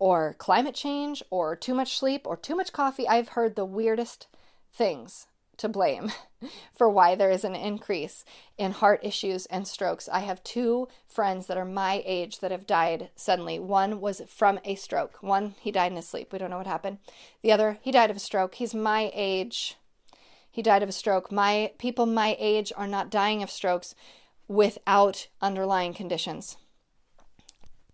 or 0.00 0.34
climate 0.38 0.74
change 0.74 1.22
or 1.30 1.54
too 1.54 1.74
much 1.74 1.96
sleep 1.96 2.26
or 2.26 2.36
too 2.36 2.56
much 2.56 2.72
coffee. 2.72 3.06
I've 3.06 3.30
heard 3.30 3.54
the 3.54 3.64
weirdest 3.64 4.26
things 4.72 5.28
to 5.60 5.68
blame 5.68 6.12
for 6.76 6.90
why 6.90 7.14
there 7.14 7.30
is 7.30 7.44
an 7.44 7.54
increase 7.54 8.24
in 8.58 8.72
heart 8.72 9.00
issues 9.02 9.46
and 9.46 9.66
strokes. 9.66 10.08
I 10.12 10.20
have 10.20 10.42
two 10.42 10.88
friends 11.06 11.46
that 11.46 11.56
are 11.56 11.64
my 11.64 12.02
age 12.04 12.40
that 12.40 12.50
have 12.50 12.66
died 12.66 13.10
suddenly. 13.14 13.58
One 13.58 14.00
was 14.00 14.22
from 14.28 14.58
a 14.64 14.74
stroke. 14.74 15.22
One, 15.22 15.54
he 15.60 15.70
died 15.70 15.92
in 15.92 15.96
his 15.96 16.08
sleep. 16.08 16.32
We 16.32 16.38
don't 16.38 16.50
know 16.50 16.58
what 16.58 16.66
happened. 16.66 16.98
The 17.42 17.52
other, 17.52 17.78
he 17.80 17.92
died 17.92 18.10
of 18.10 18.16
a 18.16 18.20
stroke. 18.20 18.56
He's 18.56 18.74
my 18.74 19.10
age 19.14 19.76
he 20.50 20.62
died 20.62 20.82
of 20.82 20.88
a 20.88 20.92
stroke. 20.92 21.30
My 21.30 21.72
people 21.78 22.06
my 22.06 22.36
age 22.38 22.72
are 22.76 22.88
not 22.88 23.10
dying 23.10 23.42
of 23.42 23.50
strokes 23.50 23.94
without 24.48 25.28
underlying 25.40 25.94
conditions. 25.94 26.56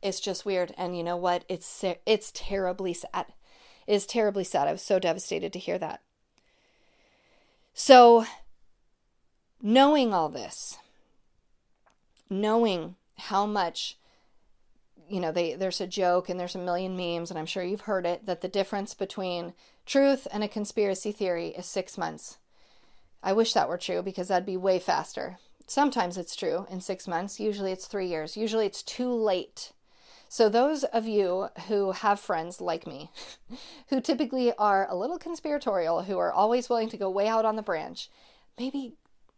It's 0.03 0.21
just 0.21 0.47
weird 0.47 0.73
and 0.79 0.97
you 0.97 1.05
know 1.05 1.17
what? 1.17 1.45
It's 1.49 1.85
it's 2.07 2.33
terribly 2.35 2.95
sad. 2.95 3.27
It's 3.87 4.07
terribly 4.07 4.45
sad. 4.45 4.69
I 4.69 4.73
was 4.73 4.83
so 4.83 4.99
devastated 4.99 5.53
to 5.53 5.59
hear 5.59 5.79
that. 5.79 6.01
So 7.79 8.25
knowing 9.61 10.15
all 10.15 10.31
this, 10.31 10.79
knowing 12.31 12.97
how 13.19 13.45
much 13.45 13.99
you 15.11 15.21
know 15.21 15.31
they 15.31 15.55
there's 15.55 15.83
a 15.83 15.87
joke 15.87 16.31
and 16.31 16.41
there's 16.41 16.55
a 16.55 16.59
million 16.59 16.97
memes 16.97 17.31
and 17.31 17.39
I'm 17.39 17.45
sure 17.45 17.63
you've 17.63 17.83
heard 17.83 18.07
it 18.07 18.25
that 18.25 18.41
the 18.41 18.49
difference 18.49 18.95
between 18.95 19.53
truth 19.85 20.27
and 20.33 20.43
a 20.43 20.49
conspiracy 20.49 21.13
theory 21.13 21.49
is 21.49 21.67
6 21.67 21.99
months. 21.99 22.39
I 23.23 23.35
wish 23.35 23.53
that 23.53 23.69
were 23.69 23.77
true 23.77 24.03
because 24.03 24.29
that'd 24.29 24.47
be 24.47 24.57
way 24.57 24.79
faster. 24.79 25.37
Sometimes 25.67 26.17
it's 26.17 26.35
true 26.35 26.67
in 26.71 26.81
six 26.81 27.07
months. 27.07 27.39
Usually 27.39 27.73
it's 27.73 27.87
three 27.87 28.07
years. 28.07 28.39
Usually 28.39 28.65
it's 28.65 28.83
too 28.83 29.13
late. 29.13 29.73
So, 30.37 30.51
those 30.51 30.85
of 30.85 31.07
you 31.07 31.49
who 31.67 31.93
have 31.93 32.21
friends 32.21 32.61
like 32.61 32.87
me, 32.87 33.11
who 33.89 34.03
typically 34.03 34.53
are 34.57 34.87
a 34.87 34.95
little 34.95 35.17
conspiratorial, 35.17 36.03
who 36.03 36.19
are 36.19 36.31
always 36.31 36.69
willing 36.69 36.91
to 36.91 36.99
go 36.99 37.09
way 37.09 37.27
out 37.27 37.47
on 37.47 37.57
the 37.57 37.63
branch, 37.63 38.11
maybe 38.59 38.93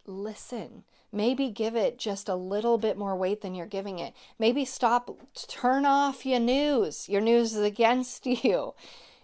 listen. 0.06 0.82
Maybe 1.12 1.50
give 1.50 1.76
it 1.76 2.00
just 2.00 2.28
a 2.28 2.34
little 2.34 2.78
bit 2.78 2.98
more 2.98 3.14
weight 3.14 3.42
than 3.42 3.54
you're 3.54 3.64
giving 3.64 4.00
it. 4.00 4.12
Maybe 4.40 4.64
stop, 4.64 5.16
turn 5.46 5.86
off 5.86 6.26
your 6.26 6.40
news. 6.40 7.08
Your 7.08 7.20
news 7.20 7.54
is 7.54 7.62
against 7.62 8.26
you. 8.44 8.74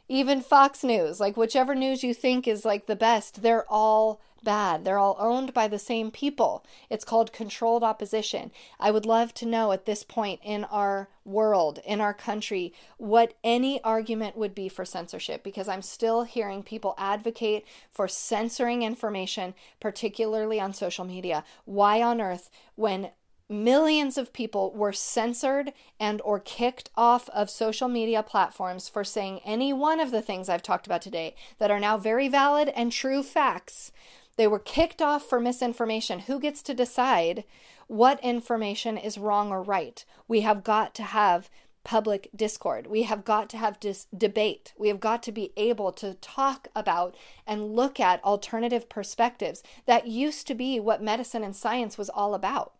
Even 0.08 0.42
Fox 0.42 0.84
News, 0.84 1.18
like 1.18 1.36
whichever 1.36 1.74
news 1.74 2.04
you 2.04 2.14
think 2.14 2.46
is 2.46 2.64
like 2.64 2.86
the 2.86 2.94
best, 2.94 3.42
they're 3.42 3.68
all 3.68 4.20
bad. 4.44 4.84
They're 4.84 4.98
all 4.98 5.16
owned 5.18 5.54
by 5.54 5.66
the 5.68 5.78
same 5.78 6.10
people. 6.10 6.64
It's 6.90 7.04
called 7.04 7.32
controlled 7.32 7.82
opposition. 7.82 8.52
I 8.78 8.90
would 8.90 9.06
love 9.06 9.34
to 9.34 9.46
know 9.46 9.72
at 9.72 9.86
this 9.86 10.04
point 10.04 10.40
in 10.44 10.64
our 10.64 11.08
world, 11.24 11.80
in 11.84 12.00
our 12.00 12.14
country, 12.14 12.72
what 12.98 13.34
any 13.42 13.82
argument 13.82 14.36
would 14.36 14.54
be 14.54 14.68
for 14.68 14.84
censorship 14.84 15.42
because 15.42 15.68
I'm 15.68 15.82
still 15.82 16.24
hearing 16.24 16.62
people 16.62 16.94
advocate 16.98 17.64
for 17.90 18.06
censoring 18.06 18.82
information, 18.82 19.54
particularly 19.80 20.60
on 20.60 20.74
social 20.74 21.04
media. 21.04 21.44
Why 21.64 22.02
on 22.02 22.20
earth, 22.20 22.50
when 22.74 23.10
millions 23.48 24.16
of 24.16 24.32
people 24.32 24.72
were 24.72 24.92
censored 24.92 25.72
and 26.00 26.20
or 26.22 26.40
kicked 26.40 26.90
off 26.96 27.28
of 27.30 27.50
social 27.50 27.88
media 27.88 28.22
platforms 28.22 28.88
for 28.88 29.04
saying 29.04 29.40
any 29.44 29.72
one 29.72 30.00
of 30.00 30.10
the 30.10 30.22
things 30.22 30.48
I've 30.48 30.62
talked 30.62 30.86
about 30.86 31.02
today 31.02 31.34
that 31.58 31.70
are 31.70 31.80
now 31.80 31.98
very 31.98 32.28
valid 32.28 32.70
and 32.74 32.90
true 32.90 33.22
facts 33.22 33.92
they 34.36 34.46
were 34.46 34.58
kicked 34.58 35.00
off 35.00 35.24
for 35.24 35.40
misinformation. 35.40 36.20
Who 36.20 36.40
gets 36.40 36.62
to 36.62 36.74
decide 36.74 37.44
what 37.86 38.22
information 38.24 38.96
is 38.96 39.18
wrong 39.18 39.50
or 39.50 39.62
right? 39.62 40.04
We 40.26 40.40
have 40.40 40.64
got 40.64 40.94
to 40.96 41.02
have 41.02 41.50
public 41.84 42.30
discord. 42.34 42.86
We 42.86 43.02
have 43.02 43.24
got 43.24 43.50
to 43.50 43.58
have 43.58 43.78
dis- 43.78 44.06
debate. 44.16 44.72
We 44.78 44.88
have 44.88 45.00
got 45.00 45.22
to 45.24 45.32
be 45.32 45.52
able 45.56 45.92
to 45.92 46.14
talk 46.14 46.68
about 46.74 47.14
and 47.46 47.74
look 47.74 48.00
at 48.00 48.24
alternative 48.24 48.88
perspectives. 48.88 49.62
That 49.86 50.06
used 50.06 50.46
to 50.46 50.54
be 50.54 50.80
what 50.80 51.02
medicine 51.02 51.44
and 51.44 51.54
science 51.54 51.98
was 51.98 52.08
all 52.08 52.34
about. 52.34 52.72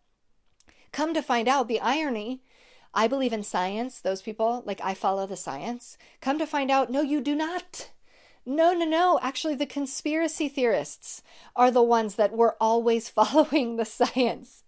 Come 0.91 1.13
to 1.13 1.21
find 1.21 1.47
out, 1.47 1.67
the 1.67 1.79
irony 1.79 2.41
I 2.95 3.07
believe 3.07 3.33
in 3.33 3.43
science, 3.43 3.99
those 3.99 4.21
people, 4.21 4.63
like 4.65 4.79
I 4.81 4.93
follow 4.93 5.27
the 5.27 5.35
science. 5.35 5.97
Come 6.21 6.39
to 6.39 6.47
find 6.47 6.71
out, 6.71 6.89
no, 6.89 7.01
you 7.01 7.19
do 7.19 7.35
not. 7.35 7.91
No, 8.45 8.73
no, 8.73 8.85
no. 8.85 9.19
Actually, 9.21 9.55
the 9.55 9.65
conspiracy 9.65 10.47
theorists 10.47 11.23
are 11.55 11.71
the 11.71 11.81
ones 11.83 12.15
that 12.15 12.31
were 12.31 12.55
always 12.61 13.09
following 13.19 13.75
the 13.77 13.85
science. 13.85 14.63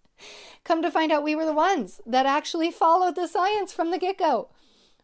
Come 0.64 0.82
to 0.82 0.92
find 0.92 1.12
out, 1.12 1.24
we 1.24 1.36
were 1.36 1.46
the 1.46 1.54
ones 1.54 2.02
that 2.06 2.26
actually 2.26 2.72
followed 2.72 3.16
the 3.16 3.28
science 3.28 3.72
from 3.72 3.92
the 3.92 4.00
get 4.00 4.18
go. 4.18 4.50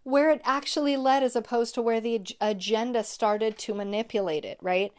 where 0.03 0.29
it 0.31 0.41
actually 0.43 0.97
led 0.97 1.23
as 1.23 1.35
opposed 1.35 1.73
to 1.75 1.81
where 1.81 2.01
the 2.01 2.21
agenda 2.41 3.03
started 3.03 3.57
to 3.57 3.73
manipulate 3.73 4.43
it, 4.45 4.57
right? 4.61 4.91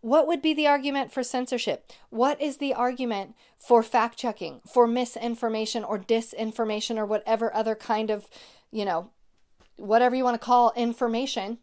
What 0.00 0.26
would 0.26 0.42
be 0.42 0.54
the 0.54 0.66
argument 0.66 1.12
for 1.12 1.22
censorship? 1.22 1.92
What 2.08 2.40
is 2.40 2.56
the 2.56 2.74
argument 2.74 3.34
for 3.58 3.82
fact 3.82 4.18
checking, 4.18 4.60
for 4.66 4.86
misinformation 4.86 5.84
or 5.84 5.98
disinformation 5.98 6.96
or 6.96 7.06
whatever 7.06 7.54
other 7.54 7.74
kind 7.74 8.10
of, 8.10 8.26
you 8.72 8.84
know, 8.84 9.10
whatever 9.76 10.16
you 10.16 10.24
want 10.24 10.40
to 10.40 10.44
call 10.44 10.72
information 10.74 11.58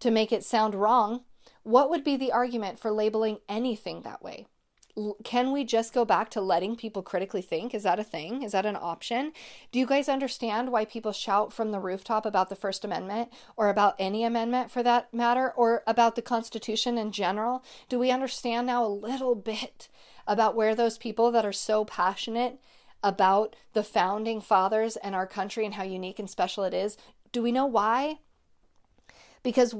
to 0.00 0.10
make 0.10 0.32
it 0.32 0.44
sound 0.44 0.74
wrong? 0.74 1.22
What 1.62 1.90
would 1.90 2.04
be 2.04 2.16
the 2.16 2.32
argument 2.32 2.78
for 2.78 2.90
labeling 2.90 3.38
anything 3.48 4.02
that 4.02 4.22
way? 4.22 4.46
can 5.24 5.52
we 5.52 5.64
just 5.64 5.92
go 5.92 6.04
back 6.04 6.30
to 6.30 6.40
letting 6.40 6.76
people 6.76 7.02
critically 7.02 7.42
think? 7.42 7.74
Is 7.74 7.84
that 7.84 8.00
a 8.00 8.04
thing? 8.04 8.42
Is 8.42 8.52
that 8.52 8.66
an 8.66 8.76
option? 8.76 9.32
Do 9.72 9.78
you 9.78 9.86
guys 9.86 10.08
understand 10.08 10.70
why 10.70 10.84
people 10.84 11.12
shout 11.12 11.52
from 11.52 11.70
the 11.70 11.78
rooftop 11.78 12.26
about 12.26 12.48
the 12.48 12.56
First 12.56 12.84
Amendment 12.84 13.32
or 13.56 13.68
about 13.68 13.94
any 13.98 14.24
amendment 14.24 14.70
for 14.70 14.82
that 14.82 15.12
matter 15.12 15.52
or 15.52 15.82
about 15.86 16.16
the 16.16 16.22
Constitution 16.22 16.98
in 16.98 17.12
general? 17.12 17.64
Do 17.88 17.98
we 17.98 18.10
understand 18.10 18.66
now 18.66 18.84
a 18.84 18.88
little 18.88 19.34
bit 19.34 19.88
about 20.26 20.56
where 20.56 20.74
those 20.74 20.98
people 20.98 21.30
that 21.32 21.46
are 21.46 21.52
so 21.52 21.84
passionate 21.84 22.58
about 23.02 23.56
the 23.72 23.82
founding 23.82 24.40
fathers 24.40 24.96
and 24.96 25.14
our 25.14 25.26
country 25.26 25.64
and 25.64 25.74
how 25.74 25.84
unique 25.84 26.18
and 26.18 26.28
special 26.28 26.64
it 26.64 26.74
is? 26.74 26.96
Do 27.32 27.42
we 27.42 27.52
know 27.52 27.66
why? 27.66 28.18
Because, 29.42 29.74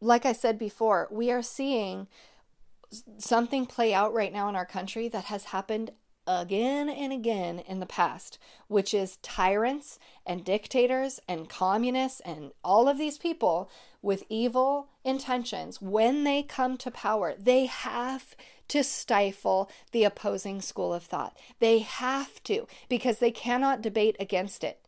like 0.00 0.24
I 0.24 0.32
said 0.32 0.58
before, 0.58 1.08
we 1.10 1.30
are 1.30 1.42
seeing 1.42 2.08
something 3.18 3.66
play 3.66 3.92
out 3.92 4.12
right 4.12 4.32
now 4.32 4.48
in 4.48 4.56
our 4.56 4.66
country 4.66 5.08
that 5.08 5.24
has 5.24 5.44
happened 5.44 5.90
again 6.26 6.88
and 6.88 7.12
again 7.12 7.58
in 7.58 7.80
the 7.80 7.86
past, 7.86 8.38
which 8.68 8.94
is 8.94 9.18
tyrants 9.18 9.98
and 10.24 10.44
dictators 10.44 11.20
and 11.28 11.48
communists 11.48 12.20
and 12.20 12.52
all 12.62 12.88
of 12.88 12.98
these 12.98 13.18
people 13.18 13.70
with 14.00 14.24
evil 14.28 14.88
intentions, 15.04 15.80
when 15.80 16.24
they 16.24 16.42
come 16.42 16.76
to 16.78 16.90
power, 16.90 17.34
they 17.38 17.66
have 17.66 18.34
to 18.68 18.82
stifle 18.82 19.70
the 19.92 20.04
opposing 20.04 20.60
school 20.60 20.94
of 20.94 21.02
thought. 21.02 21.36
They 21.58 21.80
have 21.80 22.42
to 22.44 22.66
because 22.88 23.18
they 23.18 23.30
cannot 23.30 23.82
debate 23.82 24.16
against 24.18 24.64
it. 24.64 24.80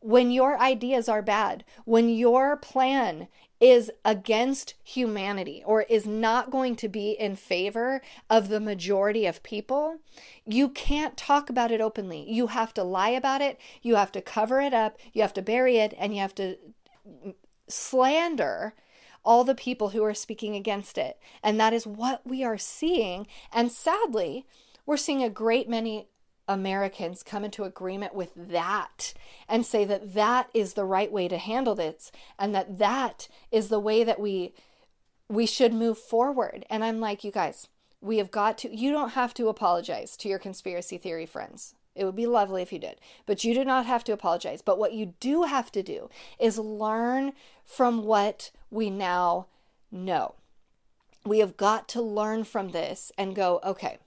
When 0.00 0.30
your 0.30 0.58
ideas 0.58 1.08
are 1.08 1.22
bad, 1.22 1.64
when 1.84 2.08
your 2.08 2.56
plan 2.56 3.28
is 3.60 3.90
against 4.04 4.74
humanity 4.84 5.62
or 5.66 5.82
is 5.82 6.06
not 6.06 6.50
going 6.50 6.76
to 6.76 6.88
be 6.88 7.10
in 7.12 7.34
favor 7.34 8.00
of 8.30 8.48
the 8.48 8.60
majority 8.60 9.26
of 9.26 9.42
people, 9.42 9.98
you 10.46 10.68
can't 10.68 11.16
talk 11.16 11.50
about 11.50 11.70
it 11.70 11.80
openly. 11.80 12.24
You 12.30 12.48
have 12.48 12.72
to 12.74 12.84
lie 12.84 13.10
about 13.10 13.40
it, 13.40 13.58
you 13.82 13.96
have 13.96 14.12
to 14.12 14.22
cover 14.22 14.60
it 14.60 14.72
up, 14.72 14.98
you 15.12 15.22
have 15.22 15.34
to 15.34 15.42
bury 15.42 15.78
it, 15.78 15.94
and 15.98 16.14
you 16.14 16.20
have 16.20 16.34
to 16.36 16.56
slander 17.68 18.74
all 19.24 19.44
the 19.44 19.54
people 19.54 19.90
who 19.90 20.02
are 20.04 20.14
speaking 20.14 20.54
against 20.54 20.96
it. 20.96 21.18
And 21.42 21.58
that 21.60 21.72
is 21.72 21.86
what 21.86 22.26
we 22.26 22.44
are 22.44 22.58
seeing. 22.58 23.26
And 23.52 23.70
sadly, 23.70 24.46
we're 24.86 24.96
seeing 24.96 25.22
a 25.22 25.30
great 25.30 25.68
many 25.68 26.08
Americans 26.48 27.22
come 27.22 27.44
into 27.44 27.64
agreement 27.64 28.14
with 28.14 28.32
that 28.34 29.12
and 29.48 29.64
say 29.64 29.84
that 29.84 30.14
that 30.14 30.48
is 30.54 30.72
the 30.72 30.84
right 30.84 31.12
way 31.12 31.28
to 31.28 31.38
handle 31.38 31.74
this 31.74 32.10
and 32.38 32.54
that 32.54 32.78
that 32.78 33.28
is 33.52 33.68
the 33.68 33.78
way 33.78 34.02
that 34.02 34.18
we 34.18 34.54
we 35.28 35.44
should 35.44 35.74
move 35.74 35.98
forward. 35.98 36.64
And 36.70 36.82
I'm 36.82 37.00
like, 37.00 37.22
you 37.22 37.30
guys, 37.30 37.68
we 38.00 38.16
have 38.16 38.30
got 38.30 38.56
to 38.58 38.74
you 38.74 38.90
don't 38.90 39.10
have 39.10 39.34
to 39.34 39.48
apologize 39.48 40.16
to 40.18 40.28
your 40.28 40.38
conspiracy 40.38 40.96
theory 40.96 41.26
friends. 41.26 41.74
It 41.94 42.04
would 42.04 42.16
be 42.16 42.26
lovely 42.26 42.62
if 42.62 42.72
you 42.72 42.78
did, 42.78 43.00
but 43.26 43.42
you 43.42 43.54
do 43.54 43.64
not 43.64 43.84
have 43.84 44.04
to 44.04 44.12
apologize. 44.12 44.62
But 44.62 44.78
what 44.78 44.92
you 44.92 45.14
do 45.18 45.42
have 45.42 45.72
to 45.72 45.82
do 45.82 46.08
is 46.38 46.56
learn 46.56 47.32
from 47.64 48.04
what 48.04 48.52
we 48.70 48.88
now 48.88 49.46
know. 49.90 50.36
We 51.26 51.40
have 51.40 51.56
got 51.56 51.88
to 51.88 52.00
learn 52.00 52.44
from 52.44 52.70
this 52.70 53.10
and 53.18 53.34
go, 53.34 53.60
okay, 53.64 53.98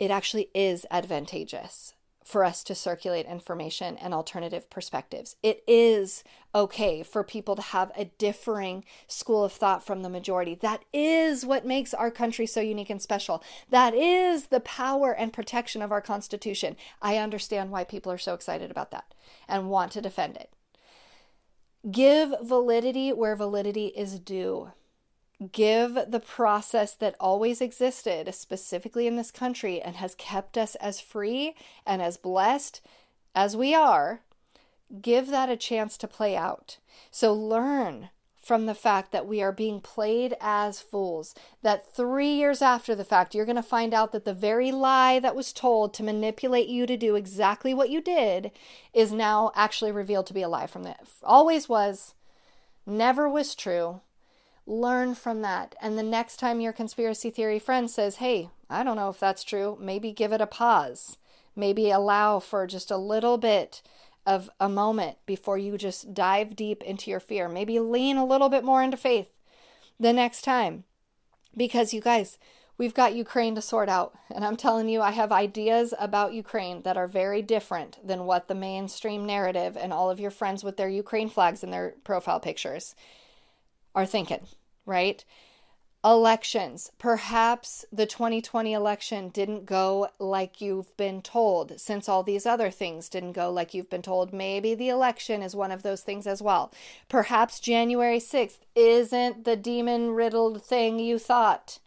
it 0.00 0.10
actually 0.10 0.48
is 0.54 0.86
advantageous 0.90 1.94
for 2.24 2.44
us 2.44 2.62
to 2.64 2.74
circulate 2.74 3.26
information 3.26 3.96
and 3.98 4.14
alternative 4.14 4.70
perspectives. 4.70 5.36
It 5.42 5.62
is 5.66 6.22
okay 6.54 7.02
for 7.02 7.24
people 7.24 7.56
to 7.56 7.62
have 7.62 7.90
a 7.96 8.06
differing 8.18 8.84
school 9.06 9.44
of 9.44 9.52
thought 9.52 9.84
from 9.84 10.02
the 10.02 10.08
majority. 10.08 10.54
That 10.54 10.84
is 10.92 11.44
what 11.44 11.66
makes 11.66 11.92
our 11.92 12.10
country 12.10 12.46
so 12.46 12.60
unique 12.60 12.90
and 12.90 13.02
special. 13.02 13.42
That 13.68 13.94
is 13.94 14.46
the 14.46 14.60
power 14.60 15.12
and 15.12 15.32
protection 15.32 15.82
of 15.82 15.92
our 15.92 16.00
Constitution. 16.00 16.76
I 17.02 17.16
understand 17.16 17.70
why 17.70 17.84
people 17.84 18.12
are 18.12 18.18
so 18.18 18.34
excited 18.34 18.70
about 18.70 18.90
that 18.92 19.12
and 19.48 19.68
want 19.68 19.92
to 19.92 20.00
defend 20.00 20.36
it. 20.36 20.50
Give 21.90 22.34
validity 22.42 23.12
where 23.12 23.34
validity 23.34 23.86
is 23.86 24.18
due 24.18 24.72
give 25.52 25.98
the 26.08 26.20
process 26.20 26.94
that 26.94 27.16
always 27.18 27.60
existed, 27.60 28.32
specifically 28.34 29.06
in 29.06 29.16
this 29.16 29.30
country, 29.30 29.80
and 29.80 29.96
has 29.96 30.14
kept 30.14 30.58
us 30.58 30.74
as 30.76 31.00
free 31.00 31.54
and 31.86 32.02
as 32.02 32.16
blessed 32.16 32.80
as 33.34 33.56
we 33.56 33.74
are, 33.74 34.20
give 35.00 35.28
that 35.28 35.48
a 35.48 35.56
chance 35.56 35.96
to 35.96 36.08
play 36.08 36.36
out. 36.36 36.78
So 37.10 37.32
learn 37.32 38.10
from 38.42 38.66
the 38.66 38.74
fact 38.74 39.12
that 39.12 39.26
we 39.26 39.42
are 39.42 39.52
being 39.52 39.80
played 39.80 40.34
as 40.40 40.80
fools. 40.80 41.34
That 41.62 41.94
three 41.94 42.32
years 42.32 42.60
after 42.60 42.94
the 42.94 43.04
fact, 43.04 43.34
you're 43.34 43.44
going 43.44 43.56
to 43.56 43.62
find 43.62 43.94
out 43.94 44.12
that 44.12 44.24
the 44.24 44.34
very 44.34 44.72
lie 44.72 45.20
that 45.20 45.36
was 45.36 45.52
told 45.52 45.94
to 45.94 46.02
manipulate 46.02 46.68
you 46.68 46.86
to 46.86 46.96
do 46.96 47.14
exactly 47.14 47.72
what 47.72 47.90
you 47.90 48.00
did 48.00 48.50
is 48.92 49.12
now 49.12 49.52
actually 49.54 49.92
revealed 49.92 50.26
to 50.26 50.34
be 50.34 50.42
a 50.42 50.48
lie 50.48 50.66
from 50.66 50.82
that. 50.82 51.06
Always 51.22 51.68
was, 51.68 52.14
never 52.86 53.28
was 53.28 53.54
true 53.54 54.00
learn 54.66 55.14
from 55.14 55.42
that. 55.42 55.74
And 55.80 55.98
the 55.98 56.02
next 56.02 56.36
time 56.38 56.60
your 56.60 56.72
conspiracy 56.72 57.30
theory 57.30 57.58
friend 57.58 57.90
says, 57.90 58.16
hey, 58.16 58.50
I 58.68 58.84
don't 58.84 58.96
know 58.96 59.08
if 59.08 59.18
that's 59.18 59.44
true, 59.44 59.76
maybe 59.80 60.12
give 60.12 60.32
it 60.32 60.40
a 60.40 60.46
pause. 60.46 61.16
Maybe 61.56 61.90
allow 61.90 62.38
for 62.38 62.66
just 62.66 62.90
a 62.90 62.96
little 62.96 63.36
bit 63.36 63.82
of 64.24 64.48
a 64.60 64.68
moment 64.68 65.16
before 65.26 65.58
you 65.58 65.76
just 65.76 66.14
dive 66.14 66.54
deep 66.54 66.82
into 66.82 67.10
your 67.10 67.20
fear. 67.20 67.48
Maybe 67.48 67.80
lean 67.80 68.16
a 68.16 68.24
little 68.24 68.48
bit 68.48 68.64
more 68.64 68.82
into 68.82 68.96
faith 68.96 69.28
the 69.98 70.12
next 70.12 70.42
time. 70.42 70.84
Because 71.56 71.92
you 71.92 72.00
guys, 72.00 72.38
we've 72.78 72.94
got 72.94 73.14
Ukraine 73.14 73.56
to 73.56 73.62
sort 73.62 73.88
out. 73.88 74.14
And 74.32 74.44
I'm 74.44 74.56
telling 74.56 74.88
you, 74.88 75.00
I 75.00 75.10
have 75.10 75.32
ideas 75.32 75.92
about 75.98 76.32
Ukraine 76.32 76.82
that 76.82 76.96
are 76.96 77.08
very 77.08 77.42
different 77.42 77.98
than 78.06 78.24
what 78.24 78.46
the 78.46 78.54
mainstream 78.54 79.26
narrative 79.26 79.76
and 79.76 79.92
all 79.92 80.10
of 80.10 80.20
your 80.20 80.30
friends 80.30 80.62
with 80.62 80.76
their 80.76 80.88
Ukraine 80.88 81.28
flags 81.28 81.64
in 81.64 81.72
their 81.72 81.94
profile 82.04 82.38
pictures 82.38 82.94
are 83.94 84.06
thinking 84.06 84.46
right? 84.90 85.24
Elections. 86.02 86.90
Perhaps 86.98 87.84
the 87.92 88.06
2020 88.06 88.72
election 88.72 89.28
didn't 89.28 89.66
go 89.66 90.08
like 90.18 90.60
you've 90.60 90.96
been 90.96 91.20
told, 91.20 91.78
since 91.78 92.08
all 92.08 92.22
these 92.22 92.46
other 92.46 92.70
things 92.70 93.08
didn't 93.10 93.32
go 93.32 93.50
like 93.50 93.74
you've 93.74 93.90
been 93.90 94.02
told. 94.02 94.32
Maybe 94.32 94.74
the 94.74 94.88
election 94.88 95.42
is 95.42 95.54
one 95.54 95.70
of 95.70 95.82
those 95.82 96.00
things 96.00 96.26
as 96.26 96.40
well. 96.40 96.72
Perhaps 97.08 97.60
January 97.60 98.18
6th 98.18 98.60
isn't 98.74 99.44
the 99.44 99.56
demon 99.56 100.12
riddled 100.12 100.64
thing 100.64 100.98
you 100.98 101.18
thought. 101.18 101.78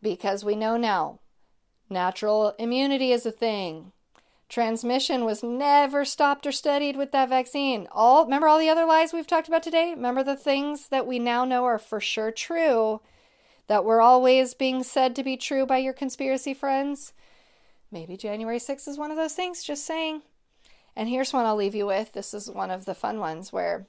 Because 0.00 0.44
we 0.44 0.54
know 0.54 0.76
now 0.76 1.18
natural 1.90 2.54
immunity 2.58 3.10
is 3.12 3.26
a 3.26 3.32
thing. 3.32 3.92
Transmission 4.48 5.24
was 5.24 5.42
never 5.42 6.04
stopped 6.04 6.46
or 6.46 6.52
studied 6.52 6.96
with 6.96 7.10
that 7.12 7.28
vaccine. 7.28 7.88
All 7.90 8.24
remember 8.24 8.46
all 8.46 8.58
the 8.58 8.68
other 8.68 8.84
lies 8.84 9.12
we've 9.12 9.26
talked 9.26 9.48
about 9.48 9.62
today? 9.62 9.90
Remember 9.90 10.22
the 10.22 10.36
things 10.36 10.88
that 10.88 11.06
we 11.06 11.18
now 11.18 11.44
know 11.44 11.64
are 11.64 11.78
for 11.78 12.00
sure 12.00 12.30
true 12.30 13.00
that 13.66 13.84
were 13.84 14.00
always 14.00 14.54
being 14.54 14.84
said 14.84 15.16
to 15.16 15.24
be 15.24 15.36
true 15.36 15.66
by 15.66 15.78
your 15.78 15.92
conspiracy 15.92 16.54
friends? 16.54 17.12
Maybe 17.90 18.16
January 18.16 18.58
6th 18.58 18.86
is 18.86 18.98
one 18.98 19.10
of 19.10 19.16
those 19.16 19.34
things, 19.34 19.64
just 19.64 19.84
saying. 19.84 20.22
And 20.94 21.08
here's 21.08 21.32
one 21.32 21.44
I'll 21.44 21.56
leave 21.56 21.74
you 21.74 21.86
with. 21.86 22.12
This 22.12 22.32
is 22.32 22.50
one 22.50 22.70
of 22.70 22.84
the 22.84 22.94
fun 22.94 23.18
ones 23.18 23.52
where 23.52 23.86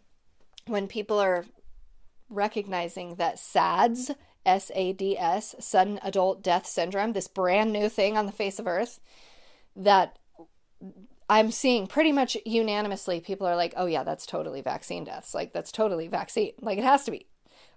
when 0.66 0.88
people 0.88 1.20
are 1.20 1.46
recognizing 2.30 3.16
that 3.16 3.40
SADS, 3.40 4.12
S 4.46 4.72
A 4.74 4.94
D 4.94 5.18
S, 5.18 5.56
sudden 5.60 6.00
adult 6.04 6.42
death 6.42 6.66
syndrome, 6.66 7.14
this 7.14 7.28
brand 7.28 7.72
new 7.72 7.90
thing 7.90 8.18
on 8.18 8.26
the 8.26 8.32
face 8.32 8.60
of 8.60 8.68
earth, 8.68 9.00
that 9.76 10.18
I'm 11.30 11.52
seeing 11.52 11.88
pretty 11.88 12.12
much 12.12 12.38
unanimously 12.46 13.20
people 13.20 13.46
are 13.48 13.56
like, 13.56 13.74
oh, 13.76 13.86
yeah, 13.86 14.04
that's 14.04 14.26
totally 14.26 14.62
vaccine 14.62 15.04
deaths. 15.04 15.34
Like, 15.34 15.52
that's 15.52 15.72
totally 15.72 16.08
vaccine. 16.08 16.54
Like, 16.62 16.78
it 16.78 16.84
has 16.84 17.04
to 17.06 17.12
be. 17.12 17.28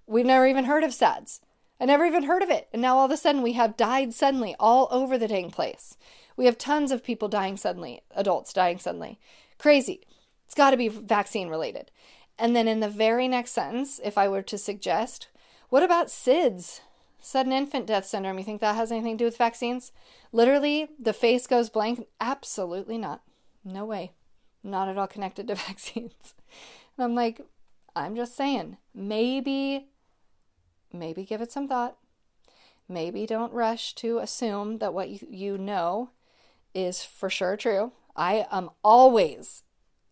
We've 0.06 0.26
never 0.26 0.46
even 0.46 0.64
heard 0.64 0.84
of 0.84 0.94
SADS. 0.94 1.40
I 1.80 1.86
never 1.86 2.04
even 2.04 2.24
heard 2.24 2.42
of 2.42 2.50
it. 2.50 2.68
And 2.72 2.82
now 2.82 2.98
all 2.98 3.06
of 3.06 3.10
a 3.10 3.16
sudden 3.16 3.42
we 3.42 3.54
have 3.54 3.76
died 3.76 4.12
suddenly 4.12 4.54
all 4.60 4.86
over 4.90 5.16
the 5.16 5.28
dang 5.28 5.50
place. 5.50 5.96
We 6.36 6.44
have 6.44 6.58
tons 6.58 6.92
of 6.92 7.02
people 7.02 7.28
dying 7.28 7.56
suddenly, 7.56 8.02
adults 8.14 8.52
dying 8.52 8.78
suddenly. 8.78 9.18
Crazy. 9.58 10.02
It's 10.44 10.54
got 10.54 10.70
to 10.70 10.76
be 10.76 10.88
vaccine 10.88 11.48
related. 11.48 11.90
And 12.38 12.54
then 12.54 12.68
in 12.68 12.80
the 12.80 12.88
very 12.88 13.28
next 13.28 13.52
sentence, 13.52 14.00
if 14.04 14.18
I 14.18 14.28
were 14.28 14.42
to 14.42 14.58
suggest, 14.58 15.28
what 15.70 15.82
about 15.82 16.08
SIDS? 16.08 16.80
Sudden 17.20 17.52
infant 17.52 17.86
death 17.86 18.06
syndrome. 18.06 18.38
You 18.38 18.44
think 18.44 18.60
that 18.60 18.76
has 18.76 18.90
anything 18.90 19.16
to 19.16 19.22
do 19.22 19.26
with 19.26 19.36
vaccines? 19.36 19.92
Literally, 20.32 20.88
the 20.98 21.12
face 21.12 21.46
goes 21.46 21.70
blank. 21.70 22.06
Absolutely 22.20 22.98
not. 22.98 23.22
No 23.64 23.84
way. 23.84 24.12
Not 24.62 24.88
at 24.88 24.98
all 24.98 25.06
connected 25.06 25.48
to 25.48 25.54
vaccines. 25.66 26.34
And 26.96 27.04
I'm 27.04 27.14
like, 27.14 27.40
I'm 27.96 28.14
just 28.14 28.36
saying, 28.36 28.76
maybe, 28.94 29.88
maybe 30.92 31.24
give 31.24 31.40
it 31.40 31.52
some 31.52 31.68
thought. 31.68 31.96
Maybe 32.88 33.26
don't 33.26 33.52
rush 33.52 33.94
to 33.96 34.18
assume 34.18 34.78
that 34.78 34.94
what 34.94 35.10
you, 35.10 35.26
you 35.30 35.58
know 35.58 36.10
is 36.74 37.02
for 37.02 37.30
sure 37.30 37.56
true. 37.56 37.92
I 38.16 38.46
am 38.50 38.70
always 38.82 39.62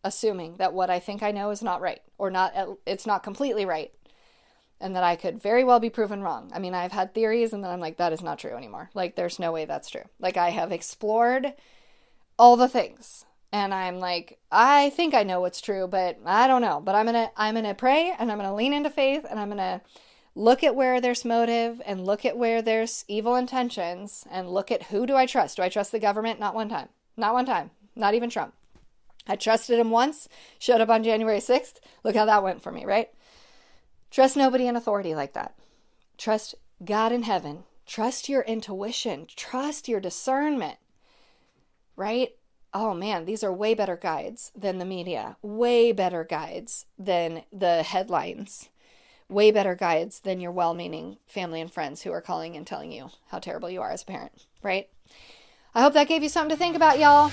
assuming 0.05 0.57
that 0.57 0.73
what 0.73 0.91
I 0.91 1.01
think 1.01 1.23
I 1.23 1.33
know 1.33 1.51
is 1.51 1.62
not 1.62 1.81
right 1.81 2.01
or 2.19 2.31
not 2.31 2.55
it's 2.87 3.07
not 3.07 3.25
completely 3.25 3.64
right 3.64 3.93
and 4.81 4.95
that 4.95 5.05
I 5.05 5.16
could 5.16 5.43
very 5.43 5.64
well 5.64 5.81
be 5.81 5.91
proven 5.91 6.22
wrong. 6.22 6.51
I 6.55 6.59
mean, 6.59 6.74
I've 6.74 6.93
had 6.93 7.14
theories 7.14 7.53
and 7.53 7.62
then 7.62 7.70
I'm 7.70 7.81
like 7.81 7.97
that 7.97 8.12
is 8.12 8.22
not 8.22 8.39
true 8.39 8.57
anymore. 8.57 8.91
Like 8.95 9.16
there's 9.16 9.39
no 9.39 9.53
way 9.53 9.64
that's 9.64 9.91
true. 9.91 10.05
Like 10.20 10.37
I 10.37 10.51
have 10.51 10.72
explored 10.72 11.55
all 12.39 12.57
the 12.57 12.68
things 12.68 13.24
and 13.53 13.74
I'm 13.74 13.99
like 13.99 14.39
I 14.51 14.91
think 14.91 15.14
I 15.14 15.22
know 15.22 15.41
what's 15.41 15.61
true, 15.61 15.89
but 15.89 16.18
I 16.24 16.47
don't 16.47 16.62
know. 16.62 16.81
But 16.85 16.95
I'm 16.95 17.07
to 17.07 17.31
I'm 17.37 17.55
to 17.57 17.74
pray 17.74 18.14
and 18.18 18.31
I'm 18.31 18.39
to 18.39 18.53
lean 18.53 18.72
into 18.72 18.91
faith 18.91 19.26
and 19.29 19.39
I'm 19.39 19.51
to 19.57 19.81
look 20.35 20.62
at 20.62 20.76
where 20.76 21.01
there's 21.01 21.24
motive 21.24 21.83
and 21.85 22.07
look 22.07 22.24
at 22.24 22.39
where 22.39 22.62
there's 22.62 23.05
evil 23.09 23.35
intentions 23.35 24.24
and 24.31 24.49
look 24.49 24.70
at 24.70 24.85
who 24.85 25.05
do 25.07 25.16
I 25.16 25.26
trust? 25.26 25.57
Do 25.57 25.62
I 25.62 25.68
trust 25.68 25.91
the 25.91 25.99
government? 25.99 26.39
Not 26.39 26.55
one 26.55 26.68
time. 26.68 26.89
Not 27.16 27.35
one 27.35 27.47
time. 27.47 27.72
Not 27.97 28.14
even 28.14 28.31
Trump. 28.31 28.55
I 29.26 29.37
trusted 29.37 29.79
him 29.79 29.91
once, 29.91 30.29
showed 30.59 30.81
up 30.81 30.89
on 30.89 31.03
January 31.05 31.41
6th. 31.41 31.74
Look 32.03 32.16
how 32.16 32.24
that 32.24 32.43
went 32.43 32.62
for 32.62 32.72
me, 32.72 32.87
right? 32.87 33.11
Trust 34.11 34.37
nobody 34.37 34.67
in 34.67 34.77
authority 34.77 35.15
like 35.15 35.35
that. 35.35 35.55
Trust 36.17 36.55
God 36.85 37.13
in 37.13 37.25
heaven. 37.25 37.65
Trust 37.87 38.29
your 38.29 38.43
intuition. 38.43 39.27
Trust 39.35 39.89
your 39.89 40.01
discernment, 40.01 40.79
right? 41.97 42.33
Oh 42.75 42.93
man, 42.93 43.25
these 43.25 43.43
are 43.43 43.53
way 43.53 43.75
better 43.75 43.97
guides 43.97 44.53
than 44.55 44.79
the 44.79 44.85
media, 44.85 45.37
way 45.41 45.93
better 45.93 46.23
guides 46.23 46.85
than 46.99 47.45
the 47.51 47.83
headlines, 47.83 48.69
way 49.29 49.51
better 49.51 49.75
guides 49.75 50.21
than 50.21 50.41
your 50.41 50.53
well 50.53 50.75
meaning 50.75 51.17
family 51.27 51.63
and 51.63 51.73
friends 51.73 52.03
who 52.03 52.13
are 52.13 52.21
calling 52.21 52.57
and 52.57 52.67
telling 52.67 52.93
you 52.93 53.09
how 53.29 53.39
terrible 53.39 53.71
you 53.71 53.81
are 53.81 53.91
as 53.91 54.03
a 54.03 54.07
parent, 54.07 54.47
right? 54.63 54.89
I 55.75 55.81
hope 55.81 55.95
that 55.95 56.09
gave 56.09 56.23
you 56.23 56.29
something 56.29 56.55
to 56.55 56.59
think 56.59 56.77
about, 56.77 56.99
y'all. 56.99 57.31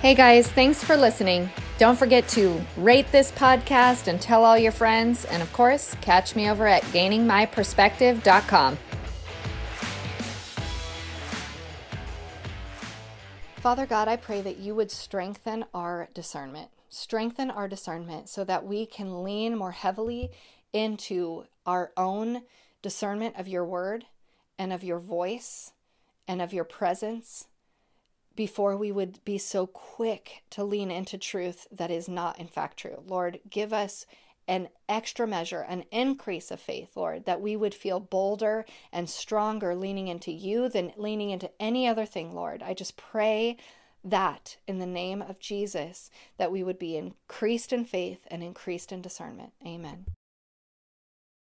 Hey 0.00 0.14
guys, 0.14 0.48
thanks 0.48 0.82
for 0.82 0.96
listening. 0.96 1.50
Don't 1.80 1.98
forget 1.98 2.28
to 2.28 2.60
rate 2.76 3.10
this 3.10 3.32
podcast 3.32 4.06
and 4.06 4.20
tell 4.20 4.44
all 4.44 4.58
your 4.58 4.70
friends. 4.70 5.24
And 5.24 5.42
of 5.42 5.50
course, 5.54 5.96
catch 6.02 6.36
me 6.36 6.50
over 6.50 6.66
at 6.66 6.82
gainingmyperspective.com. 6.82 8.76
Father 13.56 13.86
God, 13.86 14.08
I 14.08 14.16
pray 14.16 14.42
that 14.42 14.58
you 14.58 14.74
would 14.74 14.90
strengthen 14.90 15.64
our 15.72 16.10
discernment. 16.12 16.68
Strengthen 16.90 17.50
our 17.50 17.66
discernment 17.66 18.28
so 18.28 18.44
that 18.44 18.66
we 18.66 18.84
can 18.84 19.24
lean 19.24 19.56
more 19.56 19.72
heavily 19.72 20.32
into 20.74 21.44
our 21.64 21.92
own 21.96 22.42
discernment 22.82 23.36
of 23.38 23.48
your 23.48 23.64
word 23.64 24.04
and 24.58 24.70
of 24.70 24.84
your 24.84 24.98
voice 24.98 25.72
and 26.28 26.42
of 26.42 26.52
your 26.52 26.64
presence 26.64 27.46
before 28.36 28.76
we 28.76 28.92
would 28.92 29.22
be 29.24 29.38
so 29.38 29.66
quick 29.66 30.42
to 30.50 30.64
lean 30.64 30.90
into 30.90 31.18
truth 31.18 31.66
that 31.70 31.90
is 31.90 32.08
not, 32.08 32.38
in 32.38 32.46
fact, 32.46 32.78
true. 32.78 33.02
Lord, 33.06 33.40
give 33.48 33.72
us 33.72 34.06
an 34.48 34.68
extra 34.88 35.26
measure, 35.26 35.60
an 35.60 35.84
increase 35.92 36.50
of 36.50 36.58
faith, 36.60 36.96
Lord, 36.96 37.24
that 37.24 37.40
we 37.40 37.54
would 37.54 37.74
feel 37.74 38.00
bolder 38.00 38.64
and 38.92 39.08
stronger 39.08 39.74
leaning 39.74 40.08
into 40.08 40.32
you 40.32 40.68
than 40.68 40.92
leaning 40.96 41.30
into 41.30 41.50
any 41.60 41.86
other 41.86 42.06
thing, 42.06 42.34
Lord. 42.34 42.62
I 42.62 42.74
just 42.74 42.96
pray 42.96 43.56
that 44.02 44.56
in 44.66 44.78
the 44.78 44.86
name 44.86 45.22
of 45.22 45.38
Jesus, 45.38 46.10
that 46.38 46.50
we 46.50 46.62
would 46.62 46.78
be 46.78 46.96
increased 46.96 47.72
in 47.72 47.84
faith 47.84 48.26
and 48.30 48.42
increased 48.42 48.92
in 48.92 49.02
discernment. 49.02 49.52
Amen. 49.64 50.06